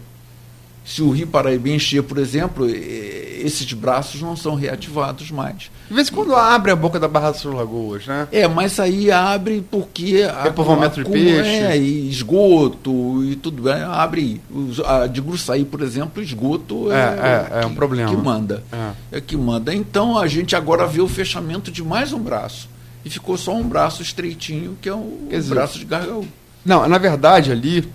[0.85, 5.69] Se o Rio Paraíba encher, por exemplo, esses braços não são reativados mais.
[5.88, 8.27] De vez em quando abre a boca da Barra das Lagoas, né?
[8.31, 11.47] É, mas aí abre porque a- Repovoamento de peixe.
[11.47, 14.41] É, e esgoto e tudo é, abre.
[14.85, 18.10] A de Gruçaí, por exemplo, esgoto É, é, é um que- problema.
[18.10, 18.64] Que manda.
[19.11, 19.18] É.
[19.18, 19.73] É que manda.
[19.73, 22.68] Então a gente agora vê o fechamento de mais um braço.
[23.06, 26.26] E ficou só um braço estreitinho, que é o dizer, braço de Gargaú.
[26.65, 27.88] Não, na verdade ali,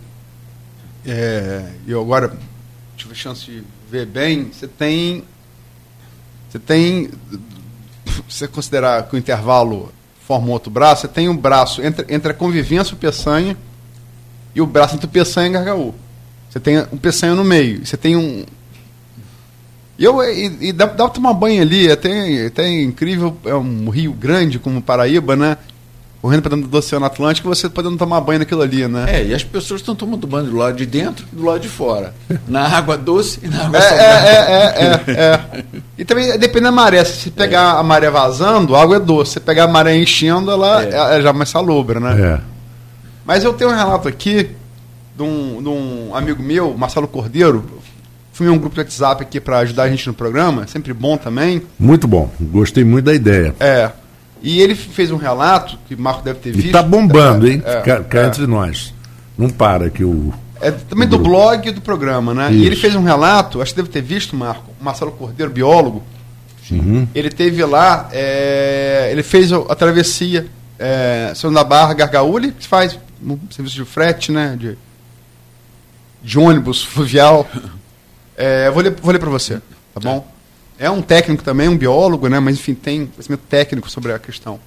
[1.05, 2.33] é, eu agora
[2.97, 5.25] tive a chance de ver bem, você tem.
[6.49, 7.11] Você tem.
[8.07, 9.93] Se você considerar que o intervalo
[10.27, 13.57] forma outro braço, você tem um braço entre, entre a convivência, o Peçanha,
[14.55, 15.95] e o braço entre o Peçanha e Gargaú.
[16.49, 17.85] Você tem um Peçanha no meio.
[17.85, 18.45] Você tem um.
[19.99, 23.37] E, eu, e, e dá, dá pra tomar banho ali, é até, é até incrível,
[23.45, 25.57] é um rio grande como Paraíba, né?
[26.25, 29.05] Correndo para dentro do Oceano Atlântico, você podendo tomar banho naquilo ali, né?
[29.09, 31.69] É, e as pessoas estão tomando banho do lado de dentro e do lado de
[31.69, 32.15] fora.
[32.49, 34.27] Na água doce e na água É, salgada.
[34.27, 35.13] é, é, é,
[35.59, 35.65] é.
[35.99, 37.05] E também depende da maré.
[37.05, 39.33] Se você pegar a maré vazando, a água é doce.
[39.33, 41.19] Se você pegar a maré enchendo, ela É.
[41.19, 42.19] é, já mais salobra, né?
[42.19, 42.41] É.
[43.27, 44.49] Mas eu tenho um relato aqui
[45.15, 47.67] de um, de um amigo meu, Marcelo Cordeiro.
[48.33, 51.19] Fui em um grupo de WhatsApp aqui para ajudar a gente no programa, sempre bom
[51.19, 51.61] também.
[51.79, 52.31] Muito bom.
[52.41, 53.55] Gostei muito da ideia.
[53.61, 53.91] É.
[54.43, 56.69] E ele fez um relato, que o Marco deve ter visto.
[56.69, 57.63] E tá bombando, hein?
[57.65, 58.27] É, cá cá é.
[58.27, 58.93] entre nós.
[59.37, 60.33] Não para que o.
[60.61, 62.53] É também do blog e do programa, né?
[62.53, 62.67] E Isso.
[62.67, 66.03] ele fez um relato, acho que deve ter visto, Marco, o Marcelo Cordeiro, biólogo.
[66.71, 67.07] Uhum.
[67.15, 70.47] Ele teve lá, é, ele fez a, travessia
[70.79, 74.57] é, São da Barra, Gargaúli, que faz um serviço de frete, né?
[74.59, 74.79] De,
[76.23, 77.49] de ônibus fluvial.
[78.37, 79.61] É, vou ler, vou ler para você,
[79.95, 80.27] tá bom?
[80.85, 82.39] É um técnico também, um biólogo, né?
[82.39, 84.61] Mas enfim, tem conhecimento técnico sobre a questão.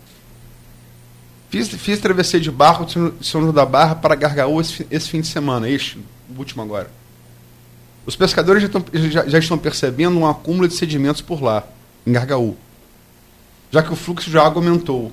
[1.49, 5.21] Fiz, fiz travessia de barco de São- João da Barra para Gargaú esse, esse fim
[5.21, 5.99] de semana, este,
[6.35, 6.89] último agora.
[8.03, 11.63] Os pescadores já, estão- já- já estão percebendo um acúmulo de sedimentos por lá,
[12.05, 12.57] em Gargaú,
[13.71, 15.11] já que o fluxo de água aumentou.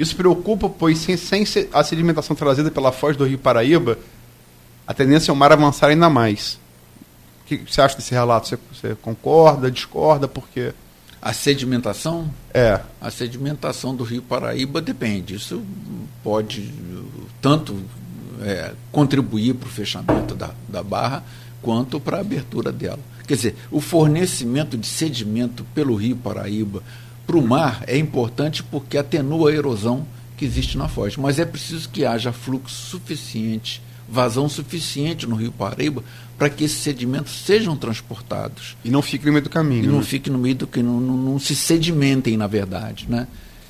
[0.00, 3.98] Isso preocupa, pois sem, sem se- a sedimentação trazida pela foz do Rio Paraíba,
[4.86, 6.58] a tendência é o mar avançar ainda mais.
[7.58, 8.48] Que você acha desse relato?
[8.48, 10.28] Você, você concorda, discorda?
[10.28, 10.72] Por quê?
[11.20, 12.30] A sedimentação?
[12.52, 12.80] É.
[13.00, 15.34] A sedimentação do Rio Paraíba depende.
[15.34, 15.62] Isso
[16.22, 16.72] pode
[17.40, 17.76] tanto
[18.40, 21.22] é, contribuir para o fechamento da, da barra
[21.60, 23.00] quanto para a abertura dela.
[23.26, 26.82] Quer dizer, o fornecimento de sedimento pelo Rio Paraíba
[27.26, 30.06] para o mar é importante porque atenua a erosão
[30.36, 31.16] que existe na foz.
[31.16, 36.02] Mas é preciso que haja fluxo suficiente, vazão suficiente no Rio Paraíba
[36.40, 38.74] para que esses sedimentos sejam transportados.
[38.82, 39.84] E não fique no meio do caminho.
[39.84, 39.92] E né?
[39.92, 43.04] não fique no meio do que não, não, não, se sedimentem, na verdade.
[43.06, 43.28] Né?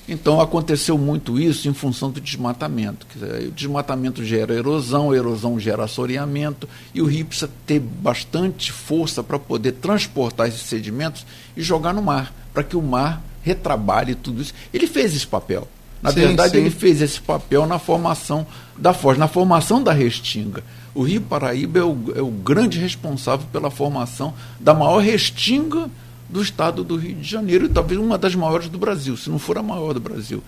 [0.08, 3.08] Então aconteceu muito isso em função do desmatamento.
[3.48, 9.20] O desmatamento gera erosão, a erosão gera assoreamento, e o rio precisa ter bastante força
[9.20, 11.26] para poder transportar esses sedimentos
[11.56, 14.54] e jogar no mar, para que o mar retrabalhe tudo isso.
[14.72, 15.66] Ele fez esse papel.
[16.00, 16.58] Na sim, verdade, sim.
[16.58, 18.46] ele fez esse papel na formação
[18.78, 20.62] da Foz, na formação da Restinga.
[20.94, 25.88] O Rio Paraíba é o, é o grande responsável pela formação da maior restinga
[26.28, 29.38] do estado do Rio de Janeiro, e talvez uma das maiores do Brasil, se não
[29.38, 30.42] for a maior do Brasil.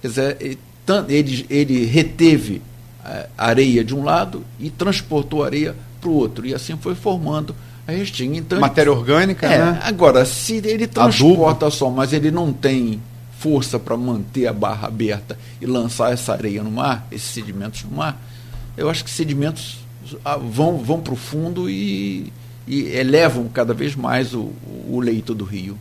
[0.00, 0.58] Quer dizer,
[1.08, 2.62] ele, ele reteve
[3.04, 7.54] é, areia de um lado e transportou areia para o outro, e assim foi formando
[7.86, 8.36] a restinga.
[8.36, 9.80] Então, Matéria orgânica, é, né?
[9.82, 11.76] Agora, se ele transporta Adubo.
[11.76, 13.00] só, mas ele não tem
[13.38, 17.96] força para manter a barra aberta e lançar essa areia no mar, esses sedimentos no
[17.96, 18.20] mar,
[18.78, 19.78] eu acho que sedimentos
[20.24, 22.32] ah, vão, vão para o fundo e,
[22.66, 24.52] e, elevam cada vez mais o,
[24.88, 25.76] o leito do rio.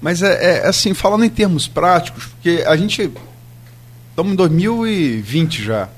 [0.00, 3.10] Mas é, é, assim, falando em termos práticos, porque a gente.
[4.10, 5.88] Estamos em 2020 já.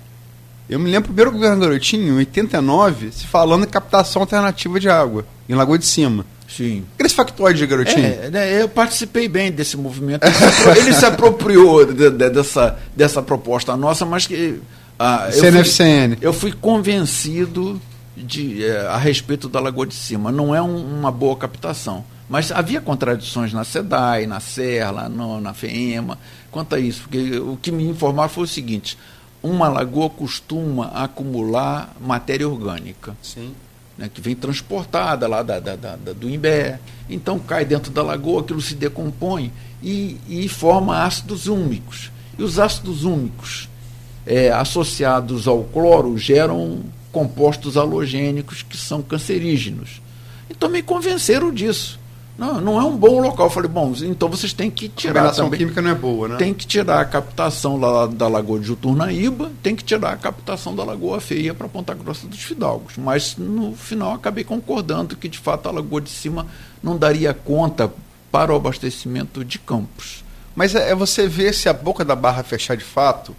[0.69, 5.27] Eu me lembro, primeiro governo Garotinho, em 89, se falando em captação alternativa de água,
[5.49, 6.25] em Lagoa de Cima.
[6.49, 6.85] Sim.
[6.95, 8.07] Aqueles factoides, garotinho.
[8.07, 10.25] É, né, eu participei bem desse movimento.
[10.77, 14.61] Ele se apropriou de, de, dessa, dessa proposta nossa, mas que.
[15.03, 16.13] Ah, CNFCN.
[16.13, 17.81] Eu fui, eu fui convencido
[18.15, 20.31] de, é, a respeito da Lagoa de Cima.
[20.31, 22.05] Não é um, uma boa captação.
[22.29, 26.19] Mas havia contradições na SEDAI, na Serra, no, na FEMA,
[26.51, 27.01] quanto a isso.
[27.05, 28.99] Porque o que me informaram foi o seguinte:
[29.43, 33.17] uma lagoa costuma acumular matéria orgânica.
[33.23, 33.55] Sim
[33.97, 36.79] né, que vem transportada lá da, da, da, do Imbé.
[37.09, 39.51] Então cai dentro da lagoa, aquilo se decompõe
[39.83, 42.11] e, e forma ácidos úmicos.
[42.39, 43.70] E os ácidos úmicos
[44.31, 50.01] é, associados ao cloro geram compostos halogênicos que são cancerígenos.
[50.49, 51.99] Então me convenceram disso.
[52.39, 53.47] Não, não é um bom local.
[53.47, 55.27] Eu falei, bom, então vocês têm que tirar.
[55.27, 55.59] A também.
[55.59, 56.37] química não é boa, né?
[56.37, 60.77] Tem que tirar a captação lá da Lagoa de Juturnaíba, tem que tirar a captação
[60.77, 62.97] da Lagoa Feia para Ponta Grossa dos Fidalgos.
[62.97, 66.47] Mas no final acabei concordando que de fato a Lagoa de Cima
[66.81, 67.93] não daria conta
[68.31, 70.23] para o abastecimento de campos.
[70.55, 73.35] Mas é, é você ver se a boca da barra fechar de fato.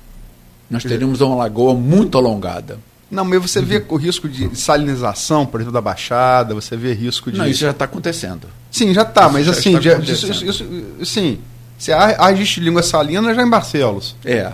[0.72, 2.80] Nós teríamos uma lagoa muito alongada.
[3.11, 7.30] Não, mas você vê o risco de salinização, por exemplo, da Baixada, você vê risco
[7.30, 7.38] de.
[7.38, 8.48] Não, isso já está acontecendo.
[8.72, 10.65] Sim, já está, mas assim, já, isso, isso, isso,
[11.06, 11.39] sim,
[11.77, 14.15] se há, língua salina já em Barcelos.
[14.23, 14.53] É.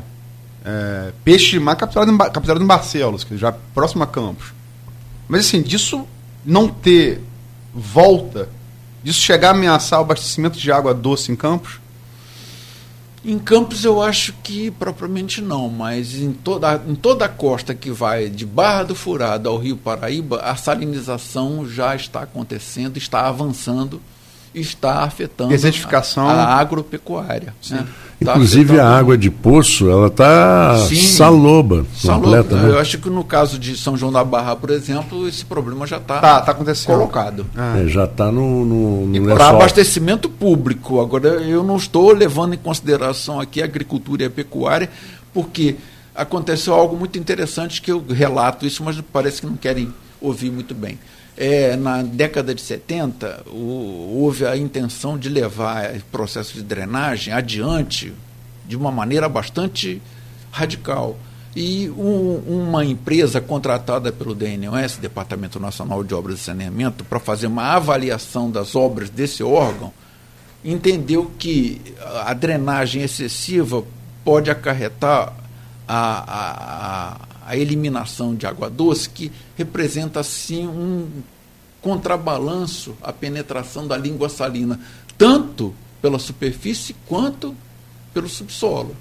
[0.66, 4.54] é peixe de mar capturado em, capturado em Barcelos, que já próximo a Campos.
[5.28, 6.08] Mas assim, disso
[6.44, 7.22] não ter
[7.76, 8.50] volta,
[9.04, 11.80] disso chegar a ameaçar o abastecimento de água doce em Campos,
[13.28, 17.92] em Campos eu acho que propriamente não, mas em toda, em toda a costa que
[17.92, 24.02] vai de Barra do Furado ao Rio Paraíba, a salinização já está acontecendo, está avançando,
[24.60, 27.54] está afetando a, a agropecuária.
[27.70, 27.86] Né?
[28.24, 30.76] Tá Inclusive a água de poço, ela está
[31.16, 32.56] saloba, completa.
[32.56, 32.70] Né?
[32.72, 35.98] Eu acho que no caso de São João da Barra, por exemplo, esse problema já
[35.98, 36.56] está tá, tá
[36.86, 37.46] colocado.
[37.56, 37.78] Ah.
[37.78, 41.00] É, já está no, no, no Para abastecimento público.
[41.00, 44.90] Agora, eu não estou levando em consideração aqui a agricultura e a pecuária,
[45.32, 45.76] porque
[46.16, 50.74] aconteceu algo muito interessante que eu relato isso, mas parece que não querem ouvir muito
[50.74, 50.98] bem.
[51.38, 57.32] É, na década de 70, o, houve a intenção de levar o processo de drenagem
[57.32, 58.12] adiante
[58.68, 60.02] de uma maneira bastante
[60.52, 61.16] radical.
[61.56, 67.48] E um, uma empresa contratada pelo DNOS, Departamento Nacional de Obras e Saneamento, para fazer
[67.48, 69.94] uma avaliação das obras desse órgão,
[70.66, 71.82] entendeu que
[72.26, 73.84] a drenagem excessiva
[74.24, 75.34] pode acarretar
[75.88, 81.08] a, a, a eliminação de água doce, que representa, assim, um
[81.82, 84.80] contrabalanço à penetração da língua salina,
[85.18, 87.56] tanto pela superfície quanto
[88.14, 88.96] pelo subsolo.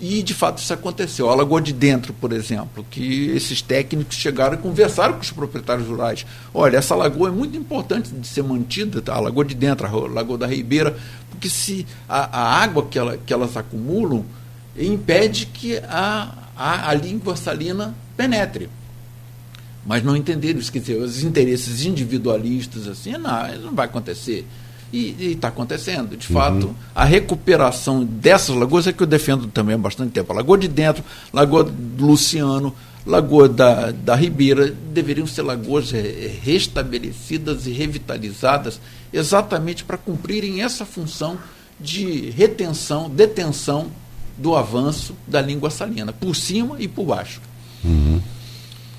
[0.00, 1.28] E, de fato, isso aconteceu.
[1.28, 5.86] A Lagoa de Dentro, por exemplo, que esses técnicos chegaram e conversaram com os proprietários
[5.86, 6.24] rurais.
[6.54, 9.14] Olha, essa lagoa é muito importante de ser mantida, tá?
[9.14, 10.96] a Lagoa de Dentro, a Lagoa da Ribeira,
[11.28, 14.24] porque se a, a água que, ela, que elas acumulam
[14.74, 18.68] impede que a, a, a língua salina penetre.
[19.86, 24.46] Mas não entenderam dizer, os interesses individualistas, assim, não, não vai acontecer.
[24.92, 26.16] E está acontecendo.
[26.16, 26.74] De fato, uhum.
[26.94, 30.32] a recuperação dessas lagoas é que eu defendo também há bastante tempo.
[30.32, 32.74] A Lagoa de Dentro, Lagoa do Luciano,
[33.06, 35.92] Lagoa da, da Ribeira, deveriam ser lagoas
[36.42, 38.80] restabelecidas e revitalizadas
[39.12, 41.38] exatamente para cumprirem essa função
[41.80, 43.90] de retenção, detenção
[44.40, 47.40] do avanço da língua salina, por cima e por baixo.
[47.84, 48.20] Uhum.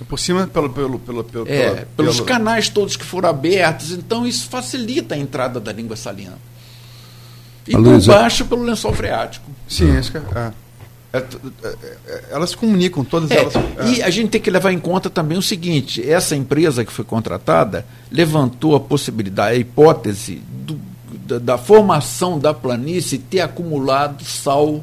[0.07, 4.26] Por cima, pelo, pelo, pelo, pelo, é, pelo pelos canais todos que foram abertos, então
[4.26, 6.38] isso facilita a entrada da língua salina.
[7.68, 9.49] E a por baixo, pelo lençol freático.
[9.68, 10.22] Sim, isso que é.
[10.35, 10.51] é.
[11.13, 11.76] É, é,
[12.07, 13.53] é, elas comunicam, todas é, elas.
[13.85, 17.03] E a gente tem que levar em conta também o seguinte: essa empresa que foi
[17.03, 20.80] contratada levantou a possibilidade, a hipótese do,
[21.26, 24.81] da, da, formação da planície ter acumulado sal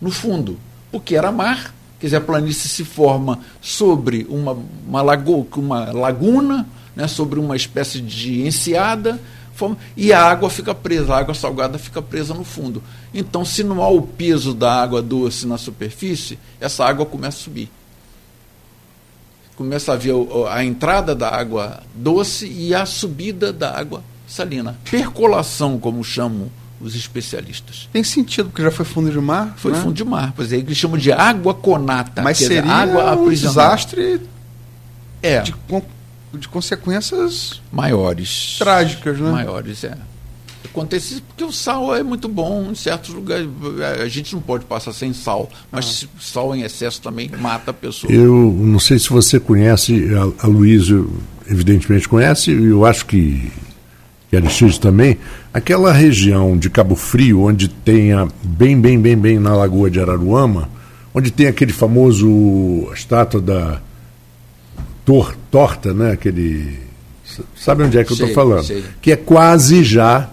[0.00, 0.58] no fundo,
[0.90, 1.74] porque era mar.
[1.98, 4.56] Quer dizer, a planície se forma sobre uma,
[4.86, 9.18] uma, lago, uma laguna, né, sobre uma espécie de enseada,
[9.96, 12.82] e a água fica presa, a água salgada fica presa no fundo.
[13.14, 17.44] Então, se não há o peso da água doce na superfície, essa água começa a
[17.44, 17.70] subir.
[19.56, 20.14] Começa a haver
[20.50, 24.78] a entrada da água doce e a subida da água salina.
[24.90, 26.50] Percolação, como chamam
[26.80, 27.88] os especialistas.
[27.92, 29.54] Tem sentido, porque já foi fundo de mar?
[29.56, 29.80] Foi né?
[29.80, 32.22] fundo de mar, pois é, eles chamam de água conata.
[32.22, 34.20] Mas seria dizer, água um desastre
[35.22, 35.40] é.
[35.40, 35.54] de
[36.36, 38.56] de consequências maiores.
[38.58, 39.30] Trágicas, né?
[39.30, 39.96] Maiores, é.
[40.64, 43.48] Acontece porque o sal é muito bom em certos lugares.
[44.02, 46.18] A gente não pode passar sem sal, mas ah.
[46.20, 48.12] sal em excesso também mata a pessoa.
[48.12, 51.04] Eu não sei se você conhece, a, a Luísa
[51.48, 53.50] evidentemente conhece, e eu acho que,
[54.28, 55.18] que Aristide também,
[55.54, 60.00] aquela região de Cabo Frio, onde tem a, bem, bem, bem, bem na Lagoa de
[60.00, 60.68] Araruama,
[61.14, 63.80] onde tem aquele famoso estátua da
[65.04, 66.12] tor, torta, né?
[66.12, 66.78] Aquele.
[67.56, 68.64] Sabe onde é que eu estou falando?
[68.64, 68.84] Sei.
[69.00, 70.28] Que é quase já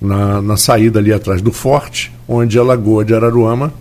[0.00, 3.72] na, na saída ali atrás do forte, onde a Lagoa de Araruama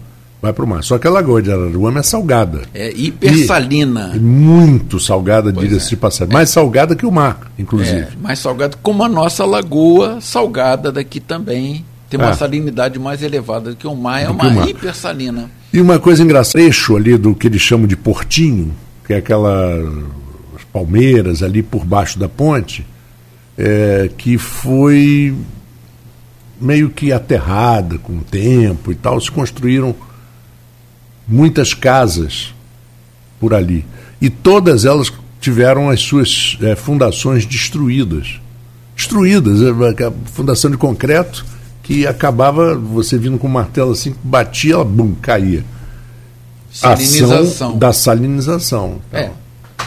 [0.43, 0.83] vai para o mar.
[0.83, 2.63] Só que a Lagoa de Araruama é salgada.
[2.73, 4.11] É hipersalina.
[4.13, 5.89] E, muito salgada, diga-se é.
[5.91, 6.33] de passagem.
[6.33, 6.33] É.
[6.33, 8.01] Mais salgada que o mar, inclusive.
[8.01, 11.85] É, mais salgada, como a nossa lagoa salgada daqui também.
[12.09, 12.33] Tem uma é.
[12.33, 14.67] salinidade mais elevada do que o mar, é uma mar.
[14.67, 15.49] hipersalina.
[15.71, 18.73] E uma coisa engraçada, trecho ali do que eles chamam de portinho,
[19.07, 19.81] que é aquela
[20.73, 22.85] palmeiras ali por baixo da ponte,
[23.57, 25.33] é, que foi
[26.59, 29.95] meio que aterrada com o tempo e tal, se construíram
[31.27, 32.53] muitas casas
[33.39, 33.85] por ali.
[34.21, 38.39] E todas elas tiveram as suas é, fundações destruídas.
[38.95, 41.45] Destruídas, é, a fundação de concreto
[41.81, 45.65] que acabava, você vindo com um martelo assim, batia, ela bum, caía.
[46.71, 47.41] Salinização.
[47.41, 49.01] Ação da salinização.
[49.09, 49.19] Então.
[49.19, 49.31] É,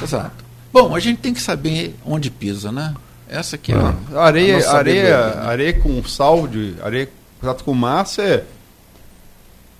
[0.04, 0.44] exato.
[0.72, 2.94] Bom, a gente tem que saber onde pisa, né?
[3.28, 5.46] Essa aqui é a, a areia, a areia, né?
[5.46, 7.08] areia com sal de areia
[7.40, 8.44] contato com massa é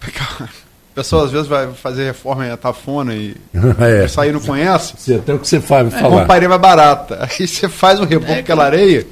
[0.97, 3.37] a pessoa às vezes vai fazer reforma em Atafona e
[4.03, 4.09] é.
[4.09, 4.95] sair não conhece.
[4.97, 6.21] Sim, até o que você faz, é, falar.
[6.21, 7.19] Compra areia barata.
[7.21, 9.07] Aí você faz o reboco é, aquela areia,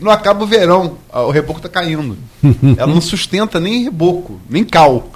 [0.00, 2.16] não acaba o verão, o reboco está caindo.
[2.78, 5.10] Ela não sustenta nem reboco, nem cal.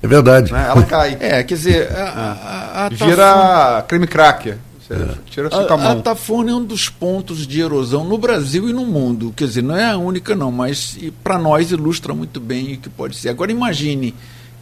[0.00, 0.52] É verdade.
[0.52, 0.66] Né?
[0.68, 1.18] Ela cai.
[1.20, 4.58] É, quer dizer, a, a, a vira creme cracker.
[4.88, 5.14] É.
[5.28, 8.86] Tira a, a, a Tafona é um dos pontos de erosão no Brasil e no
[8.86, 9.34] mundo.
[9.34, 12.88] Quer dizer, não é a única, não, mas para nós ilustra muito bem o que
[12.88, 13.30] pode ser.
[13.30, 14.14] Agora imagine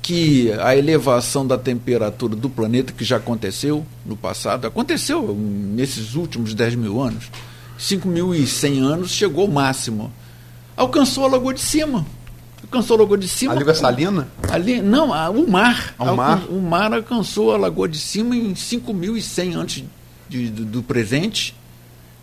[0.05, 6.53] que a elevação da temperatura do planeta, que já aconteceu no passado, aconteceu nesses últimos
[6.53, 7.31] 10 mil anos,
[7.81, 10.13] 5.100 anos, chegou ao máximo.
[10.77, 12.05] Alcançou a Lagoa de Cima.
[12.63, 13.55] Alcançou a Lagoa de Cima.
[13.55, 14.29] A Lagoa Salina?
[14.51, 15.95] Ali, não, a, o mar.
[15.99, 16.43] O mar?
[16.51, 19.85] O, o mar alcançou a Lagoa de Cima em 5.100 antes
[20.29, 21.57] de, do, do presente.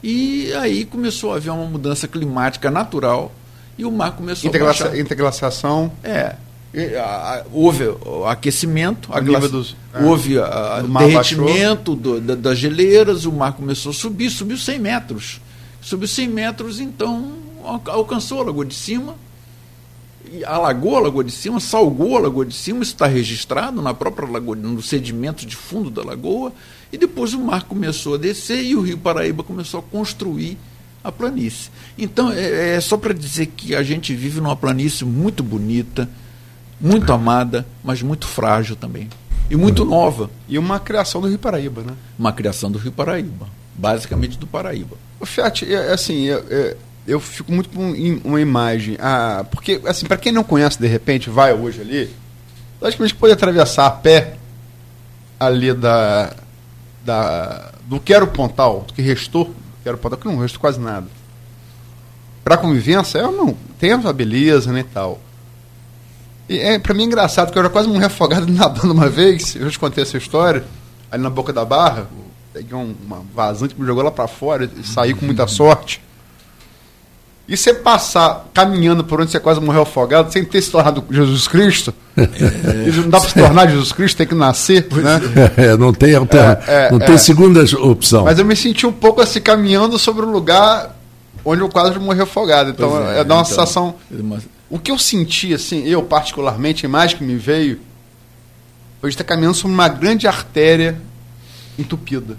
[0.03, 3.32] E aí começou a haver uma mudança climática natural
[3.76, 4.95] e o mar começou a baixar.
[4.95, 5.91] Interglaciação.
[6.03, 6.36] É.
[7.52, 7.84] houve
[8.27, 9.49] aquecimento, a glaci...
[9.49, 14.57] dos, é, houve a, derretimento do, da, das geleiras, o mar começou a subir, subiu
[14.57, 15.41] 100 metros.
[15.81, 17.34] Subiu 100 metros, então
[17.88, 19.15] alcançou a Lagoa de Cima,
[20.45, 24.30] alagou a Lagoa de Cima, salgou a Lagoa de Cima, isso está registrado na própria
[24.30, 26.53] lagoa, no sedimento de fundo da lagoa,
[26.91, 30.57] e depois o mar começou a descer e o Rio Paraíba começou a construir
[31.03, 31.72] a planície.
[31.98, 36.10] Então, é, é só para dizer que a gente vive numa planície muito bonita,
[36.82, 39.08] muito amada, mas muito frágil também.
[39.49, 40.30] E muito nova.
[40.48, 41.94] E uma criação do Rio Paraíba, né?
[42.18, 43.48] Uma criação do Rio Paraíba.
[43.76, 44.95] Basicamente do Paraíba.
[45.20, 46.76] O Fiat, é, é assim, é,
[47.06, 47.94] eu fico muito com
[48.24, 48.98] uma imagem.
[48.99, 52.10] Ah, porque, assim, para quem não conhece, de repente, vai hoje ali,
[52.82, 54.38] logicamente pode atravessar a pé
[55.40, 56.34] ali da,
[57.03, 59.53] da, do que era o Pontal, do que restou, do
[59.84, 61.08] que era o Pontal, que não restou quase nada.
[62.44, 65.20] Para convivência, é, não, tem a beleza né, e tal.
[66.52, 69.56] E é, pra mim é engraçado, porque eu já quase morri afogado nadando uma vez,
[69.56, 70.65] eu já te contei essa história,
[71.10, 72.07] ali na boca da barra,
[72.53, 76.02] peguei um, uma vazante que me jogou lá para fora e saí com muita sorte.
[77.48, 81.48] E você passar caminhando por onde você quase morreu afogado, sem ter se tornado Jesus
[81.48, 82.91] Cristo, é.
[82.98, 85.22] não dá para se tornar Jesus Cristo, tem que nascer, né?
[85.56, 87.18] É, não tem, alterna, é, é, não tem é.
[87.18, 88.26] segunda opção.
[88.26, 90.98] Mas eu me senti um pouco assim, caminhando sobre um lugar
[91.45, 92.72] onde eu quase morri afogado.
[92.72, 93.95] Então, é, é, dá uma então, sensação...
[94.72, 97.81] O que eu senti, assim, eu particularmente, a imagem que me veio,
[99.02, 100.98] foi estar caminhando sobre uma grande artéria
[101.77, 102.38] entupida.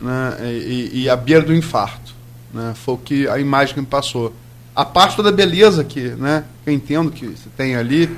[0.00, 0.36] Né?
[0.42, 2.14] E, e, à beira do infarto.
[2.52, 2.72] Né?
[2.74, 4.34] Foi o que a imagem que me passou.
[4.74, 8.10] A parte toda beleza que, né, eu entendo que você tem ali,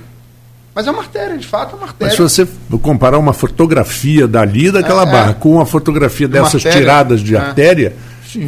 [0.75, 2.17] mas é uma artéria, de fato, é uma artéria.
[2.17, 5.35] Mas se você comparar uma fotografia dali daquela é, barra é.
[5.35, 7.39] com uma fotografia dessas artéria, tiradas de é.
[7.39, 7.97] artéria,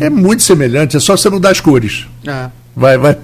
[0.01, 2.07] é muito semelhante, é só você mudar as cores.
[2.24, 2.48] É.
[2.77, 3.16] Vai, vai,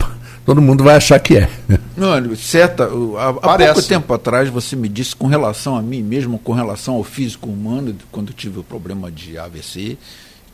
[0.47, 1.51] todo mundo vai achar que é.
[1.97, 6.39] Não, certa, há, há pouco tempo atrás você me disse com relação a mim mesmo,
[6.39, 9.99] com relação ao físico humano, quando eu tive o problema de AVC,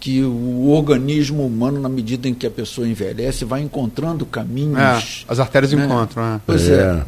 [0.00, 5.24] que o organismo humano, na medida em que a pessoa envelhece, vai encontrando caminhos.
[5.28, 5.84] É, as artérias né?
[5.84, 6.24] encontram.
[6.24, 6.40] É.
[6.44, 6.74] Pois é.
[6.74, 7.02] é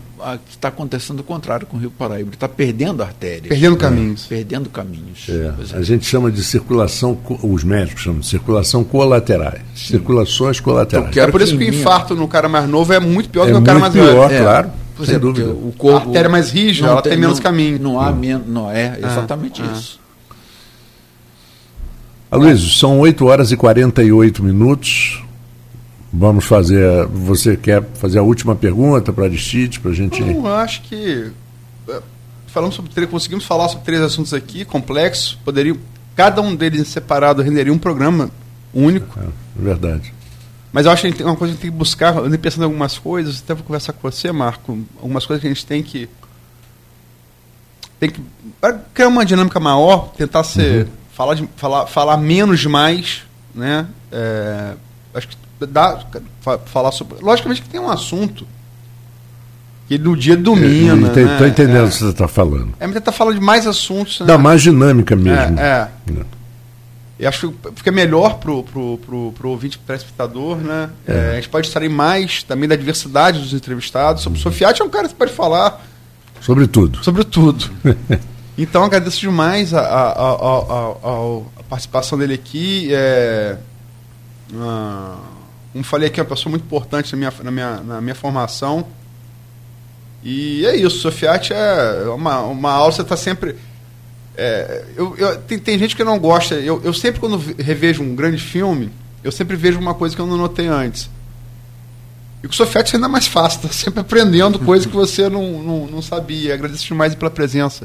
[0.48, 2.28] está acontecendo o contrário com o Rio Paraíba.
[2.28, 3.48] Ele está perdendo artérias.
[3.48, 4.26] Perdendo caminhos.
[4.26, 5.26] Perdendo caminhos.
[5.28, 5.76] É.
[5.76, 9.62] A gente chama de circulação, os médicos chamam de circulação colaterais.
[9.74, 9.94] Sim.
[9.94, 11.16] Circulações colaterais.
[11.16, 13.58] é por isso que o infarto no cara mais novo é muito pior do que
[13.58, 14.40] no cara mais pior, velho.
[14.40, 14.70] É, claro.
[15.04, 15.50] Sem dúvida.
[15.50, 17.80] O corpo, a artéria mais rígida, ela tem, tem menos caminho.
[17.80, 18.46] Não há menos.
[18.46, 19.98] Não é exatamente isso.
[22.30, 25.23] Aloysio, são 8 horas e 48 minutos.
[26.16, 27.06] Vamos fazer.
[27.06, 30.20] Você quer fazer a última pergunta para Aristide, para a gente.
[30.20, 31.30] Eu acho que.
[31.88, 32.00] É,
[32.46, 35.38] falamos sobre conseguimos falar sobre três assuntos aqui, complexos.
[35.44, 35.76] Poderiam.
[36.14, 38.30] Cada um deles separado renderia um programa
[38.72, 39.18] único.
[39.18, 39.26] É,
[39.56, 40.14] verdade.
[40.72, 42.62] Mas eu acho que uma coisa que a gente tem que buscar, eu andei pensando
[42.62, 45.82] em algumas coisas, até vou conversar com você, Marco, algumas coisas que a gente tem
[45.82, 46.08] que.
[47.98, 48.20] Tem que.
[48.92, 50.86] criar uma dinâmica maior, tentar ser.
[50.86, 53.22] Uhum falar, de, falar, falar menos mais,
[53.54, 53.86] né?
[54.10, 54.74] É,
[55.14, 55.36] acho que
[55.66, 56.00] dá
[56.66, 57.22] falar sobre.
[57.22, 58.46] Logicamente que tem um assunto
[59.86, 61.08] que no dia domina.
[61.08, 61.48] Estou né?
[61.48, 62.74] entendendo é, o que você está falando.
[62.80, 64.18] É, mas está falando de mais assuntos.
[64.20, 64.42] Dá né?
[64.42, 65.58] mais dinâmica mesmo.
[65.58, 65.88] É.
[66.08, 66.24] é.
[67.18, 70.90] Eu acho que fica melhor pro, pro, pro, pro ouvinte, pro telespectador, né?
[71.06, 71.12] É.
[71.12, 74.22] É, a gente pode estar mais também da diversidade dos entrevistados.
[74.22, 74.42] Sobre uhum.
[74.42, 75.84] Sofiati é um cara que pode falar.
[76.40, 77.02] Sobre tudo.
[77.04, 77.70] Sobre tudo.
[78.56, 80.90] Então agradeço demais a, a, a,
[81.58, 82.88] a participação dele aqui.
[82.92, 83.56] É,
[84.54, 85.16] ah,
[85.74, 88.86] como falei aqui, é uma pessoa muito importante na minha, na minha, na minha formação.
[90.22, 93.56] E é isso, Sofiati é uma, uma aula, você está sempre.
[94.36, 96.54] É, eu, eu, tem, tem gente que não gosta.
[96.54, 98.88] Eu, eu sempre, quando revejo um grande filme,
[99.24, 101.10] eu sempre vejo uma coisa que eu não notei antes.
[102.40, 105.86] E com o é ainda mais fácil, está sempre aprendendo coisas que você não, não,
[105.88, 106.54] não sabia.
[106.54, 107.84] Agradeço demais pela presença.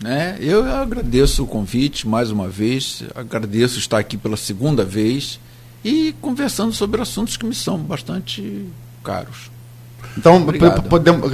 [0.00, 0.36] Né?
[0.40, 5.40] Eu agradeço o convite mais uma vez, agradeço estar aqui pela segunda vez
[5.84, 8.66] e conversando sobre assuntos que me são bastante
[9.02, 9.50] caros.
[10.16, 10.44] Então,
[10.90, 11.30] podemos,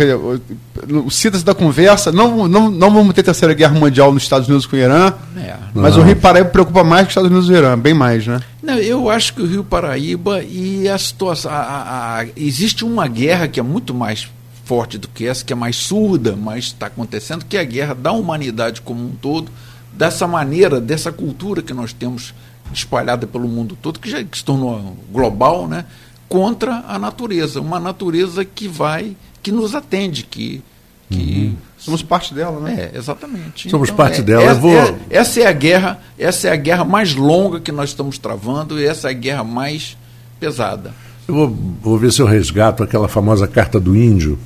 [1.04, 4.66] o síntese da conversa, não, não, não vamos ter terceira guerra mundial nos Estados Unidos
[4.66, 6.02] com o Irã, é, mas não.
[6.02, 8.40] o Rio Paraíba preocupa mais que os Estados Unidos e o Irã, bem mais, né?
[8.62, 11.50] Não, eu acho que o Rio Paraíba e a situação.
[11.50, 14.28] A, a, a, existe uma guerra que é muito mais
[14.64, 17.94] forte do que essa, que é mais surda, mas está acontecendo, que é a guerra
[17.94, 19.50] da humanidade como um todo,
[19.92, 22.32] dessa maneira, dessa cultura que nós temos
[22.72, 25.84] espalhada pelo mundo todo, que já que se tornou global, né,
[26.28, 30.62] contra a natureza, uma natureza que vai, que nos atende, que,
[31.10, 31.56] que uhum.
[31.78, 32.90] somos parte dela, né?
[32.92, 33.70] É, exatamente.
[33.70, 34.42] Somos então, parte é, dela.
[34.44, 34.72] É, vou...
[34.72, 38.78] É, essa é a guerra, essa é a guerra mais longa que nós estamos travando
[38.78, 39.96] e essa é a guerra mais
[40.38, 40.92] pesada.
[41.26, 41.48] Eu vou,
[41.82, 44.38] vou ver se eu resgato aquela famosa carta do índio,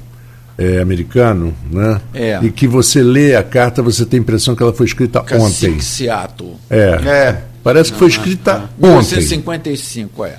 [0.59, 2.01] é, americano, né?
[2.15, 2.39] É.
[2.43, 5.81] E que você lê a carta, você tem a impressão que ela foi escrita ontem.
[5.81, 6.57] Seattle.
[6.71, 7.01] É.
[7.05, 7.45] é.
[7.63, 8.99] Parece que foi escrita não, não.
[8.99, 9.17] ontem.
[9.17, 10.39] 1955, é.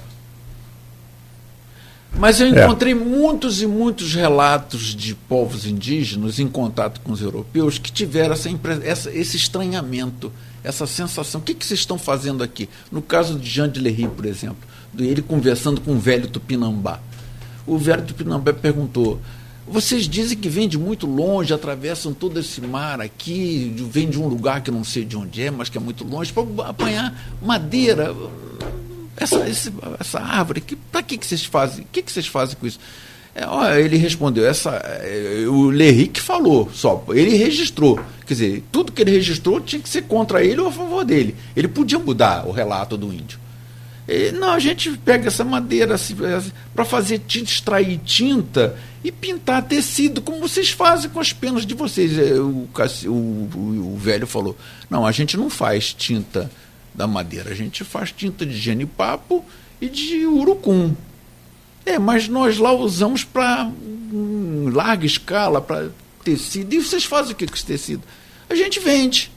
[2.17, 2.49] Mas eu é.
[2.49, 2.95] encontrei é.
[2.95, 8.49] muitos e muitos relatos de povos indígenas em contato com os europeus que tiveram essa,
[8.83, 10.31] essa esse estranhamento,
[10.63, 11.41] essa sensação.
[11.41, 12.69] O que, que vocês estão fazendo aqui?
[12.91, 14.67] No caso de Jean de Lery, por exemplo,
[14.97, 16.99] ele conversando com o velho Tupinambá.
[17.65, 19.19] O velho Tupinambá perguntou:
[19.67, 24.27] vocês dizem que vem de muito longe, atravessam todo esse mar aqui, vem de um
[24.27, 28.13] lugar que não sei de onde é, mas que é muito longe, para apanhar madeira.
[29.15, 31.85] Essa, essa, essa árvore, para que, que vocês fazem?
[31.85, 32.79] O que, que vocês fazem com isso?
[33.35, 37.99] É, olha, ele respondeu, essa, é, o Lerrick falou só, ele registrou.
[38.27, 41.35] Quer dizer, tudo que ele registrou tinha que ser contra ele ou a favor dele.
[41.55, 43.39] Ele podia mudar o relato do índio.
[44.33, 46.15] Não, a gente pega essa madeira assim,
[46.75, 51.73] para fazer tinta, extrair tinta e pintar tecido, como vocês fazem com as penas de
[51.73, 52.17] vocês.
[52.17, 52.67] É, o,
[53.05, 54.57] o, o, velho falou:
[54.89, 56.51] não, a gente não faz tinta
[56.93, 59.43] da madeira, a gente faz tinta de genipapo
[59.79, 60.93] e de urucum.
[61.85, 65.89] É, mas nós lá usamos para um, larga escala, para
[66.23, 66.73] tecido.
[66.73, 68.03] E vocês fazem o que com esse tecido?
[68.49, 69.31] A gente vende.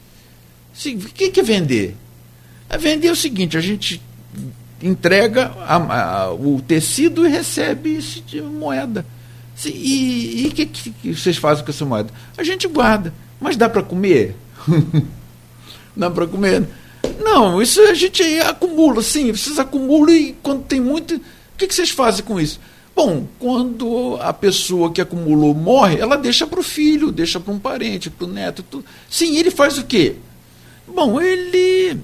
[0.85, 1.97] O que é vender?
[2.69, 4.01] É vender o seguinte, a gente
[4.87, 9.05] entrega a, a, o tecido e recebe de moeda.
[9.65, 12.11] E o que, que, vocês fazem com essa moeda?
[12.37, 13.13] A gente guarda.
[13.41, 14.35] Mas dá para comer?
[15.97, 16.67] dá para comer?
[17.21, 21.75] Não, isso a gente acumula, sim, vocês acumulam e quando tem muito o que, que
[21.75, 22.61] vocês fazem com isso?
[22.95, 27.59] Bom, quando a pessoa que acumulou morre, ela deixa para o filho, deixa para um
[27.59, 28.63] parente, para o neto.
[28.63, 28.85] Tudo.
[29.09, 30.17] Sim, ele faz o quê?
[30.87, 31.99] Bom, ele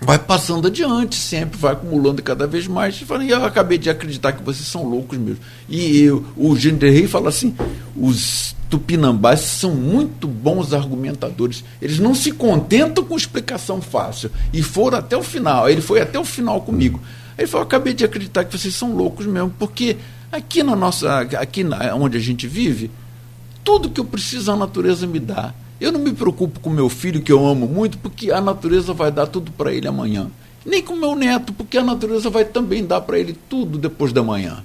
[0.00, 3.00] vai passando adiante, sempre vai acumulando cada vez mais.
[3.00, 5.40] E eu acabei de acreditar que vocês são loucos mesmo.
[5.68, 7.54] E eu, o Rei fala assim:
[7.96, 11.64] os tupinambás são muito bons argumentadores.
[11.80, 14.30] Eles não se contentam com explicação fácil.
[14.52, 15.68] E foram até o final.
[15.68, 17.00] Ele foi até o final comigo.
[17.38, 19.96] Ele falou: acabei de acreditar que vocês são loucos mesmo, porque
[20.30, 22.90] aqui na nossa, aqui na, onde a gente vive,
[23.64, 25.54] tudo que eu preciso a natureza me dá.
[25.80, 29.10] Eu não me preocupo com meu filho, que eu amo muito, porque a natureza vai
[29.10, 30.28] dar tudo para ele amanhã.
[30.64, 34.22] Nem com meu neto, porque a natureza vai também dar para ele tudo depois da
[34.22, 34.64] manhã.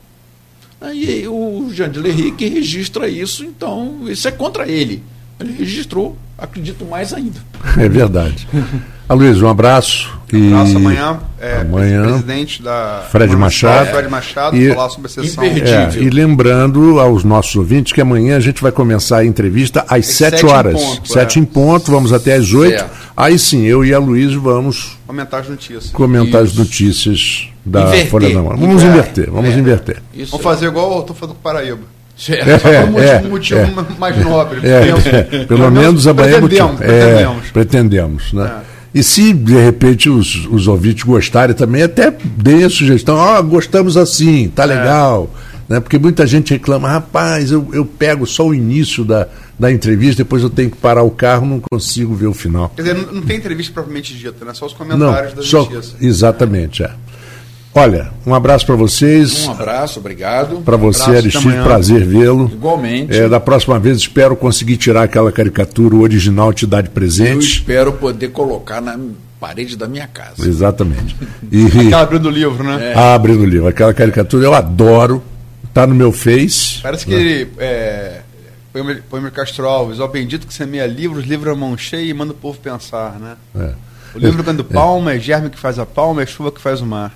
[0.80, 5.04] Aí o Jean de Lerrique registra isso, então isso é contra ele.
[5.40, 7.40] Ele registrou, acredito mais ainda.
[7.78, 8.48] É verdade.
[9.12, 10.10] Aloysio, um abraço.
[10.32, 11.20] Um abraço amanhã.
[11.38, 12.04] É, amanhã.
[12.04, 13.06] Presidente da.
[13.12, 13.90] Fred Machado.
[13.90, 15.44] Fred Machado, e, falar sobre a sessão.
[15.44, 20.06] É, e lembrando aos nossos ouvintes que amanhã a gente vai começar a entrevista às
[20.06, 20.82] 7 horas.
[20.82, 21.42] Em ponto, 7 é.
[21.42, 22.70] em ponto, vamos até às 8.
[22.70, 22.92] Certo.
[23.18, 24.98] Aí sim, eu e a Luiz vamos.
[25.06, 25.90] Comentar as notícias.
[25.92, 26.54] Comentar Isso.
[26.54, 28.10] as notícias da inverter.
[28.10, 28.56] Folha da Manhã.
[28.56, 29.60] Vamos inverter, vamos é.
[29.60, 30.02] inverter.
[30.14, 30.32] Isso.
[30.32, 31.82] Vamos fazer igual eu estou fazendo com o Paraíba.
[32.16, 32.68] Certo.
[32.68, 32.86] É,
[33.26, 34.60] um motivo, é, é, mais nobre.
[34.64, 37.50] É, pelo menos amanhã pretendemos, pretendemos.
[37.52, 38.62] pretendemos né?
[38.94, 43.44] E se de repente os, os ouvintes gostarem também, até deem a sugestão, ó, oh,
[43.44, 45.30] gostamos assim, tá legal.
[45.70, 45.80] Né?
[45.80, 50.44] Porque muita gente reclama, rapaz, eu, eu pego só o início da, da entrevista, depois
[50.44, 52.68] eu tenho que parar o carro, não consigo ver o final.
[52.76, 54.54] Quer dizer, não, não tem entrevista propriamente dita, né?
[54.54, 55.96] Só os comentários não, da só, justiça.
[56.02, 56.92] Exatamente, é.
[57.74, 59.48] Olha, um abraço para vocês.
[59.48, 60.62] Um abraço, obrigado.
[60.62, 62.52] Para você, um Aristide, prazer vê-lo.
[62.52, 63.16] Igualmente.
[63.16, 67.32] É, da próxima vez espero conseguir tirar aquela caricatura original te dar de presente.
[67.32, 69.00] Eu espero poder colocar na
[69.40, 70.48] parede da minha casa.
[70.48, 71.16] Exatamente.
[71.52, 72.94] E, aquela abrindo o livro, né?
[72.94, 72.98] É.
[72.98, 73.68] Abrindo o livro.
[73.68, 75.22] Aquela caricatura eu adoro.
[75.74, 76.80] Tá no meu Face.
[76.82, 77.22] Parece que né?
[77.22, 77.50] ele.
[77.58, 78.22] É...
[79.10, 82.36] Poemer Castro Alves, ó bendito que semeia livros, livra a mão cheia e manda o
[82.36, 83.36] povo pensar, né?
[83.54, 83.74] É.
[84.16, 84.74] O livro quando é.
[84.74, 87.14] palma, é germe que faz a palma, é chuva que faz o mar.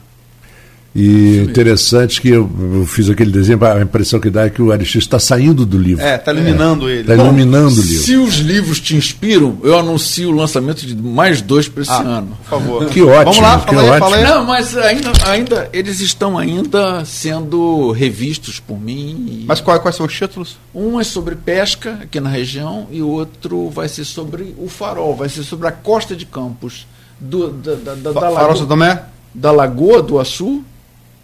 [0.96, 2.50] E interessante que eu,
[2.88, 6.02] fiz aquele desenho, a impressão que dá é que o Aristide está saindo do livro.
[6.02, 7.02] É, está iluminando é, ele.
[7.02, 8.04] Está iluminando o livro.
[8.06, 12.00] Se os livros te inspiram, eu anuncio o lançamento de mais dois para esse ah,
[12.00, 12.38] ano.
[12.44, 12.86] Por favor.
[12.86, 13.26] Que ótimo.
[13.26, 14.00] Vamos lá, fala aí, ótimo.
[14.00, 14.24] fala aí.
[14.24, 19.44] Não, mas ainda, ainda, eles estão ainda sendo revistos por mim.
[19.46, 20.58] Mas quais, quais são os títulos?
[20.74, 25.14] Um é sobre pesca aqui na região e o outro vai ser sobre o farol,
[25.14, 26.88] vai ser sobre a costa de Campos.
[27.20, 29.04] Do, da, da, da, da, Farol Tomé?
[29.34, 30.64] Da Lagoa do Açu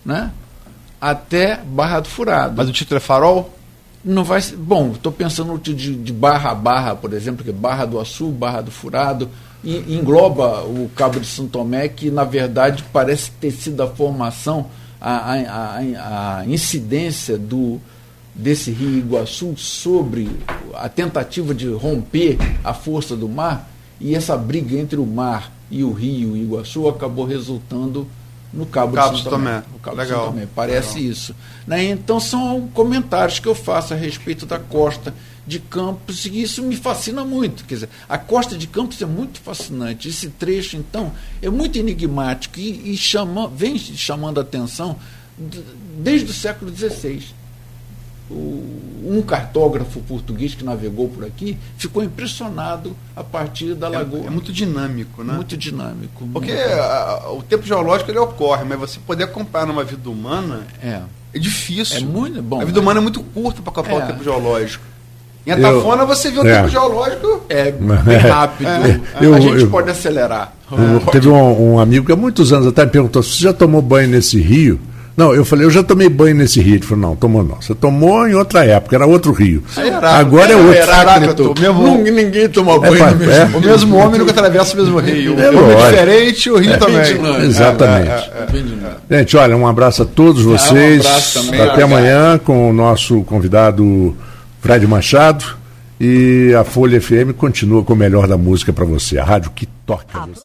[0.06, 0.32] né?
[1.02, 2.54] até Barra do Furado.
[2.56, 3.52] Mas o título é Farol?
[4.06, 7.54] Não vai ser, Bom, estou pensando de, de barra a barra, por exemplo, que é
[7.54, 9.30] Barra do Açu, Barra do Furado,
[9.64, 14.68] e engloba o Cabo de São Tomé, que na verdade parece ter sido a formação,
[15.00, 17.80] a, a, a, a incidência do,
[18.34, 20.30] desse rio Iguaçu sobre
[20.74, 23.70] a tentativa de romper a força do mar,
[24.00, 28.08] e essa briga entre o mar e o rio Iguaçu acabou resultando
[28.54, 29.64] no Cabo, Cabo de São Tomé.
[29.72, 30.20] No Cabo Legal.
[30.20, 30.48] de São Tomé.
[30.54, 31.12] Parece Legal.
[31.12, 31.36] isso.
[31.66, 31.84] Né?
[31.86, 35.14] Então são comentários que eu faço a respeito da costa
[35.48, 37.66] de Campos e isso me fascina muito.
[37.66, 40.08] Quer dizer, a costa de Campos é muito fascinante.
[40.08, 41.12] Esse trecho, então,
[41.42, 44.98] é muito enigmático e, e chama, vem chamando a atenção
[45.98, 47.41] desde o século XVI
[49.04, 54.24] um cartógrafo português que navegou por aqui ficou impressionado a partir da é, lagoa.
[54.24, 55.34] É, é muito dinâmico, né?
[55.34, 56.28] Muito dinâmico.
[56.32, 61.02] Porque a, o tempo geológico ele ocorre, mas você poder acompanhar numa vida humana é,
[61.34, 61.98] é difícil.
[61.98, 62.62] É muito bom.
[62.62, 64.04] A vida humana é muito curta para acompanhar é.
[64.04, 64.92] o tempo geológico.
[65.46, 66.70] Em Atafona eu, você vê o tempo é.
[66.70, 67.42] geológico.
[67.50, 68.70] É bem rápido.
[69.20, 70.54] Eu, a gente eu, pode acelerar.
[71.12, 74.10] teve um, um, amigo que há muitos anos até me perguntou: você já tomou banho
[74.10, 74.80] nesse rio?
[75.22, 76.76] Não, eu falei, eu já tomei banho nesse rio.
[76.76, 77.62] Ele falou, não, tomou não.
[77.62, 79.64] Você tomou em outra época, era outro rio.
[80.02, 80.74] Agora é outro.
[80.74, 83.46] Heráclito, mesmo, Não, ninguém toma banho pá, no mesmo é.
[83.58, 85.40] o mesmo homem nunca atravessa o mesmo rio.
[85.40, 87.00] É o homem é diferente, o rio É também.
[87.04, 87.46] vigilante.
[87.46, 88.10] Exatamente.
[88.10, 88.98] Nada.
[89.12, 91.06] Gente, olha, um abraço a todos vocês.
[91.06, 94.16] abraço também, Até amanhã com o nosso convidado
[94.60, 95.46] Fred Machado.
[96.04, 99.20] E a Folha FM continua com o melhor da música para você.
[99.20, 100.40] A rádio que toca você.